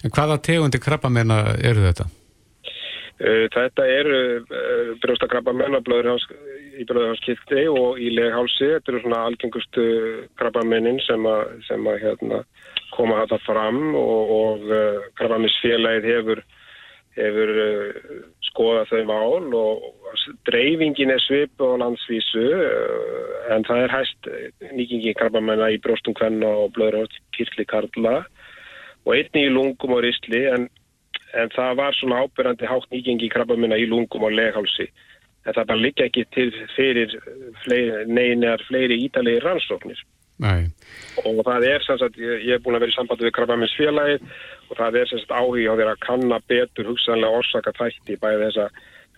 En 0.02 0.16
hvaða 0.16 0.40
tegundi 0.48 0.82
krabbamenna 0.82 1.44
eru 1.62 1.86
þetta? 1.86 2.08
Uh, 3.18 3.46
Þetta 3.50 3.86
eru 3.90 4.18
uh, 4.46 4.90
brjóstakrabba 5.02 5.54
mennablöður 5.58 6.12
í 6.78 6.86
brjóðarskilti 6.88 7.66
og 7.72 8.00
í 8.02 8.12
leghálsi. 8.14 8.72
Þetta 8.76 8.94
eru 8.94 9.04
svona 9.04 9.24
algengustu 9.28 9.86
krabbamennin 10.40 11.00
sem 11.06 11.26
að, 11.30 11.58
sem 11.68 11.90
að 11.90 12.00
hérna, 12.04 12.44
koma 12.96 13.22
þetta 13.24 13.42
fram 13.46 13.82
og, 13.98 14.32
og 14.38 14.70
uh, 14.72 15.04
krabbaminsfélagið 15.20 16.08
hefur, 16.12 16.42
hefur 17.18 17.54
uh, 17.64 18.00
skoðað 18.50 18.94
þau 18.94 19.04
mál 19.10 19.58
og 19.60 19.84
dreifingin 20.50 21.14
er 21.14 21.22
svipu 21.24 21.74
á 21.76 21.82
landsvísu 21.84 22.46
uh, 22.48 23.36
en 23.54 23.68
það 23.68 23.84
er 23.84 23.96
hæst 23.96 24.32
nýkingi 24.72 25.16
krabbamennar 25.20 25.76
í 25.76 25.82
brjóstum 25.84 26.16
kvenna 26.18 26.50
og 26.64 26.74
blöður 26.78 27.04
og 27.04 27.20
kyrkli 27.38 27.68
karla 27.70 28.22
og 29.06 29.14
einni 29.16 29.48
í 29.48 29.54
lungum 29.54 29.98
og 29.98 30.04
ristli 30.08 30.46
en, 30.52 30.70
en 31.38 31.54
það 31.56 31.78
var 31.82 32.00
svona 32.00 32.24
ábyrjandi 32.24 32.72
hátt 32.72 32.90
nýkingi 32.94 33.30
krabbamennar 33.36 33.84
í 33.84 33.90
lungum 33.92 34.26
og 34.28 34.36
leghálsi 34.36 34.90
það 35.56 35.70
bara 35.72 35.84
liggja 35.86 36.08
ekki 36.10 36.26
til 36.36 36.50
fyrir 36.76 37.16
fleiri, 37.64 38.06
neinar 38.12 38.64
fleiri 38.68 39.00
ítalegi 39.06 39.44
rannsóknir. 39.46 40.04
Nei. 40.44 40.68
Og 41.26 41.40
það 41.46 41.66
er 41.66 41.86
sem 41.86 41.98
sagt, 41.98 42.20
ég, 42.22 42.44
ég 42.46 42.58
er 42.58 42.62
búin 42.62 42.78
að 42.78 42.86
vera 42.86 42.94
í 42.94 42.98
sambandi 42.98 43.26
við 43.26 43.34
krabbaminsfélagið 43.40 44.28
og 44.68 44.78
það 44.78 45.00
er 45.00 45.10
sem 45.10 45.22
sagt 45.24 45.34
áhuga 45.34 45.74
á 45.74 45.78
þeirra 45.80 45.96
að 45.96 46.04
kanna 46.04 46.38
betur 46.52 46.92
hugsanlega 46.92 47.40
orsaka 47.40 47.74
þætti 47.78 48.20
bæði 48.22 48.44
þessa 48.44 48.68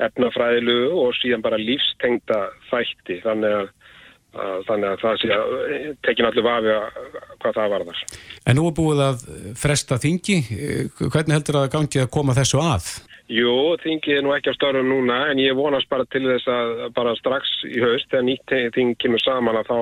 efnafræðilu 0.08 0.78
og 0.96 1.12
síðan 1.20 1.44
bara 1.44 1.60
lífstengta 1.60 2.40
þætti 2.70 3.20
þannig 3.26 3.58
að, 3.58 3.68
þannig 4.70 4.88
að 4.94 5.04
það 5.04 5.20
sé 5.24 5.34
að 5.36 5.54
tekin 6.08 6.30
allir 6.30 6.48
vafi 6.48 6.74
að 6.78 6.88
hvað 7.42 7.60
það 7.60 7.76
varðar. 7.76 8.02
En 8.48 8.60
nú 8.60 8.66
er 8.70 8.78
búið 8.80 9.04
að 9.10 9.28
fresta 9.60 10.00
þingi, 10.00 10.40
hvernig 11.02 11.36
heldur 11.36 11.62
að 11.66 11.72
gangi 11.76 12.04
að 12.06 12.12
koma 12.16 12.38
þessu 12.38 12.64
að? 12.64 12.94
Jú, 13.30 13.78
þingið 13.84 14.16
er 14.18 14.24
nú 14.26 14.32
ekki 14.34 14.50
á 14.50 14.58
störfum 14.58 14.88
núna 14.90 15.20
en 15.30 15.42
ég 15.42 15.58
vonast 15.58 15.90
bara 15.92 16.06
til 16.10 16.24
þess 16.26 16.50
að 16.50 16.72
bara 16.96 17.14
strax 17.20 17.52
í 17.70 17.78
haust 17.84 18.10
þegar 18.10 18.26
nýtt 18.26 18.56
þing 18.74 18.96
kemur 18.98 19.22
saman 19.22 19.60
að 19.60 19.70
þá 19.70 19.80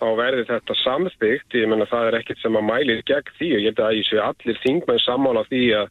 þá 0.00 0.06
verður 0.18 0.48
þetta 0.48 0.76
samþygt, 0.82 1.56
ég 1.56 1.70
menna 1.70 1.86
það 1.90 2.08
er 2.08 2.16
ekkert 2.20 2.42
sem 2.42 2.58
að 2.58 2.66
mælir 2.68 3.02
gegn 3.08 3.36
því. 3.38 3.50
Og 3.54 3.62
ég 3.62 3.68
held 3.70 3.82
að 3.84 3.98
ég 3.98 4.08
sé 4.08 4.20
allir 4.22 4.60
þingmenn 4.64 5.02
sammála 5.04 5.44
því 5.48 5.62
að, 5.78 5.88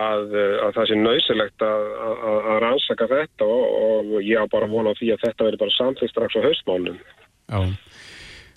að, 0.00 0.36
að 0.66 0.78
það 0.78 0.88
sé 0.90 1.00
nöysilegt 1.00 1.66
að, 1.66 1.88
að 2.20 2.60
rannsaka 2.66 3.10
þetta 3.10 3.50
og, 3.56 3.82
og 3.88 4.14
ég 4.20 4.40
á 4.40 4.46
bara 4.52 4.70
vona 4.70 4.94
því 5.00 5.12
að 5.14 5.26
þetta 5.26 5.48
verður 5.48 5.62
bara 5.64 5.76
samþygt 5.78 6.14
strax 6.14 6.38
á 6.38 6.46
haustmálum. 6.46 7.00
Já, 7.44 7.60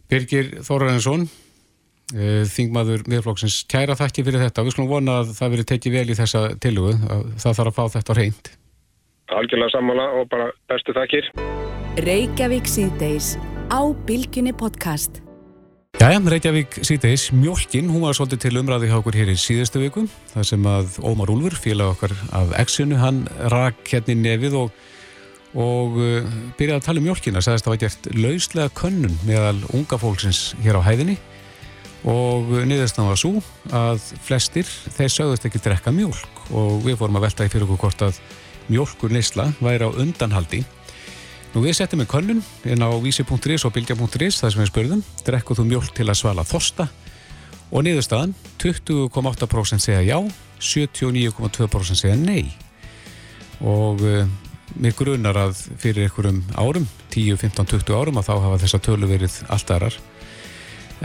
Birgir 0.08 0.54
Þóraðinsson, 0.64 1.28
þingmaður 2.08 3.04
miðflokksins, 3.12 3.66
kæra 3.68 3.98
þakki 4.00 4.24
fyrir 4.24 4.46
þetta 4.46 4.64
við 4.64 4.78
skulum 4.78 4.94
vona 4.94 5.20
að 5.22 5.34
það 5.36 5.54
verður 5.54 5.70
tekið 5.74 5.98
vel 5.98 6.08
í 6.08 6.16
þessa 6.16 6.44
tilugu, 6.64 6.96
það 7.36 7.60
þarf 7.60 7.68
að 7.68 7.76
fá 7.76 7.98
þetta 7.98 8.16
reynd. 8.16 8.52
Algjörlega 9.36 9.74
sammála 9.76 10.10
og 10.16 10.30
bara 10.32 10.52
bestu 10.72 10.96
þakkir. 10.96 11.32
Reykjavík 12.08 12.70
síðdeis 12.70 13.36
á 13.68 13.82
Bilginni 14.08 14.56
podcast. 14.56 15.20
Jæja, 15.98 16.22
Reykjavík 16.22 16.80
síðdeis, 16.86 17.28
mjölkin, 17.34 17.90
hún 17.92 18.06
var 18.06 18.16
svolítið 18.16 18.46
til 18.46 18.60
umræði 18.62 18.92
hjá 18.92 19.00
okkur 19.02 19.18
hér 19.18 19.34
í 19.34 19.40
síðustu 19.42 19.82
viku, 19.82 20.06
þar 20.32 20.46
sem 20.48 20.68
að 20.70 21.00
Ómar 21.02 21.32
Úlfur, 21.34 21.58
félag 21.60 21.96
okkar 21.96 22.14
af 22.38 22.54
Exinu, 22.62 23.00
hann 23.02 23.24
rak 23.52 23.82
hérna 23.90 24.14
í 24.14 24.20
nefið 24.22 24.60
og, 24.62 24.84
og 25.58 25.98
uh, 25.98 26.36
byrjaði 26.60 26.78
að 26.78 26.86
tala 26.86 27.02
um 27.02 27.10
mjölkina, 27.10 27.42
sagðist 27.42 27.66
að 27.66 27.72
það 27.72 27.74
var 27.74 27.82
gert 27.84 28.12
lauslega 28.14 28.76
könnun 28.78 29.18
meðal 29.26 29.58
unga 29.74 30.00
fólksins 30.00 30.52
hér 30.62 30.80
á 30.80 30.88
hæðinni 30.88 31.18
og 32.08 32.52
niðurstan 32.68 33.08
var 33.10 33.20
svo 33.20 33.42
að 33.76 34.00
flestir, 34.24 34.68
þeir 34.96 35.12
sögðust 35.12 35.48
ekki 35.50 35.62
drekka 35.64 35.92
mjölk 35.92 36.52
og 36.56 36.80
við 36.86 37.00
fórum 37.02 37.20
að 37.20 37.28
velta 37.28 37.48
í 37.48 37.52
fyrir 37.52 37.68
okkur 37.68 37.82
hvort 37.84 38.06
að 38.08 38.22
mjölkur 38.72 39.12
neysla 39.12 39.50
væri 39.60 39.88
á 39.88 39.92
undanhaldi. 39.92 40.64
Nú 41.54 41.64
við 41.64 41.78
setjum 41.80 42.04
með 42.04 42.12
könnun 42.14 42.42
inn 42.68 42.84
á 42.84 42.90
vísi.is 43.04 43.66
og 43.68 43.76
bilgja.is 43.76 44.40
þar 44.40 44.54
sem 44.54 44.64
við 44.64 44.72
spurðum, 44.72 45.04
drekkuð 45.28 45.60
þú 45.60 45.68
mjölk 45.68 45.94
til 45.98 46.08
að 46.08 46.20
svala 46.22 46.48
þosta 46.48 46.88
og 47.68 47.84
niðurstaðan 47.84 48.36
20,8% 48.62 49.84
segja 49.84 50.04
já 50.08 50.20
79,2% 50.64 52.00
segja 52.00 52.16
nei. 52.20 52.54
Og 53.60 54.04
uh, 54.06 54.28
mér 54.80 54.96
grunar 54.96 55.40
að 55.48 55.60
fyrir 55.82 56.08
einhverjum 56.08 56.44
árum 56.56 56.88
10, 57.12 57.36
15, 57.42 57.74
20 57.84 57.98
árum 57.98 58.20
að 58.22 58.30
þá 58.30 58.36
hafa 58.46 58.62
þessa 58.64 58.84
tölu 58.88 59.10
verið 59.10 59.42
allt 59.52 59.74
aðrar 59.76 60.00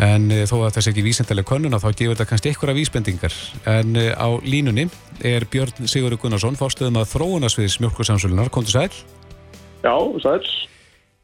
en 0.00 0.28
uh, 0.32 0.44
þó 0.48 0.56
að 0.62 0.76
þessi 0.78 0.92
ekki 0.92 1.06
vísendalega 1.06 1.50
könnun 1.52 1.76
að 1.76 1.84
þá 1.84 1.90
gefur 1.90 2.14
þetta 2.14 2.28
kannski 2.30 2.52
einhverja 2.52 2.78
vísbendingar 2.78 3.40
en 3.72 3.96
uh, 3.96 4.12
á 4.16 4.28
línunni 4.44 4.86
er 5.20 5.48
Björn 5.50 5.90
Sigurður 5.90 6.22
Gunnarsson 6.22 6.56
fórstöðum 6.60 7.00
að 7.02 7.10
þróunasviðs 7.12 7.80
mjölkursamsölunar, 7.82 8.52
kontur 8.54 8.76
sæl 8.78 8.88
Já, 9.82 9.94
sæl. 10.22 10.42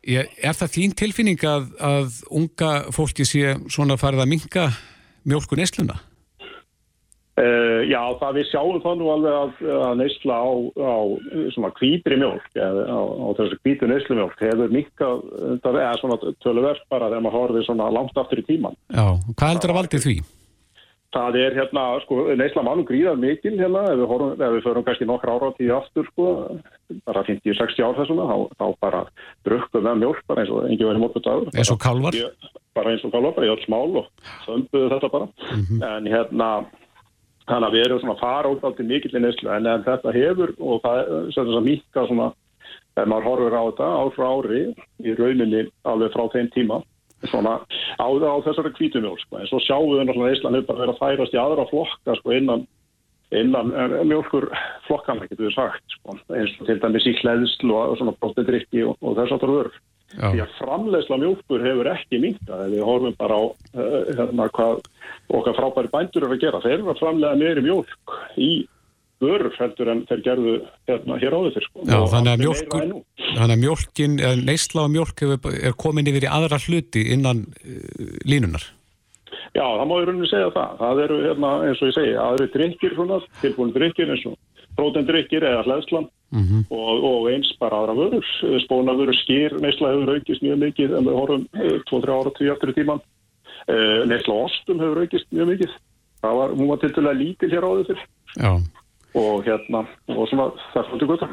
Er 0.08 0.56
það 0.56 0.72
þín 0.74 0.94
tilfinning 0.98 1.42
að, 1.46 1.68
að 1.84 2.20
unga 2.34 2.70
fólki 2.94 3.26
sé 3.28 3.54
svona 3.70 3.98
farið 4.00 4.24
að 4.24 4.30
minka 4.32 4.64
mjölku 5.28 5.58
neysluna? 5.58 5.98
Uh, 7.38 7.84
já, 7.86 8.00
það 8.18 8.38
við 8.38 8.46
sjáum 8.48 8.80
það 8.82 8.96
nú 8.98 9.10
alveg 9.12 9.34
að, 9.36 9.58
að 9.78 9.92
neysla 10.00 10.38
á, 10.42 10.48
á 10.74 10.96
svona 11.54 11.70
kvítri 11.76 12.16
mjölk, 12.18 12.48
eða 12.56 12.86
á, 12.90 12.98
á 12.98 13.28
þessu 13.38 13.58
kvítu 13.60 13.90
neyslu 13.90 14.16
mjölk 14.18 14.40
hefur 14.42 14.72
minkað, 14.74 15.22
það 15.62 15.78
er 15.84 16.00
svona 16.00 16.18
töluverð 16.42 16.80
bara 16.90 17.12
þegar 17.12 17.22
maður 17.26 17.38
horfið 17.38 17.68
svona 17.68 17.92
langt 17.94 18.18
aftur 18.18 18.42
í 18.42 18.46
tíman. 18.48 18.74
Já, 18.90 19.06
hvað 19.36 19.52
heldur 19.52 19.74
að 19.74 19.78
valdi 19.78 20.02
því? 20.02 20.16
Það 21.14 21.38
er 21.40 21.54
hérna, 21.56 21.82
sko, 22.02 22.16
neysla 22.36 22.62
mannum 22.66 22.88
gríðar 22.88 23.20
mikil 23.20 23.54
hérna, 23.56 23.84
ef 23.88 24.00
við, 24.00 24.08
horfum, 24.10 24.32
ef 24.34 24.56
við 24.56 24.66
förum 24.66 24.84
kannski 24.84 25.06
nokkra 25.08 25.36
ára 25.38 25.54
tíu 25.56 25.70
aftur, 25.72 26.10
sko, 26.10 26.26
bara 27.08 27.22
50-60 27.24 27.86
ár 27.86 27.96
þessuna, 27.96 28.26
þá, 28.28 28.36
þá 28.58 28.66
bara 28.82 29.00
drukkum 29.48 29.86
við 29.86 30.02
mjölk 30.02 30.20
bara 30.28 30.44
eins 30.44 30.52
og 30.52 30.66
engi 30.68 30.84
verið 30.84 31.04
mótið 31.06 31.24
dagur. 31.24 31.48
Eins 31.54 31.72
og 31.72 31.80
kalvar? 31.80 32.18
Bara 32.76 32.92
eins 32.92 33.06
og 33.08 33.14
kalvar, 33.14 33.32
bara 33.38 33.48
í 33.48 33.54
öll 33.54 33.64
smál 33.64 34.02
og 34.02 34.12
sömbuðu 34.44 34.92
þetta 34.92 35.12
bara. 35.14 35.30
Mm 35.48 35.64
-hmm. 35.64 35.86
En 35.88 36.12
hérna, 36.12 36.50
þannig 37.48 37.68
að 37.68 37.74
við 37.76 37.86
erum 37.86 38.02
svona 38.02 38.20
fara 38.20 38.52
út 38.52 38.66
átti 38.68 38.86
mikill 38.86 39.16
í 39.16 39.22
neyslu, 39.24 39.50
en, 39.54 39.68
þetta 39.86 40.14
hefur, 40.14 40.54
og 40.60 40.84
það 40.84 41.00
er 41.00 41.32
svona 41.36 41.64
mikka 41.64 42.04
svona, 42.08 42.28
ef 42.98 43.08
maður 43.08 43.28
horfur 43.30 43.58
á 43.58 43.62
þetta 43.68 43.90
ár 43.98 44.14
frá 44.16 44.28
ári, 44.28 44.62
í 45.04 45.16
rauninni 45.18 45.66
alveg 45.88 46.14
frá 46.14 46.24
þeim 46.34 46.50
tíma, 46.54 46.80
svona 47.26 47.58
á, 47.98 48.06
á 48.06 48.36
þessari 48.46 48.74
kvítumjólk 48.76 49.22
sko. 49.24 49.38
en 49.38 49.50
svo 49.50 49.60
sjáum 49.64 49.90
við 49.90 50.04
náttúrulega 50.06 50.38
Íslandi 50.38 50.66
bara 50.68 50.84
verið 50.84 50.94
að 50.94 51.00
færast 51.02 51.34
í 51.34 51.40
aðra 51.42 51.66
flokka 51.70 52.14
sko, 52.20 52.34
innan, 52.36 52.66
innan 53.34 53.72
mjölkur 54.06 54.46
flokkana 54.86 55.26
getur 55.26 55.48
við 55.48 55.56
sagt 55.56 55.96
sko. 55.96 56.18
eins 56.36 56.54
og 56.60 56.68
til 56.68 56.78
dæmis 56.84 57.08
í 57.10 57.16
hlæðslu 57.18 57.74
og 57.74 57.96
svona 57.98 58.14
bróttidrykki 58.20 58.84
og, 58.86 59.00
og 59.02 59.18
þess 59.18 59.34
aftur 59.34 59.54
vörf 59.56 59.80
því 60.14 60.40
að 60.42 60.56
framlegsla 60.56 61.18
mjölkur 61.20 61.64
hefur 61.66 61.90
ekki 61.92 62.20
minka 62.22 62.62
við 62.70 62.82
horfum 62.86 63.14
bara 63.18 63.36
á 63.36 63.42
uh, 63.44 64.00
hérna, 64.16 64.48
hvað 64.56 64.80
okkar 65.36 65.58
frábæri 65.58 65.92
bændur 65.92 66.24
eru 66.26 66.36
að 66.38 66.44
gera 66.46 66.62
þeir 66.64 66.78
eru 66.78 66.92
að 66.94 67.02
framlega 67.02 67.40
meiri 67.42 67.64
mjölk 67.66 68.14
í 68.40 68.50
vörur 69.20 69.54
heldur 69.58 69.90
en 69.92 70.04
þeir 70.08 70.24
gerðu 70.24 70.54
hérna 70.88 71.18
hér 71.18 71.34
áður 71.34 71.54
fyrir 71.56 71.68
sko. 71.68 71.84
Já, 71.84 71.98
þannig 72.14 72.32
að, 72.32 72.42
mjölkur, 72.44 72.84
þannig 73.34 73.54
að 73.54 73.62
mjölkin, 73.64 74.18
neysla 74.46 74.84
á 74.86 74.88
mjölk 74.94 75.24
er 75.26 75.78
komin 75.82 76.10
yfir 76.10 76.28
í 76.28 76.34
aðra 76.38 76.60
hluti 76.62 77.02
innan 77.16 77.44
uh, 77.66 78.12
línunar. 78.30 78.68
Já, 79.56 79.64
það 79.64 79.88
má 79.90 79.94
ég 79.98 80.06
rauninni 80.06 80.28
segja 80.30 80.52
það. 80.54 80.76
Það 80.78 81.00
eru 81.04 81.18
hérna, 81.24 81.50
eins 81.66 81.82
og 81.82 81.90
ég 81.90 81.96
segi, 81.96 82.14
aðri 82.22 82.48
drikkir 82.54 82.94
svona, 82.94 83.18
tilbúin 83.42 83.74
drikkir 83.74 84.12
eins 84.14 84.24
og 84.30 84.38
prótendrikkir 84.78 85.44
eða 85.44 85.66
hlæðslan 85.66 86.08
mm 86.30 86.44
-hmm. 86.44 86.64
og, 86.70 87.04
og 87.10 87.30
eins 87.32 87.52
bara 87.60 87.82
aðra 87.82 87.94
vörur. 87.98 88.26
Spónavörur, 88.64 89.16
skýr, 89.24 89.60
neysla 89.60 89.92
hefur 89.92 90.14
aukist 90.14 90.42
mjög 90.42 90.58
mikið 90.64 90.96
en 90.96 91.06
við 91.06 91.18
horfum 91.20 91.46
2-3 91.90 92.16
ára, 92.18 92.30
10 92.38 92.50
aftur 92.52 92.72
í 92.72 92.78
tíman. 92.78 93.00
Neysla 94.08 94.34
ostum 94.34 94.80
hefur 94.80 95.02
aukist 95.02 95.26
mjög 95.32 95.46
mikið. 95.52 95.70
Það 96.22 96.34
var, 96.40 96.50
hún 96.50 96.68
var 96.68 96.78
til 96.78 96.92
dæla 96.96 97.12
lítil 97.12 97.50
hér 97.50 97.64
áður 97.64 97.86
fyrir. 97.86 98.04
Já 98.36 98.52
og 99.16 99.44
hérna 99.46 99.84
og 100.12 100.28
svona 100.28 100.48
er 100.76 100.88
svolítið 100.88 101.12
gott 101.12 101.24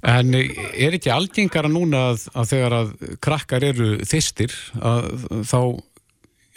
En 0.00 0.32
er 0.34 0.96
ekki 0.96 1.12
algengara 1.12 1.68
núna 1.68 2.06
að, 2.12 2.26
að 2.32 2.50
þegar 2.52 2.76
að 2.76 2.92
krakkar 3.20 3.66
eru 3.68 3.88
þistir 4.08 4.54
að 4.80 5.10
þá 5.48 5.60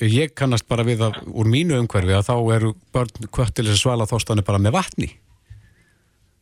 ég 0.04 0.34
kannast 0.36 0.68
bara 0.68 0.86
við 0.88 1.04
að 1.08 1.20
úr 1.28 1.50
mínu 1.52 1.78
umhverfi 1.82 2.16
að 2.16 2.30
þá 2.30 2.36
eru 2.56 2.72
börn 2.96 3.28
kvöttilis 3.32 3.76
að 3.76 3.84
svala 3.84 4.10
þóstanir 4.10 4.48
bara 4.48 4.62
með 4.64 4.78
vatni 4.78 5.10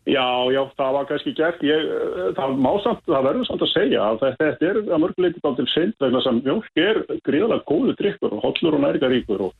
Já, 0.09 0.49
já, 0.49 0.63
það 0.79 0.93
var 0.95 1.05
kannski 1.05 1.31
gert. 1.37 1.59
Ég, 1.61 1.89
það 2.33 2.55
má 2.57 2.71
samt, 2.81 3.03
það 3.05 3.25
verður 3.27 3.45
samt 3.45 3.65
að 3.65 3.69
segja 3.69 4.01
að 4.01 4.15
þetta, 4.23 4.47
þetta 4.47 4.69
er 4.71 4.79
að 4.81 5.03
mörguleikur 5.03 5.45
á 5.45 5.51
til 5.59 5.65
synd 5.69 5.93
vegna 6.01 6.21
sem 6.25 6.39
mjölk 6.41 6.81
er 6.81 6.99
gríðalega 7.27 7.67
góðu 7.69 7.93
drikkur 7.99 8.33
og 8.33 8.41
hollur 8.47 8.77
og 8.79 8.81
næringaríkur 8.81 9.43
og, 9.45 9.53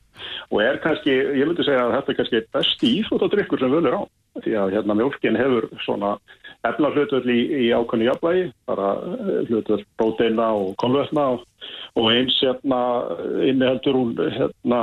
og 0.50 0.64
er 0.66 0.82
kannski, 0.82 1.14
ég 1.14 1.46
myndi 1.46 1.68
segja 1.68 1.86
að 1.86 1.94
þetta 2.00 2.14
er 2.14 2.20
kannski 2.22 2.42
besti 2.58 2.94
íþróttadrikkur 3.04 3.62
sem 3.62 3.76
völur 3.76 4.00
á. 4.02 4.04
Því 4.42 4.58
að 4.58 4.74
hérna 4.80 4.98
mjölkin 4.98 5.38
hefur 5.38 5.70
svona 5.86 6.16
efna 6.68 6.92
hlutvöld 6.94 7.30
í, 7.32 7.40
í 7.66 7.70
ákvæmni 7.74 8.08
jafnvægi, 8.08 8.44
bara 8.70 8.92
hlutvöld 9.48 9.86
próteina 9.98 10.52
og 10.58 10.76
konvöldna 10.82 11.24
og, 11.36 11.48
og 11.98 12.12
eins 12.14 12.38
hérna 12.44 12.82
inniheldur 13.50 13.98
hún 13.98 14.14
hérna 14.36 14.82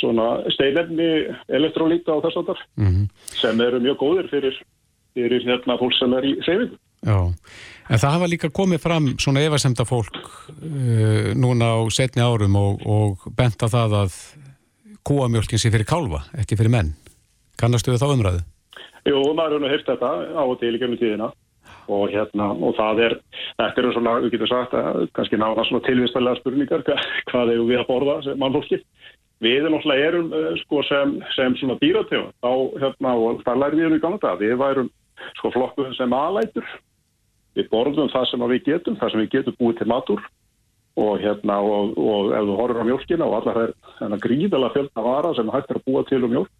svona 0.00 0.28
steinefni 0.52 1.08
elektrolíta 1.48 2.16
og 2.16 2.26
þess 2.26 2.42
að 2.42 2.52
þar 2.52 2.62
mm 2.76 2.92
-hmm. 2.92 3.08
sem 3.40 3.60
eru 3.60 3.80
mjög 3.80 3.96
góðir 4.04 4.30
fyrir, 4.30 4.62
fyrir 5.14 5.48
hérna 5.48 5.78
fólk 5.80 5.96
sem 5.98 6.12
er 6.12 6.24
í 6.24 6.36
seifingu. 6.44 6.76
Já, 7.00 7.32
en 7.88 7.98
það 7.98 8.12
hafa 8.12 8.26
líka 8.28 8.48
komið 8.52 8.78
fram 8.78 9.18
svona 9.18 9.40
efasemta 9.40 9.84
fólk 9.84 10.16
uh, 10.16 11.32
núna 11.34 11.80
á 11.80 11.80
setni 11.88 12.22
árum 12.22 12.56
og, 12.56 12.86
og 12.86 13.32
bent 13.36 13.62
að 13.62 13.72
það 13.72 13.94
að 14.04 14.12
kúamjölkin 15.02 15.58
sé 15.58 15.70
fyrir 15.70 15.88
kálva, 15.88 16.24
ekki 16.36 16.56
fyrir 16.56 16.70
menn. 16.70 16.92
Kannastu 17.56 17.92
þið 17.92 18.02
þá 18.02 18.12
umræðu? 18.12 18.42
Jú, 19.08 19.20
maður 19.32 19.56
hefur 19.56 19.62
nú 19.62 19.70
heyrt 19.70 19.88
þetta 19.88 20.10
á 20.36 20.42
og 20.42 20.58
til 20.60 20.74
í 20.74 20.80
gennum 20.80 21.00
tíðina. 21.00 21.30
Og 21.90 22.10
hérna, 22.12 22.50
og 22.54 22.76
það 22.78 23.00
er, 23.06 23.14
þetta 23.58 23.82
eru 23.82 23.92
svona, 23.94 24.12
við 24.22 24.34
getum 24.34 24.50
sagt 24.50 24.74
að 24.78 25.06
kannski 25.16 25.38
náða 25.40 25.64
svona 25.66 25.86
tilvistalega 25.86 26.38
spurningar 26.40 26.84
hva, 26.86 26.98
hvað 27.30 27.52
hefur 27.54 27.70
við 27.70 27.80
að 27.80 27.88
borða 27.88 28.16
sem 28.26 28.38
mannfólki. 28.40 28.80
Við 29.40 29.66
erum 29.70 29.78
uh, 30.36 30.50
sko 30.60 30.82
sem, 30.84 31.16
sem 31.32 31.56
svona 31.56 31.78
dýrategund, 31.80 32.36
þá 32.44 32.52
hérna, 32.82 33.14
og 33.16 33.40
það 33.46 33.62
lærið 33.62 33.80
við 33.80 33.88
um 33.88 33.96
í 33.96 34.02
ganga 34.02 34.20
það, 34.26 34.44
við 34.44 34.58
værum 34.60 34.90
sko 35.38 35.52
flokkuðum 35.54 35.96
sem 35.96 36.16
aðlætur, 36.16 36.68
við 37.56 37.70
borðum 37.72 38.12
það 38.12 38.28
sem 38.28 38.46
við 38.52 38.62
getum, 38.68 39.00
það 39.00 39.14
sem 39.14 39.24
við 39.24 39.32
getum 39.38 39.58
búið 39.58 39.80
til 39.80 39.90
matur. 39.90 40.28
Og 41.00 41.22
hérna, 41.22 41.60
og, 41.64 41.94
og 41.96 42.32
ef 42.36 42.44
þú 42.44 42.54
horfur 42.58 42.82
á 42.82 42.88
mjölkina 42.90 43.26
og 43.26 43.36
allar 43.38 43.72
það 43.96 44.14
er 44.18 44.22
gríðala 44.24 44.72
fjölda 44.74 45.04
vara 45.06 45.30
sem 45.38 45.52
hægt 45.54 45.70
er 45.70 45.78
að 45.78 45.86
búa 45.86 46.02
til 46.08 46.18
um 46.26 46.34
mjölk, 46.34 46.50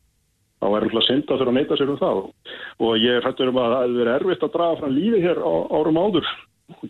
þá 0.61 0.67
er 0.69 0.87
alltaf 0.87 1.07
synd 1.07 1.27
að 1.27 1.41
þurfa 1.41 1.53
að 1.53 1.59
neyta 1.59 1.79
sér 1.79 1.93
um 1.93 2.01
það. 2.01 2.23
Og 2.85 2.95
ég 3.01 3.25
fættur 3.25 3.51
um 3.51 3.61
að 3.61 3.75
það 3.75 3.85
hefur 3.85 4.01
verið 4.01 4.15
erfitt 4.17 4.47
að 4.47 4.55
draga 4.57 4.81
fram 4.81 4.97
lífi 4.97 5.23
hér 5.25 5.41
á, 5.41 5.53
árum 5.81 6.01
áður 6.01 6.33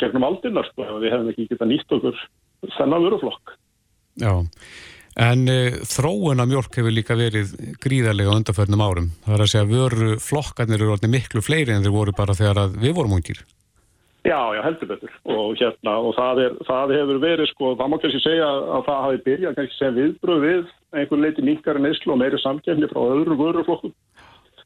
gegnum 0.00 0.26
aldinnar, 0.26 0.70
sko, 0.70 0.86
við 1.00 1.14
hefum 1.14 1.30
ekki 1.32 1.48
getað 1.50 1.70
nýtt 1.70 1.94
okkur 1.96 2.22
þennan 2.76 3.06
vöruflokk. 3.06 3.54
Já, 4.20 4.32
en 5.24 5.46
e, 5.48 5.60
þróun 5.88 6.42
af 6.42 6.50
mjölk 6.50 6.76
hefur 6.80 6.94
líka 6.94 7.16
verið 7.18 7.54
gríðarlega 7.80 8.34
undanförnum 8.34 8.84
árum, 8.84 9.08
það 9.24 9.36
er 9.36 9.46
að 9.46 9.52
segja 9.54 9.70
vöruflokkarnir 9.70 10.84
eru 10.84 11.14
miklu 11.14 11.44
fleiri 11.44 11.76
en 11.76 11.86
þeir 11.86 11.96
voru 11.96 12.16
bara 12.16 12.36
þegar 12.36 12.74
við 12.76 12.98
vorum 12.98 13.16
ungir 13.16 13.40
Já, 14.24 14.40
já, 14.52 14.60
heldur 14.62 14.88
betur. 14.90 15.12
Og 15.24 15.54
hérna, 15.56 15.94
og 15.96 16.12
það, 16.16 16.42
er, 16.44 16.56
það 16.68 16.94
hefur 16.98 17.20
verið 17.22 17.48
sko, 17.48 17.70
það 17.80 17.88
má 17.88 17.96
kannski 18.02 18.20
segja 18.20 18.48
að 18.50 18.82
það 18.88 19.04
hafi 19.04 19.20
byrjað 19.28 19.54
kannski 19.56 19.78
sem 19.78 19.94
viðbröð 19.96 20.42
við 20.44 20.72
einhvern 21.00 21.24
leiti 21.24 21.44
minkari 21.46 21.80
neyslu 21.80 22.12
og 22.12 22.20
meiri 22.20 22.40
samkjæmni 22.42 22.90
frá 22.90 23.00
öðru 23.00 23.38
vöruflokkum. 23.40 23.94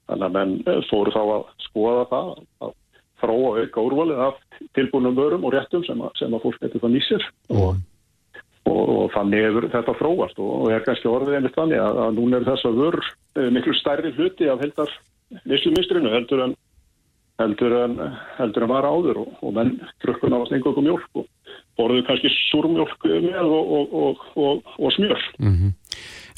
Þannig 0.08 0.26
að 0.26 0.34
menn 0.38 0.56
eh, 0.66 0.80
fóru 0.90 1.14
þá 1.14 1.22
að 1.22 1.46
skoða 1.68 2.08
það 2.10 2.32
að 2.66 2.74
þróa 3.22 3.62
auka 3.62 3.86
úrvalið 3.86 4.22
af 4.26 4.42
tilbúinum 4.76 5.16
vörum 5.16 5.46
og 5.46 5.54
réttum 5.54 5.84
sem 5.86 6.02
að, 6.02 6.12
sem 6.18 6.34
að 6.34 6.44
fólk 6.44 6.60
getur 6.62 6.82
það 6.82 6.94
nýsir 6.96 7.26
mm. 7.48 7.62
og, 7.62 7.78
og, 8.68 8.82
og 8.96 9.06
þannig 9.14 9.46
hefur 9.46 9.68
þetta 9.72 9.96
þróast 10.00 10.42
og, 10.42 10.52
og 10.58 10.74
er 10.74 10.84
kannski 10.86 11.10
orðið 11.10 11.38
einmitt 11.38 11.56
þannig 11.56 11.82
að, 11.84 12.02
að 12.04 12.18
núna 12.18 12.40
er 12.40 12.48
þess 12.50 12.68
að 12.68 12.80
vör 12.82 13.00
eh, 13.00 13.50
miklu 13.54 13.76
stærri 13.78 14.12
hluti 14.18 14.50
af 14.50 14.62
heldar 14.64 14.92
neyslumistrinu 15.48 16.12
heldur 16.12 16.44
en 16.44 16.56
heldur 17.42 17.76
en, 17.82 17.94
heldur 18.38 18.66
en 18.66 18.70
var 18.70 18.86
áður 18.86 19.24
og, 19.24 19.38
og 19.42 19.54
menn 19.56 19.76
drukkun 20.04 20.34
á 20.34 20.38
að 20.38 20.50
stenga 20.50 20.70
okkur 20.70 20.86
mjölk 20.86 21.22
og 21.22 21.30
borðuðu 21.78 22.04
kannski 22.06 22.30
súrmjölk 22.50 23.08
með 23.24 23.54
og, 23.56 23.96
og, 24.38 24.68
og 24.78 24.92
smjör. 24.94 25.22
Mm 25.38 25.54
-hmm. 25.54 25.72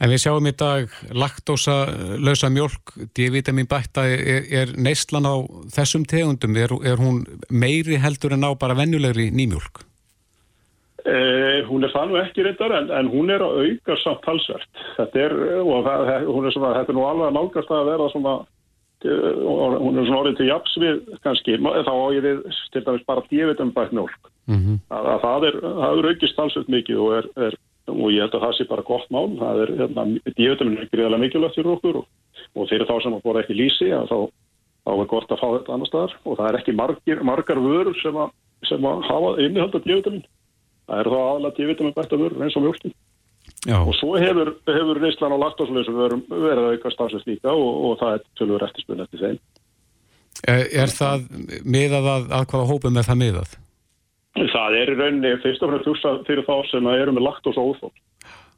En 0.00 0.10
við 0.12 0.22
sjáum 0.24 0.46
í 0.46 0.52
dag 0.52 0.88
laktósa 1.12 1.76
lausa 2.20 2.48
mjölk, 2.52 2.92
D-vitamin 3.16 3.68
bætta, 3.68 4.04
er, 4.04 4.44
er 4.52 4.72
neistlan 4.76 5.24
á 5.24 5.36
þessum 5.72 6.04
tegundum, 6.04 6.56
er, 6.56 6.72
er 6.84 6.96
hún 7.00 7.24
meiri 7.50 7.96
heldur 7.96 8.32
en 8.32 8.44
á 8.44 8.52
bara 8.60 8.76
vennulegri 8.76 9.30
nýmjölk? 9.30 9.84
Eh, 11.06 11.62
hún 11.68 11.84
er 11.84 11.92
það 11.94 12.08
nú 12.10 12.16
ekki 12.18 12.42
reyndar 12.42 12.72
en, 12.74 12.90
en 12.90 13.08
hún 13.08 13.30
er 13.30 13.40
að 13.40 13.60
auka 13.62 13.96
samt 14.02 14.24
halsvert. 14.26 14.70
Þetta 14.96 15.18
er, 15.18 15.32
og 15.62 15.84
það, 15.86 16.26
hún 16.26 16.46
er 16.46 16.52
svona, 16.52 16.74
þetta 16.80 16.92
er 16.92 16.98
nú 16.98 17.04
alveg 17.06 17.26
að 17.28 17.36
nálgast 17.36 17.70
að 17.70 17.90
vera 17.92 18.08
svona 18.10 18.32
og 19.04 19.76
hún 19.82 19.98
er 19.98 20.06
svona 20.06 20.22
orðið 20.22 20.36
til 20.38 20.48
japs 20.48 20.76
við 20.80 21.00
kannski, 21.24 21.58
þá 21.60 21.92
á 21.92 22.06
ég 22.16 22.24
við 22.24 22.38
til 22.72 22.82
dæmis 22.86 23.04
bara 23.06 23.24
dívitum 23.30 23.72
bætt 23.76 23.92
mjölk 23.92 24.30
mm 24.46 24.56
-hmm. 24.56 24.78
að, 24.88 25.04
að 25.12 25.20
það 25.26 25.46
er, 25.48 25.58
það 25.60 25.98
er 25.98 26.08
aukist 26.10 26.36
talsveit 26.36 26.68
mikið 26.68 27.02
og 27.04 27.10
er, 27.18 27.26
er, 27.46 27.58
og 27.92 28.08
ég 28.10 28.20
held 28.24 28.34
að 28.34 28.44
það 28.44 28.56
sé 28.56 28.68
bara 28.68 28.88
gott 28.88 29.10
mál, 29.10 29.28
það 29.38 29.62
er, 29.62 29.70
hérna, 29.80 30.02
dívitum 30.36 30.72
er 30.72 30.88
greiðilega 30.92 31.22
mikilvægt 31.24 31.54
fyrir 31.54 31.76
okkur 31.76 31.96
og, 31.96 32.06
og 32.56 32.68
fyrir 32.68 32.88
þá 32.88 32.96
sem 33.02 33.14
að 33.14 33.22
bóra 33.22 33.42
ekki 33.42 33.60
lísi 33.60 33.92
að 33.92 34.08
þá, 34.10 34.18
þá 34.84 34.90
er 34.96 35.12
gott 35.12 35.30
að 35.30 35.40
fá 35.42 35.48
þetta 35.58 35.72
annar 35.74 35.86
staðar. 35.86 36.12
Og 36.24 36.36
það 36.38 36.48
er 36.48 36.58
ekki 36.58 36.72
margir, 36.72 37.22
margar 37.22 37.60
vörur 37.60 37.96
sem 38.02 38.16
að, 38.16 38.30
sem 38.64 38.84
að 38.84 39.02
hafa 39.10 39.30
innihald 39.44 39.74
af 39.74 39.84
dívitum 39.84 40.22
það 40.86 41.00
er 41.02 41.10
þá 41.10 41.18
aðalega 41.20 41.56
dívitum 41.56 41.92
bætt 41.94 42.12
af 42.12 42.20
vörur 42.20 42.42
eins 42.42 42.56
og 42.56 42.64
mjölkin 42.64 42.94
Já. 43.66 43.80
og 43.82 43.94
svo 43.98 44.14
hefur, 44.20 44.52
hefur 44.70 45.00
reyslan 45.02 45.34
á 45.34 45.38
laktósleysum 45.42 45.96
verið 46.30 46.62
að 46.62 46.72
auka 46.76 46.92
stafsast 46.94 47.26
líka 47.26 47.50
og, 47.50 47.70
og 47.88 48.00
það 48.02 48.16
er 48.16 48.26
tölur 48.38 48.66
eftirspunni 48.66 49.06
eftir 49.06 49.24
þeim 49.24 49.38
Er, 50.44 50.66
er 50.84 50.92
það 50.92 51.22
miðað 51.64 52.08
að, 52.12 52.26
að 52.36 52.50
hvaða 52.50 52.66
hópum 52.68 52.98
er 53.00 53.06
það 53.06 53.20
miðað? 53.22 53.54
Það 54.36 54.74
er 54.76 54.90
í 54.92 54.96
rauninni 54.98 55.30
fyrst 55.40 55.62
og 55.64 55.70
fremst 55.72 55.86
þúsa 55.88 56.10
fyrir 56.26 56.44
þá 56.44 56.56
sem 56.68 56.88
eru 56.92 57.14
með 57.16 57.24
laktós 57.24 57.56
og 57.56 57.70
óþól 57.72 57.94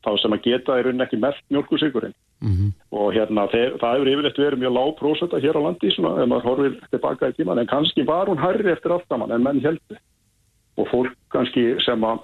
þá 0.03 0.11
sem 0.23 0.35
að 0.35 0.43
geta 0.47 0.79
í 0.79 0.85
rauninni 0.85 1.05
ekki 1.07 1.21
mert 1.23 1.45
mjölkursíkurinn 1.55 2.15
mm 2.43 2.55
-hmm. 2.55 2.73
og 2.99 3.13
hérna 3.15 3.47
þeir, 3.53 3.77
það 3.81 3.95
hefur 3.95 4.11
yfirleitt 4.13 4.43
verið 4.43 4.63
mjög 4.63 4.75
lág 4.79 4.91
prósetta 4.99 5.43
hér 5.43 5.59
á 5.59 5.61
landi 5.67 5.91
svona 5.95 6.13
ef 6.23 6.29
maður 6.29 6.49
horfir 6.51 6.75
tilbaka 6.91 7.31
í 7.31 7.37
tíman 7.39 7.59
en 7.59 7.71
kannski 7.71 8.07
var 8.07 8.27
hún 8.31 8.43
hærri 8.43 8.73
eftir 8.73 8.93
allt 8.93 9.09
saman 9.09 9.33
en 9.33 9.43
menn 9.43 9.63
heldi 9.63 9.99
og 10.79 10.89
fólk 10.91 11.15
kannski 11.31 11.65
sem 11.87 12.05
að 12.05 12.19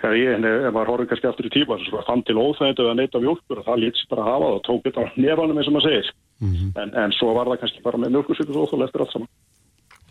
þegar 0.00 0.16
ég 0.18 0.44
ef 0.50 0.74
maður 0.74 0.90
horfður 0.92 1.08
kannski 1.10 1.28
aftur 1.30 1.48
í 1.48 1.54
tíma 1.54 1.78
svo 1.84 2.02
fann 2.06 2.22
til 2.26 2.36
óþægndi 2.38 2.84
að 2.84 2.98
neyta 3.00 3.22
mjölkur 3.22 3.60
og 3.60 3.66
það 3.68 3.82
lítið 3.84 4.10
bara 4.10 4.24
að 4.24 4.30
hafa 4.30 4.44
það 4.44 4.54
og 4.56 4.62
tók 4.68 4.84
þetta 4.88 5.06
nefanum 5.16 5.58
eins 5.58 5.70
og 5.70 5.74
maður 5.76 5.88
segir 5.88 6.10
mm 6.40 6.52
-hmm. 6.52 6.70
en, 6.82 6.94
en 7.02 7.12
svo 7.18 7.34
var 7.34 7.50
það 7.50 7.60
kannski 7.62 7.82
bara 7.84 7.98
með 7.98 8.14
mjölkursvíkus 8.14 8.60
óþálega 8.60 8.88
eftir 8.88 9.00
allt 9.04 9.12
saman 9.12 9.30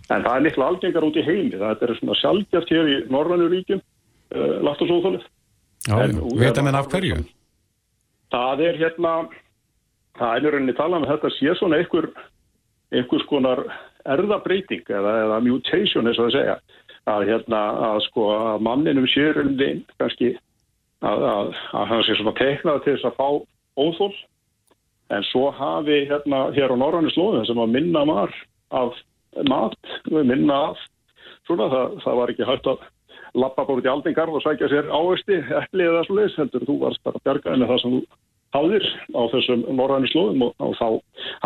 en 0.09 0.23
það 0.25 0.35
er 0.35 0.45
miklu 0.47 0.63
algengar 0.63 1.07
út 1.07 1.17
í 1.17 1.27
heimi 1.29 1.61
það 1.61 1.83
er 1.83 1.95
svona 1.99 2.19
sjálfgjart 2.21 2.69
hér 2.69 2.91
í 2.93 2.97
Norrannu 3.09 3.47
ríkjum 3.49 3.81
uh, 3.81 4.57
laftusóþálið 4.67 5.23
Veit 5.83 6.57
að 6.57 6.63
menn 6.63 6.79
af 6.79 6.87
hverju? 6.87 7.15
Það 8.31 8.61
er 8.67 8.77
hérna 8.79 9.13
það 10.19 10.45
er 10.45 10.53
rauninni 10.55 10.75
talað 10.77 11.01
með 11.01 11.09
um 11.09 11.13
þetta 11.13 11.33
sé 11.37 11.55
svona 11.59 11.79
einhver 11.81 12.07
einhvers 12.93 13.25
konar 13.27 13.63
erðabreiting 14.13 14.87
eða, 14.89 15.13
eða 15.25 15.39
mutation 15.45 16.07
eins 16.07 16.19
og 16.19 16.29
það 16.29 16.35
segja 16.37 16.55
að 17.09 17.25
hérna 17.27 17.61
að 17.91 18.01
sko 18.07 18.27
að 18.31 18.63
manninum 18.67 19.07
sérumli 19.11 19.71
kannski 19.99 20.33
að, 21.03 21.25
að, 21.27 21.49
að 21.75 21.89
hann 21.91 22.05
sé 22.07 22.15
svona 22.17 22.35
teiknað 22.39 22.83
til 22.85 22.95
þess 22.95 23.09
að 23.09 23.17
fá 23.19 23.29
óþól 23.83 24.13
en 25.13 25.27
svo 25.27 25.49
hafi 25.57 26.03
hérna 26.09 26.45
hér 26.55 26.73
á 26.73 26.75
norrannu 26.79 27.11
slóðin 27.13 27.47
sem 27.49 27.59
að 27.59 27.73
minna 27.75 28.05
mar 28.07 28.33
af 28.73 28.95
mat, 29.49 29.75
minna 30.09 30.59
af 30.71 30.83
svona 31.47 31.69
það, 31.73 31.97
það 32.05 32.19
var 32.21 32.33
ekki 32.33 32.47
hægt 32.47 32.69
að 32.71 32.85
lappa 33.43 33.65
búin 33.67 33.83
til 33.83 33.91
aldingarð 33.91 34.37
og 34.37 34.45
sækja 34.45 34.69
sér 34.71 34.91
ávesti 34.93 35.41
eppli 35.41 35.87
eða 35.89 36.05
slúðis, 36.07 36.37
heldur 36.39 36.67
þú 36.69 36.77
varst 36.85 37.03
bara 37.03 37.19
að 37.19 37.27
bjarga 37.27 37.55
henni 37.55 37.69
það 37.71 37.83
sem 37.83 37.97
þú 37.97 38.01
háðir 38.53 38.87
á 39.17 39.21
þessum 39.33 39.67
norrannu 39.73 40.13
slóðum 40.13 40.47
og, 40.47 40.55
og 40.61 40.73
þá 40.79 40.87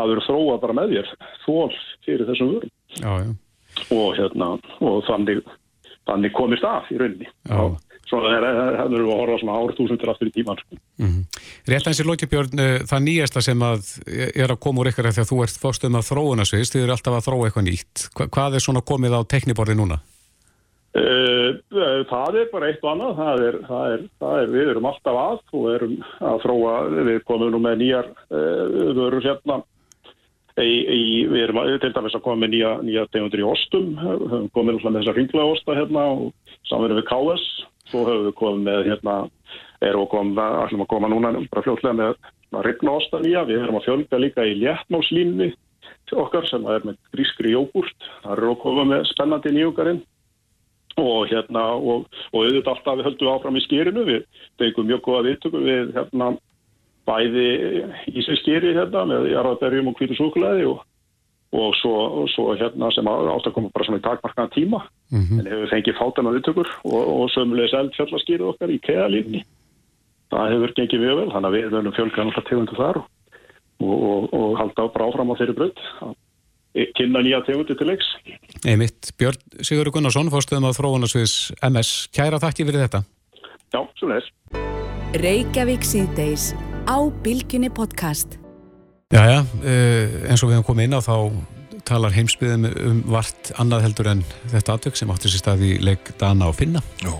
hafður 0.01 0.23
þróa 0.27 0.61
bara 0.63 0.79
með 0.81 0.95
þér 0.97 1.11
þól 1.47 1.81
fyrir 2.05 2.29
þessum 2.29 2.55
vörum. 2.55 2.73
Já, 2.99 3.11
já 3.23 3.46
og, 3.89 4.15
hérna, 4.17 4.53
og 4.80 5.03
þannig, 5.09 5.43
þannig 6.09 6.34
komist 6.38 6.65
af 6.67 6.89
í 6.93 6.99
rauninni 7.01 7.30
og 7.57 7.78
svona 8.07 8.34
er 8.38 8.45
það 8.45 8.95
að 8.97 9.07
horfa 9.11 9.38
svona 9.41 9.55
ártúsundur 9.61 10.11
aftur 10.11 10.30
í 10.30 10.34
tíman 10.36 10.59
sko. 10.61 10.78
mm 10.97 11.07
-hmm. 11.07 11.23
Rétt 11.67 11.88
eins 11.88 12.01
í 12.01 12.07
Lókibjörn 12.07 12.59
eh, 12.59 12.80
það 12.89 13.05
nýjasta 13.07 13.41
sem 13.41 13.59
að 13.59 13.82
er 14.36 14.51
að 14.51 14.59
koma 14.59 14.82
úr 14.82 14.91
ykkur 14.91 15.11
þegar 15.11 15.32
þú 15.32 15.43
ert 15.43 15.61
fórstum 15.63 15.99
að 15.99 16.07
þróuna 16.11 16.45
svist 16.45 16.75
þið 16.75 16.84
eru 16.84 16.91
alltaf 16.95 17.17
að 17.17 17.25
þróa 17.28 17.45
eitthvað 17.45 17.67
nýtt 17.67 17.95
Hva, 18.15 18.28
hvað 18.36 18.55
er 18.55 18.63
svona 18.63 18.82
komið 18.82 19.17
á 19.19 19.21
tekniborði 19.34 19.75
núna? 19.75 19.99
Uh, 20.97 21.59
það 22.09 22.36
er 22.41 22.47
bara 22.51 22.67
eitt 22.67 22.82
og 22.82 22.91
annað 22.91 23.17
það 23.21 23.41
er, 23.47 23.55
það 23.67 23.86
er, 23.93 24.01
það 24.19 24.39
er, 24.41 24.47
við 24.55 24.69
erum 24.71 24.86
alltaf 24.89 25.17
að 25.21 25.39
og 25.53 25.65
erum 25.75 25.95
að 26.19 26.38
þróa 26.43 26.73
við 27.09 27.19
komum 27.28 27.51
nú 27.51 27.59
með 27.59 27.75
nýjar 27.84 28.07
uh, 28.32 28.93
vörur 28.97 29.21
hérna 29.21 29.61
við 30.57 31.43
erum 31.43 31.59
til 31.81 31.93
dæmis 31.93 32.15
að 32.17 32.23
koma 32.25 32.41
með 32.43 32.53
nýja, 32.55 32.71
nýja 32.85 33.05
tegundur 33.13 33.43
í 33.43 33.45
ostum, 33.45 33.91
höfum 34.01 34.47
komið 34.55 34.79
með 34.81 34.99
þessar 34.99 35.17
ringlega 35.19 35.53
osta 35.53 35.75
hérna 35.77 36.05
og 36.15 36.55
samverðum 36.69 37.01
við 37.01 37.07
KS, 37.11 37.45
svo 37.91 38.03
höfum 38.07 38.25
við 38.25 38.35
komið 38.39 38.65
með 38.65 38.89
hérna, 38.89 39.15
erum 39.85 40.03
við 40.05 40.11
komið, 40.15 40.41
ætlum 40.63 40.83
að 40.85 40.91
koma 40.95 41.11
núna 41.13 41.33
bara 41.51 41.65
fljótlega 41.67 41.99
með 41.99 42.65
ringla 42.65 42.97
osta 42.97 43.21
nýja, 43.21 43.45
við 43.45 43.61
erum 43.61 43.77
að 43.77 43.87
fjölga 43.87 44.21
líka 44.23 44.47
í 44.47 44.57
léttmálslínni 44.63 45.51
til 46.07 46.21
okkar 46.23 46.47
sem 46.49 46.65
er 46.71 46.85
með 46.87 46.99
grískri 47.13 47.53
jógurt, 47.53 47.97
það 48.23 48.33
eru 48.37 48.51
að 48.53 48.61
koma 48.63 48.85
með 48.87 49.09
spennandi 49.11 49.53
nýjungarinn. 49.53 50.03
Og 50.97 51.27
hérna 51.29 51.63
og, 51.77 52.07
og 52.31 52.37
auðvitað 52.39 52.71
alltaf 52.71 52.95
við 52.97 53.05
höldum 53.05 53.27
áfram 53.35 53.57
í 53.59 53.61
skýrinu, 53.67 54.05
við 54.07 54.23
byggum 54.57 54.87
mjög 54.89 55.03
góða 55.05 55.25
viðtöku 55.27 55.59
við 55.61 55.91
hérna 55.93 56.31
bæði 57.07 57.47
í 58.11 58.23
sig 58.25 58.39
skýri 58.41 58.75
hérna 58.75 59.05
með 59.07 59.31
jarðarberjum 59.31 59.91
og 59.91 59.99
hvítu 59.99 60.17
súkulæði 60.17 60.67
og, 60.71 60.81
og, 61.55 61.69
svo, 61.81 61.93
og 62.23 62.31
svo 62.33 62.49
hérna 62.59 62.91
sem 62.95 63.07
átt 63.07 63.47
að 63.47 63.55
koma 63.55 63.71
bara 63.73 63.87
svona 63.87 64.01
í 64.01 64.07
takmarkaða 64.07 64.53
tíma. 64.55 64.83
Mm 65.11 65.23
-hmm. 65.23 65.39
en 65.39 65.51
hefur 65.51 65.71
fengið 65.73 65.99
fátan 65.99 66.27
að 66.27 66.39
upptökur 66.41 66.69
og, 66.83 67.03
og 67.15 67.29
sömulegis 67.31 67.77
eldfjallaskýrið 67.79 68.49
okkar 68.51 68.73
í 68.75 68.79
keðalínni 68.83 69.45
það 70.31 70.53
hefur 70.53 70.73
gengið 70.75 71.03
mjög 71.03 71.19
vel 71.21 71.31
þannig 71.31 71.49
að 71.49 71.55
við 71.55 71.67
verðum 71.71 71.95
fjölgan 71.95 72.31
alltaf 72.31 72.47
tegundu 72.49 72.77
þar 72.77 73.01
og 73.77 74.55
halda 74.57 74.87
á 74.89 74.93
bráfram 74.93 75.31
á 75.31 75.39
þeirri 75.39 75.57
brönd 75.57 75.81
kynna 76.97 77.23
nýja 77.25 77.41
tegundi 77.47 77.77
til 77.77 77.89
leiks. 77.89 78.07
Einmitt, 78.67 79.11
Björn 79.17 79.65
Sigur 79.65 79.89
Gunnarsson 79.93 80.31
fórstuðum 80.33 80.69
á 80.69 80.77
þróunarsviðs 80.77 81.37
MS 81.65 81.93
Kæra 82.13 82.41
þakki 82.43 82.67
fyrir 82.67 82.85
þetta. 82.85 83.03
Já, 83.73 83.81
svo 83.97 84.11
leiðis 84.11 84.33
Reykjavík 85.17 85.87
síðdeis 85.87 86.51
á 86.88 86.97
Bilginni 87.23 87.69
podcast. 87.69 88.39
Jæja, 89.11 89.43
uh, 89.43 90.17
eins 90.27 90.43
og 90.43 90.49
við 90.49 90.57
hefum 90.57 90.67
komið 90.71 90.88
inn 90.88 90.97
á 90.97 91.01
þá 91.03 91.15
talar 91.88 92.15
heimsbyðum 92.15 92.67
um 92.67 92.97
vart 93.11 93.51
annað 93.61 93.85
heldur 93.85 94.09
en 94.11 94.23
þetta 94.51 94.75
atvökk 94.75 94.99
sem 94.99 95.11
áttur 95.11 95.31
sér 95.31 95.43
stað 95.43 95.63
í 95.67 95.77
leik 95.79 96.11
Dana 96.19 96.49
og 96.51 96.57
Finna 96.57 96.81
Já. 96.99 97.13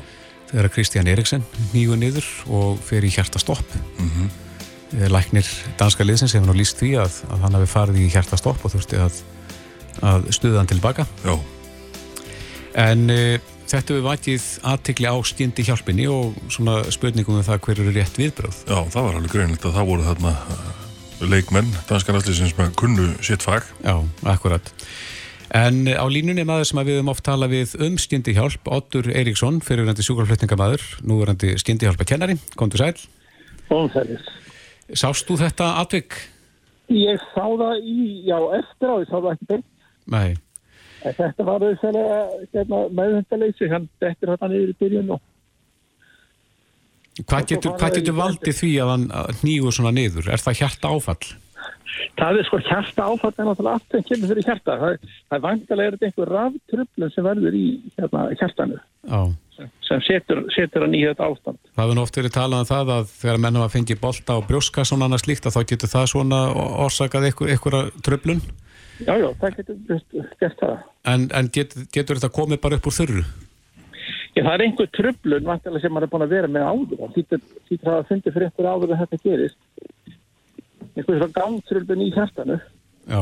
þegar 0.50 0.72
Kristján 0.76 1.08
Eriksen 1.08 1.46
nýgu 1.72 1.96
niður 2.00 2.28
og 2.52 2.82
fer 2.84 3.08
í 3.08 3.12
hjartastopp 3.14 3.78
Mm 3.98 4.10
-hmm. 4.10 5.10
Læknir 5.12 5.48
danska 5.78 6.04
liðsins 6.04 6.34
hefur 6.34 6.48
nú 6.48 6.54
líst 6.56 6.80
því 6.80 6.96
að, 7.04 7.24
að 7.32 7.40
hann 7.44 7.54
hafi 7.54 7.66
farið 7.68 7.98
í 8.00 8.10
hjartastopp 8.10 8.66
og 8.66 8.72
þurfti 8.72 8.96
að, 8.96 9.14
að 10.02 10.32
stuða 10.32 10.58
hann 10.58 10.68
tilbaka 10.68 11.06
Já. 11.24 11.40
En 12.76 13.10
uh, 13.10 13.40
þetta 13.68 13.98
við 13.98 14.08
vakið 14.08 14.48
aðtikli 14.72 15.12
á 15.12 15.16
skindi 15.28 15.68
hjálpinni 15.68 16.08
og 16.12 16.38
svona 16.54 16.80
spurningum 16.94 17.40
um 17.40 17.46
það 17.46 17.62
hver 17.66 17.84
eru 17.84 17.94
rétt 17.96 18.20
viðbröð 18.20 18.64
Já, 18.68 18.80
það 18.94 19.08
var 19.08 19.20
alveg 19.20 19.34
greinilegt 19.36 19.68
að 19.68 19.78
það 19.78 19.90
voru 19.92 20.08
þarna 20.08 20.34
uh, 20.34 20.78
leikmenn, 21.26 21.70
danskan 21.90 22.18
allir 22.18 22.36
sem 22.38 22.74
kunnu 22.78 23.10
sitt 23.26 23.46
fag. 23.46 23.66
Já, 23.82 23.98
akkurat. 24.30 24.74
En 25.56 25.88
á 25.88 26.04
línunni 26.12 26.44
er 26.44 26.48
maður 26.48 26.68
sem 26.70 26.82
að 26.82 26.90
við 26.90 26.98
höfum 27.00 27.12
oft 27.14 27.26
tala 27.26 27.48
við 27.50 27.74
um 27.82 27.96
skyndihjálp, 28.02 28.68
Ottur 28.68 29.08
Eiríksson, 29.14 29.62
fyrirvændi 29.64 30.04
sjúkraflutningamæður, 30.06 30.84
núverandi 31.08 31.54
skyndihjálpa 31.62 32.08
kennari, 32.08 32.36
kontur 32.60 32.84
sæl. 32.84 32.98
Ónfælis. 33.72 34.28
Sást 34.92 35.28
þú 35.28 35.40
þetta 35.42 35.72
atvik? 35.82 36.20
Ég 36.92 37.24
sá 37.32 37.44
það 37.44 37.80
í, 37.84 37.98
já, 38.28 38.38
eftir 38.60 38.92
á, 38.92 38.96
ég 39.02 39.10
sá 39.10 39.18
það 39.18 39.32
ekki 39.34 39.50
beint. 39.54 39.68
Nei. 40.08 40.36
Þetta 41.04 41.48
var 41.48 41.66
þesslega 41.66 42.20
hérna, 42.54 42.84
meðhundaleysi, 43.00 43.72
hann 43.72 43.90
dettur 44.02 44.34
þetta 44.34 44.52
niður 44.52 44.72
í 44.74 44.78
byrjun 44.84 45.18
og 45.18 45.26
Hvað 47.18 47.48
getur, 47.50 47.72
hvað 47.82 47.96
getur 47.96 48.14
valdið 48.14 48.56
því 48.60 48.72
að 48.78 48.90
hann 48.92 49.06
nýgur 49.42 49.74
svona 49.74 49.90
niður? 49.90 50.28
Er 50.30 50.42
það 50.42 50.60
hjarta 50.60 50.92
áfall? 50.94 51.32
það 52.18 52.40
er 52.40 52.48
sko 52.48 52.60
hjarta 52.66 53.08
áfall 53.08 53.34
en 53.34 53.50
náttúrulega 53.50 53.80
allt 53.80 53.94
sem 53.96 54.06
kemur 54.06 54.32
fyrir 54.32 54.48
hjarta. 54.48 54.78
Það, 54.82 55.10
það 55.28 55.38
er 55.38 55.44
vantilega 55.46 55.88
er 55.88 55.98
þetta 55.98 56.10
einhver 56.10 56.32
raftröflun 56.36 57.14
sem 57.14 57.28
verður 57.28 57.58
í 57.58 57.66
hérna, 57.98 58.24
hjartanu 58.42 58.78
Já. 58.78 59.20
sem 59.88 60.06
setur, 60.06 60.44
setur 60.56 60.86
hann 60.86 60.98
í 60.98 61.04
þetta 61.06 61.32
ástand. 61.32 61.60
Það 61.74 61.84
hefur 61.84 62.00
nú 62.00 62.06
oft 62.06 62.22
verið 62.22 62.36
talað 62.38 62.64
um 62.64 62.70
það 62.72 62.94
að 62.98 63.12
þegar 63.16 63.44
menn 63.46 63.60
hafa 63.62 63.74
fengið 63.76 64.02
bolta 64.04 64.38
á 64.38 64.40
brjóska 64.52 64.88
svona 64.88 65.10
annað 65.10 65.26
slíkt 65.26 65.50
að 65.50 65.58
þá 65.58 65.62
getur 65.74 65.94
það 65.96 66.08
svona 66.14 66.42
orsakað 66.86 67.30
ykkur 67.32 67.80
tröflun. 68.06 68.44
Já, 69.06 69.14
já, 69.22 69.28
það 69.38 69.58
getur 69.60 70.00
gert 70.42 70.62
það. 70.62 70.78
En, 71.08 71.28
en 71.38 71.50
get, 71.54 71.76
getur 71.94 72.18
þetta 72.18 72.34
komið 72.34 72.62
bara 72.64 72.80
upp 72.80 72.90
úr 72.90 72.96
þurru? 72.96 73.24
Já, 74.34 74.42
það 74.42 74.54
er 74.54 74.64
einhver 74.68 74.90
tröflun 74.94 75.50
vantilega 75.50 75.84
sem 75.84 75.94
maður 75.94 76.08
er 76.08 76.14
búin 76.14 76.26
að 76.26 76.34
vera 76.34 76.50
með 76.52 76.70
áður. 76.72 77.02
Það 77.02 77.18
þýttir 77.18 77.44
þýttir 77.70 77.92
að 77.92 77.98
það 77.98 78.08
fundir 78.12 78.36
fyrir 78.36 78.48
einhver 78.48 78.70
áður 78.72 78.94
að 78.94 79.04
þetta 79.04 79.20
gerist. 79.26 79.60
Einhver 80.96 81.20
svona 81.20 81.36
gangtröflun 81.38 82.06
í 82.06 82.10
hjartanu. 82.16 82.58
Já. 83.08 83.22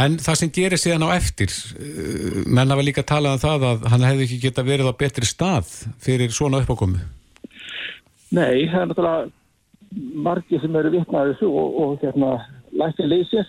En 0.00 0.18
það 0.22 0.38
sem 0.38 0.52
gerir 0.54 0.78
síðan 0.78 1.04
á 1.04 1.08
eftir, 1.16 1.50
uh, 1.74 2.42
menn 2.46 2.70
hafa 2.70 2.84
líka 2.86 3.02
talað 3.02 3.36
um 3.36 3.42
það 3.42 3.64
að 3.70 3.88
hann 3.90 4.06
hefði 4.06 4.26
ekki 4.28 4.42
geta 4.44 4.64
verið 4.66 4.92
á 4.92 4.94
betri 5.00 5.26
stað 5.26 5.72
fyrir 6.00 6.32
svona 6.32 6.62
uppákomu. 6.62 7.00
Nei, 8.30 8.68
það 8.70 8.82
er 8.84 8.90
náttúrulega 8.92 10.20
margir 10.24 10.62
sem 10.62 10.76
eru 10.78 10.92
vitnaði 10.94 11.34
þessu 11.34 11.48
og, 11.50 11.80
og 11.82 12.04
hérna 12.04 12.36
lækja 12.70 13.08
leysir 13.10 13.48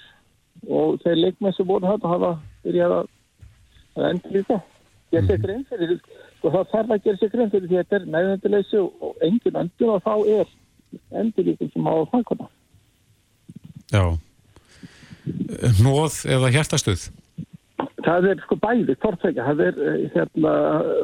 og 0.70 1.00
þeir 1.04 1.18
leikmenn 1.18 1.56
sem 1.58 1.68
voru 1.68 1.90
þetta 1.90 2.12
hafa 2.12 2.32
byrjað 2.66 2.98
að, 3.00 3.10
að 3.98 4.10
endur 4.12 4.38
líka 4.38 4.62
gera 5.12 5.28
sér 5.28 5.42
grein 5.44 5.64
fyrir 5.70 5.96
og 6.42 6.54
það 6.54 6.68
þarf 6.72 6.94
að 6.96 7.06
gera 7.06 7.20
sér 7.20 7.32
grein 7.34 7.54
fyrir 7.54 7.70
því 7.70 7.78
að 7.78 7.84
þetta 7.84 7.98
er 8.00 8.10
meðendurleysi 8.16 8.82
og, 8.82 9.16
engin 9.28 9.62
endur 9.62 9.94
og 9.96 10.04
þá 10.06 10.14
er 10.36 10.52
endur 11.22 11.48
líka 11.48 11.68
sem 11.72 11.90
á 11.90 11.96
fanguna. 12.12 12.48
Já. 13.92 14.04
Nóð 15.84 16.22
eða 16.32 16.52
hjartastöð? 16.56 17.10
Það 18.02 18.28
er 18.32 18.40
sko 18.42 18.58
bæði, 18.58 18.96
tortveikja, 19.02 19.46
það 19.52 19.64
er 19.68 19.82
eh, 19.86 20.06
hérna 20.16 20.54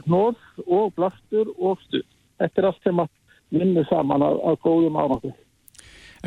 nóð 0.10 0.40
og 0.66 0.94
blastur 0.98 1.52
og 1.58 1.78
stuð. 1.86 2.08
Þetta 2.42 2.62
er 2.62 2.70
allt 2.72 2.86
sem 2.86 3.02
að 3.02 3.12
vinna 3.54 3.84
saman 3.90 4.26
að, 4.26 4.40
að 4.50 4.58
góðum 4.66 4.98
ánáttu. 4.98 5.34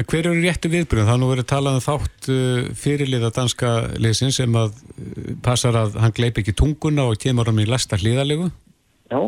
En 0.00 0.06
hver 0.08 0.24
eru 0.30 0.40
réttu 0.40 0.70
viðbröðum? 0.72 1.08
Það 1.10 1.12
er 1.12 1.20
nú 1.20 1.26
verið 1.28 1.46
talað 1.50 1.74
um 1.76 1.82
þátt 1.84 2.28
uh, 2.32 2.68
fyrirliða 2.80 3.28
danska 3.36 3.70
leysin 4.00 4.32
sem 4.32 4.54
að 4.56 4.78
uh, 4.78 5.34
passar 5.44 5.76
að 5.76 5.98
hann 6.00 6.14
gleip 6.16 6.40
ekki 6.40 6.54
tunguna 6.56 7.04
og 7.10 7.20
kemur 7.20 7.50
hann 7.50 7.60
í 7.60 7.66
lasta 7.68 7.98
hlýðalegu. 8.00 8.46
Já. 9.12 9.20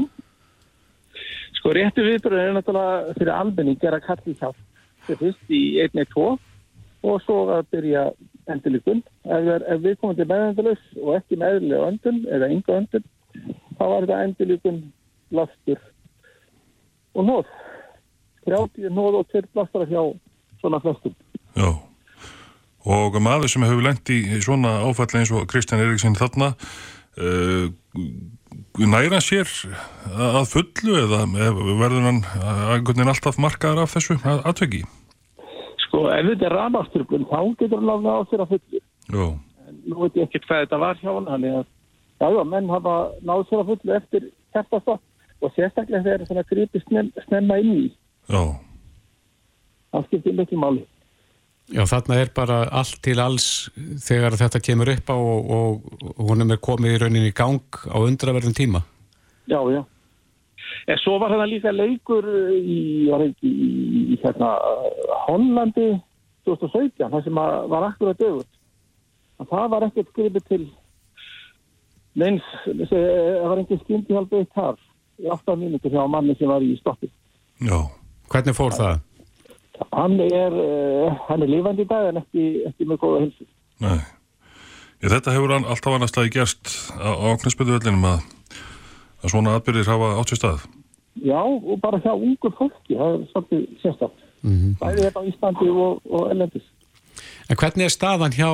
Sko 1.58 1.74
réttu 1.76 2.06
viðbröðin 2.06 2.54
er 2.54 2.56
náttúrulega 2.56 3.18
fyrir 3.18 3.32
almenning 3.34 3.84
er 3.84 3.98
að 3.98 4.06
kalli 4.06 4.36
hjálp. 4.40 4.64
Þetta 5.04 5.12
er 5.18 5.20
fyrst 5.26 5.52
í 5.52 5.62
1-2 5.84 6.24
og 7.10 7.20
svo 7.26 7.38
að 7.58 7.68
byrja 7.76 8.08
endurlíkun. 8.56 9.04
Ef, 9.28 9.52
ef 9.60 9.84
við 9.84 10.00
komum 10.00 10.16
til 10.16 10.30
meðendurlaus 10.32 10.90
og 11.02 11.14
ekki 11.18 11.40
meðlega 11.44 11.92
öndun 11.92 12.24
eða 12.32 12.52
ynga 12.56 12.80
öndun, 12.80 13.08
þá 13.76 13.84
var 13.84 14.08
þetta 14.08 14.24
endurlíkun, 14.30 14.82
blastur 15.34 15.86
og 17.12 17.28
nóð. 17.28 17.56
30 18.48 18.94
nóð 18.96 19.20
og 19.20 19.34
2 19.36 19.48
blastar 19.52 19.90
hjá 19.90 20.06
svona 20.62 20.80
flestum. 20.82 21.16
Já. 21.58 21.70
Og 22.82 23.18
maður 23.22 23.50
sem 23.50 23.62
hefur 23.66 23.84
lent 23.84 24.10
í 24.10 24.22
svona 24.42 24.80
áfalli 24.86 25.20
eins 25.20 25.30
og 25.34 25.44
Kristján 25.50 25.82
Eriksson 25.84 26.18
þarna, 26.18 26.54
uh, 27.22 27.68
næra 28.78 29.20
sér 29.22 29.50
að 30.10 30.48
fullu 30.50 30.96
eða 31.04 31.22
verður 31.30 32.08
hann 32.08 32.24
að 32.40 32.64
einhvern 32.78 32.98
veginn 32.98 33.12
alltaf 33.12 33.38
markaður 33.42 33.84
af 33.84 33.94
þessu 33.94 34.18
atveki? 34.24 34.82
Sko 35.86 36.08
ef 36.10 36.26
þetta 36.32 36.48
er 36.48 36.56
rafmagströflun 36.58 37.28
þá 37.30 37.38
getur 37.60 37.78
hann 37.78 37.90
láfna 37.90 38.18
á 38.18 38.20
sér 38.30 38.44
að 38.44 38.56
fullu. 38.56 38.82
Já. 39.12 39.26
nú 39.82 40.02
veit 40.02 40.18
ég 40.18 40.28
ekkert 40.28 40.46
hvað 40.48 40.64
þetta 40.64 40.78
var 40.82 40.98
hjá 41.00 41.10
hann 41.10 41.30
þannig 41.30 41.54
að 41.58 41.64
já, 42.22 42.26
já, 42.34 42.42
menn 42.50 42.70
hafa 42.70 42.96
náð 43.26 43.46
sér 43.48 43.62
að 43.62 43.70
fullu 43.72 43.96
eftir 43.96 44.28
hjartastopp 44.54 45.42
og 45.42 45.54
sérstaklega 45.56 46.04
þegar 46.06 46.28
svona 46.28 46.44
grípi 46.50 46.82
snem, 46.84 47.08
snemma 47.26 47.58
inn 47.62 47.72
í 47.78 47.86
Já. 48.30 48.42
Það 49.92 50.08
skiptir 50.08 50.36
miklu 50.38 50.60
máli 50.62 50.84
Já, 51.72 51.84
þarna 51.86 52.16
er 52.18 52.30
bara 52.34 52.56
allt 52.74 52.98
til 53.04 53.20
alls 53.22 53.46
þegar 54.02 54.34
þetta 54.40 54.60
kemur 54.66 54.90
upp 54.92 55.12
á 55.14 55.16
og, 55.16 55.52
og 56.10 56.22
honum 56.26 56.50
er 56.50 56.60
komið 56.60 56.96
í 56.96 57.00
rauninni 57.04 57.30
í 57.30 57.36
gang 57.38 57.78
á 57.86 57.96
undraverðin 58.02 58.56
tíma. 58.58 58.82
já, 59.46 59.60
já 59.70 59.82
en 60.88 60.98
svo 60.98 61.18
var 61.22 61.30
þetta 61.34 61.48
líka 61.48 61.72
leikur 61.72 62.26
í, 62.56 63.08
var 63.10 63.24
ekki, 63.28 63.48
í, 63.48 63.70
í 64.14 64.18
hérna, 64.24 64.50
Hollandi 65.28 65.88
2017 66.48 67.08
það 67.12 67.26
sem 67.26 67.38
að, 67.38 67.56
var 67.70 67.88
akkurat 67.90 68.18
dögur 68.18 68.48
það 69.42 69.68
var 69.74 69.86
ekkert 69.88 70.12
gripið 70.16 70.48
til 70.50 70.62
neins 72.18 72.46
það 72.66 73.48
var 73.48 73.64
skyndi 73.84 74.16
hjálpið 74.16 74.48
þar 74.56 74.80
í 75.22 75.30
8 75.30 75.58
mínútur 75.60 75.94
hjá 75.94 76.02
manni 76.10 76.36
sem 76.38 76.50
var 76.50 76.64
í 76.64 76.74
stoppi 76.80 77.10
Já. 77.62 77.78
Hvernig 78.32 78.56
fór 78.56 78.72
það? 78.74 79.00
Hann 79.92 80.18
er, 80.20 80.52
uh, 80.52 81.14
hann 81.28 81.44
er 81.44 81.50
lifandi 81.50 81.86
í 81.86 81.88
dag 81.88 82.10
en 82.10 82.20
ekki, 82.20 82.44
ekki 82.68 82.88
með 82.88 83.00
góða 83.02 83.22
hilsu. 83.24 83.46
Nei. 83.82 83.98
Ég, 85.02 85.08
þetta 85.10 85.34
hefur 85.34 85.54
hann 85.56 85.66
alltaf 85.66 85.96
annars 85.96 86.12
staði 86.12 86.34
gerst 86.36 86.74
á, 86.94 87.10
á 87.10 87.28
knæspötuvellinum 87.42 88.04
að, 88.06 88.28
að 89.24 89.32
svona 89.34 89.56
atbyrðir 89.58 89.90
hafa 89.90 90.12
átt 90.20 90.32
sér 90.32 90.42
stað. 90.42 90.68
Já, 91.22 91.40
og 91.40 91.74
bara 91.82 92.00
hjá 92.04 92.12
ungu 92.12 92.52
fólki, 92.56 92.94
það 92.94 93.16
er 93.16 93.26
svolítið 93.32 93.66
sérstaklega. 93.82 94.28
Mm 94.42 94.76
Bæði 94.80 95.04
þetta 95.06 95.20
á 95.22 95.28
Íslandi 95.30 95.68
og, 95.70 95.98
og 96.10 96.30
Ellendis. 96.32 96.64
En 97.50 97.58
hvernig 97.58 97.86
er 97.86 97.94
staðan 97.94 98.34
hjá 98.34 98.50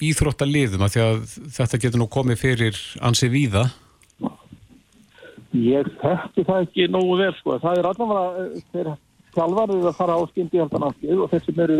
íþróttaliðum 0.00 0.84
að 0.84 0.94
því 0.94 1.04
að 1.04 1.20
þetta 1.58 1.80
getur 1.84 2.02
nú 2.02 2.08
komið 2.12 2.42
fyrir 2.42 2.80
ansi 3.04 3.28
víða? 3.32 3.68
Ég 5.56 5.88
þekki 6.00 6.44
það 6.46 6.66
ekki 6.66 6.88
nógu 6.92 7.16
vel, 7.18 7.32
sko. 7.40 7.56
Það 7.62 7.80
er 7.80 7.88
allavega 7.90 8.44
eh, 8.44 8.92
þjálfarið 9.36 9.88
að 9.90 9.98
fara 10.00 10.18
á 10.18 10.22
skyndi 10.30 10.60
hjálpa 10.60 10.82
námskeið 10.82 11.22
og 11.24 11.30
þeir 11.30 11.46
sem 11.46 11.64
eru 11.66 11.78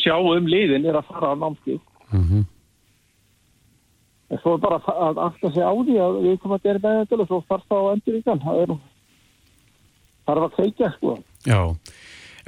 sjá 0.00 0.16
um 0.20 0.48
liðin 0.50 0.86
er 0.86 1.00
að 1.00 1.10
fara 1.10 1.32
á 1.32 1.40
námskeið. 1.40 1.82
Mm 2.10 2.24
-hmm. 2.28 2.46
En 4.30 4.38
svo 4.38 4.54
er 4.54 4.62
bara 4.62 4.78
að 4.78 5.18
afta 5.18 5.50
sig 5.50 5.62
á 5.62 5.72
því 5.74 5.96
að 5.98 6.22
við 6.22 6.40
komum 6.40 6.56
að 6.56 6.62
gera 6.62 6.82
með 6.82 6.98
þetta 7.00 7.22
og 7.22 7.28
svo 7.28 7.44
farst 7.48 7.68
það 7.68 7.82
á 7.82 7.92
endur 7.92 8.22
gann. 8.22 8.44
Það 8.44 8.62
er 8.62 8.70
er 10.30 10.42
að 10.44 10.52
kveikja, 10.56 10.90
sko. 10.96 11.16
Já. 11.46 11.60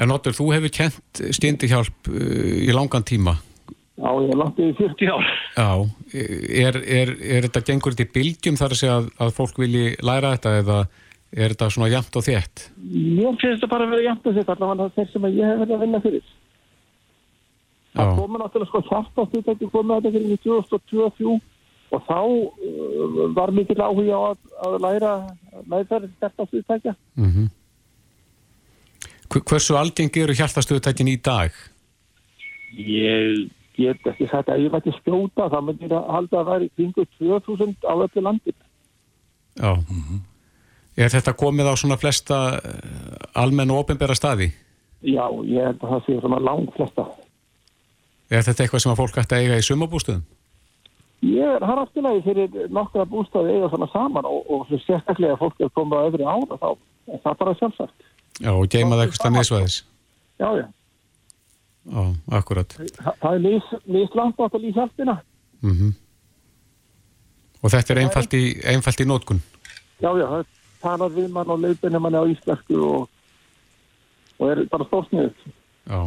En 0.01 0.15
Otur, 0.15 0.35
þú 0.37 0.51
hefur 0.57 0.73
kent 0.75 1.23
stindihjálp 1.37 2.11
uh, 2.11 2.67
í 2.67 2.71
langan 2.75 3.07
tíma. 3.07 3.37
Já, 4.01 4.09
ég 4.25 4.33
er 4.33 4.39
langt 4.41 4.59
í 4.59 4.71
40 4.79 5.11
ár. 5.13 5.27
Já. 5.57 5.71
Er, 6.13 6.79
er, 6.81 7.13
er 7.37 7.47
þetta 7.47 7.65
gengur 7.69 7.95
þetta 7.95 8.09
í 8.09 8.15
bylgjum 8.17 8.59
þar 8.59 8.75
að 8.75 8.81
segja 8.81 8.99
að, 9.01 9.11
að 9.21 9.35
fólk 9.37 9.61
vilji 9.63 9.93
læra 10.03 10.33
þetta 10.37 10.55
eða 10.63 10.79
er 11.33 11.55
þetta 11.55 11.71
svona 11.73 11.89
jæmt 11.93 12.17
og 12.19 12.27
þétt? 12.27 12.67
Mér 12.83 13.39
finnst 13.41 13.63
þetta 13.63 13.71
bara 13.73 13.87
að 13.87 13.95
vera 13.95 14.07
jæmt 14.09 14.27
að 14.29 14.39
þetta 14.41 14.57
allavega 14.57 14.95
þeir 14.97 15.11
sem 15.13 15.27
að 15.29 15.39
ég 15.39 15.51
hef 15.51 15.63
verið 15.63 15.77
að 15.77 15.85
vinna 15.87 16.03
fyrir. 16.05 16.29
Það 17.93 18.13
komið 18.19 18.43
náttúrulega 18.43 18.71
sko 18.71 18.83
hjartastýrtæki 18.89 19.71
komið 19.73 19.97
þetta 19.97 20.15
fyrir 20.17 20.45
2023 20.45 21.41
og 21.93 22.05
þá 22.09 22.21
uh, 22.25 23.25
var 23.37 23.53
mikill 23.53 23.83
áhuga 23.85 24.17
á 24.17 24.23
að, 24.33 24.39
að 24.65 24.79
læra 24.85 25.11
meðferð 25.69 26.15
hjartastýrtækja. 26.23 26.95
Mm 27.21 27.51
Hversu 29.33 29.79
algeng 29.81 30.13
eru 30.21 30.35
hjartastöðutækin 30.37 31.09
í 31.09 31.17
dag? 31.17 31.55
Ég 32.77 33.49
get 33.77 34.05
ekki 34.11 34.27
sagt 34.29 34.51
að 34.53 34.67
ég 34.67 34.75
mætti 34.75 34.93
skjóta, 34.99 35.47
það 35.49 35.65
myndi 35.69 35.89
ég 35.89 35.95
að 35.97 36.11
halda 36.13 36.41
að 36.41 36.51
það 36.51 36.57
er 36.57 36.67
í 36.67 36.71
kringu 36.77 37.07
2000 37.17 37.89
á 37.89 37.95
öllu 37.97 38.25
landin. 38.27 38.59
Já. 39.57 39.73
Er 40.97 41.09
þetta 41.09 41.33
komið 41.39 41.71
á 41.73 41.75
svona 41.81 41.97
flesta 41.97 42.39
eh, 42.59 43.41
almenn 43.41 43.73
og 43.73 43.87
ofinbæra 43.87 44.17
staði? 44.17 44.51
Já, 45.03 45.25
ég 45.49 45.65
held 45.65 45.81
að 45.81 45.95
það 45.95 46.05
sé 46.07 46.19
svona 46.21 46.41
langt 46.43 46.75
flesta. 46.77 47.07
Er 48.33 48.45
þetta 48.45 48.65
eitthvað 48.65 48.85
sem 48.85 48.93
að 48.93 49.01
fólk 49.01 49.19
ætti 49.23 49.37
að 49.37 49.47
eiga 49.47 49.59
í 49.61 49.67
sumabústuðum? 49.67 50.23
Ég 51.23 51.57
er 51.57 51.65
har 51.65 51.79
afturlega 51.79 52.23
fyrir 52.25 52.69
nokkra 52.75 53.07
bústaði 53.09 53.57
eiga 53.57 53.71
svona 53.71 53.89
saman 53.93 54.27
og, 54.27 54.47
og 54.51 54.71
sérstaklega 54.85 55.39
fólk 55.41 55.61
er 55.63 55.73
komið 55.77 55.99
á 55.99 56.07
öðru 56.11 56.29
ára 56.29 56.59
þá 56.59 56.69
er 56.73 57.25
það 57.25 57.37
bara 57.43 57.57
sjálfsagt. 57.61 58.07
Já, 58.43 58.53
og 58.53 58.69
geimað 58.73 59.05
eitthvað 59.05 59.19
stað 59.21 59.35
miðsvæðis? 59.37 59.77
Já, 60.43 60.49
já. 60.59 60.67
Já, 61.83 62.03
akkurat. 62.39 62.75
Þa, 62.79 63.13
það 63.23 63.37
er 63.37 63.45
lís, 63.47 63.71
lís 63.91 64.17
langt 64.19 64.41
átt 64.41 64.57
að 64.59 64.67
lýsa 64.67 64.83
hjálpina. 64.83 65.19
Mm 65.65 65.93
Og 67.63 67.71
þetta 67.71 67.93
er 67.95 67.99
einfalt 68.03 68.33
í, 68.35 68.43
einfalt 68.67 69.01
í 69.01 69.05
nótkun? 69.07 69.39
Já, 70.03 70.11
já, 70.19 70.27
það 70.27 70.41
talar 70.83 71.11
við 71.15 71.31
mann 71.35 71.51
og 71.55 71.61
leifinni 71.63 72.01
manni 72.03 72.19
á 72.21 72.27
íslensku 72.35 72.79
og, 72.83 73.09
og 74.39 74.51
er 74.53 74.65
bara 74.73 74.87
stórsniðið. 74.91 75.51
Já. 75.91 76.01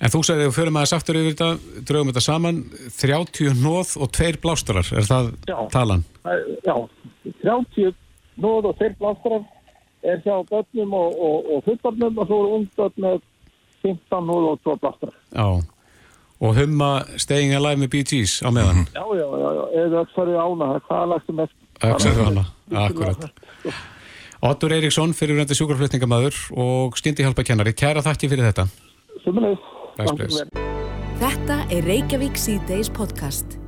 En 0.00 0.12
þú 0.12 0.20
sagði 0.24 0.44
þegar 0.44 0.56
fyrir 0.56 0.74
maður 0.76 0.90
sáttur 0.92 1.18
yfir 1.20 1.34
þetta, 1.34 1.80
draugum 1.88 2.10
þetta 2.10 2.22
saman, 2.24 2.58
30 3.00 3.56
nóð 3.64 3.94
og 4.00 4.10
tveir 4.16 4.38
blástarar, 4.42 4.88
er 4.96 5.08
það 5.08 5.30
Já. 5.48 5.56
talan? 5.72 6.04
Er- 6.24 6.46
Já, 6.64 6.76
30 7.44 7.94
nóð 8.40 8.70
og 8.70 8.78
þeir 8.80 8.94
blástrar 9.00 9.42
er 10.02 10.22
hjá 10.24 10.36
börnum 10.48 10.94
og, 10.96 11.18
og, 11.20 11.50
og 11.56 11.64
fullbarnum 11.66 12.18
og 12.22 12.28
svo 12.30 12.38
eru 12.44 12.54
ungdöld 12.60 12.96
með 13.04 13.18
15 13.84 14.24
nóð 14.28 14.46
og 14.54 14.62
2 14.68 14.76
blástrar. 14.84 15.14
Já. 15.36 15.48
Og 16.40 16.54
humma 16.56 16.90
Staying 17.20 17.52
Alive 17.52 17.76
með 17.82 17.98
Gees 18.08 18.38
á 18.40 18.48
meðan? 18.48 18.86
Já, 18.96 19.04
já, 19.16 19.26
já, 19.28 19.48
já, 19.58 19.64
eða 19.84 20.04
öksari 20.06 20.36
ána, 20.40 20.70
það 20.70 20.76
er 20.78 20.86
hvað 20.88 21.10
lagst 21.12 21.28
um 21.34 21.42
eftir. 21.44 21.66
Öxar 21.90 22.16
hana, 22.24 22.44
akkurat. 22.70 23.28
Ottur 24.40 24.72
Eiríksson, 24.72 25.12
fyrirvændi 25.16 25.56
sjúkraflutningamæður 25.58 26.36
og 26.56 26.96
skyndi 26.96 27.26
hjálpa 27.26 27.44
kennari. 27.44 27.74
Kæra 27.76 28.00
þakki 28.04 28.30
fyrir 28.32 28.48
þetta. 28.48 28.68
Sumulegis. 29.24 30.40
Þetta 31.20 31.58
er 31.68 31.84
Reykjavík 31.84 32.40
C-Days 32.40 32.88
podcast. 32.96 33.59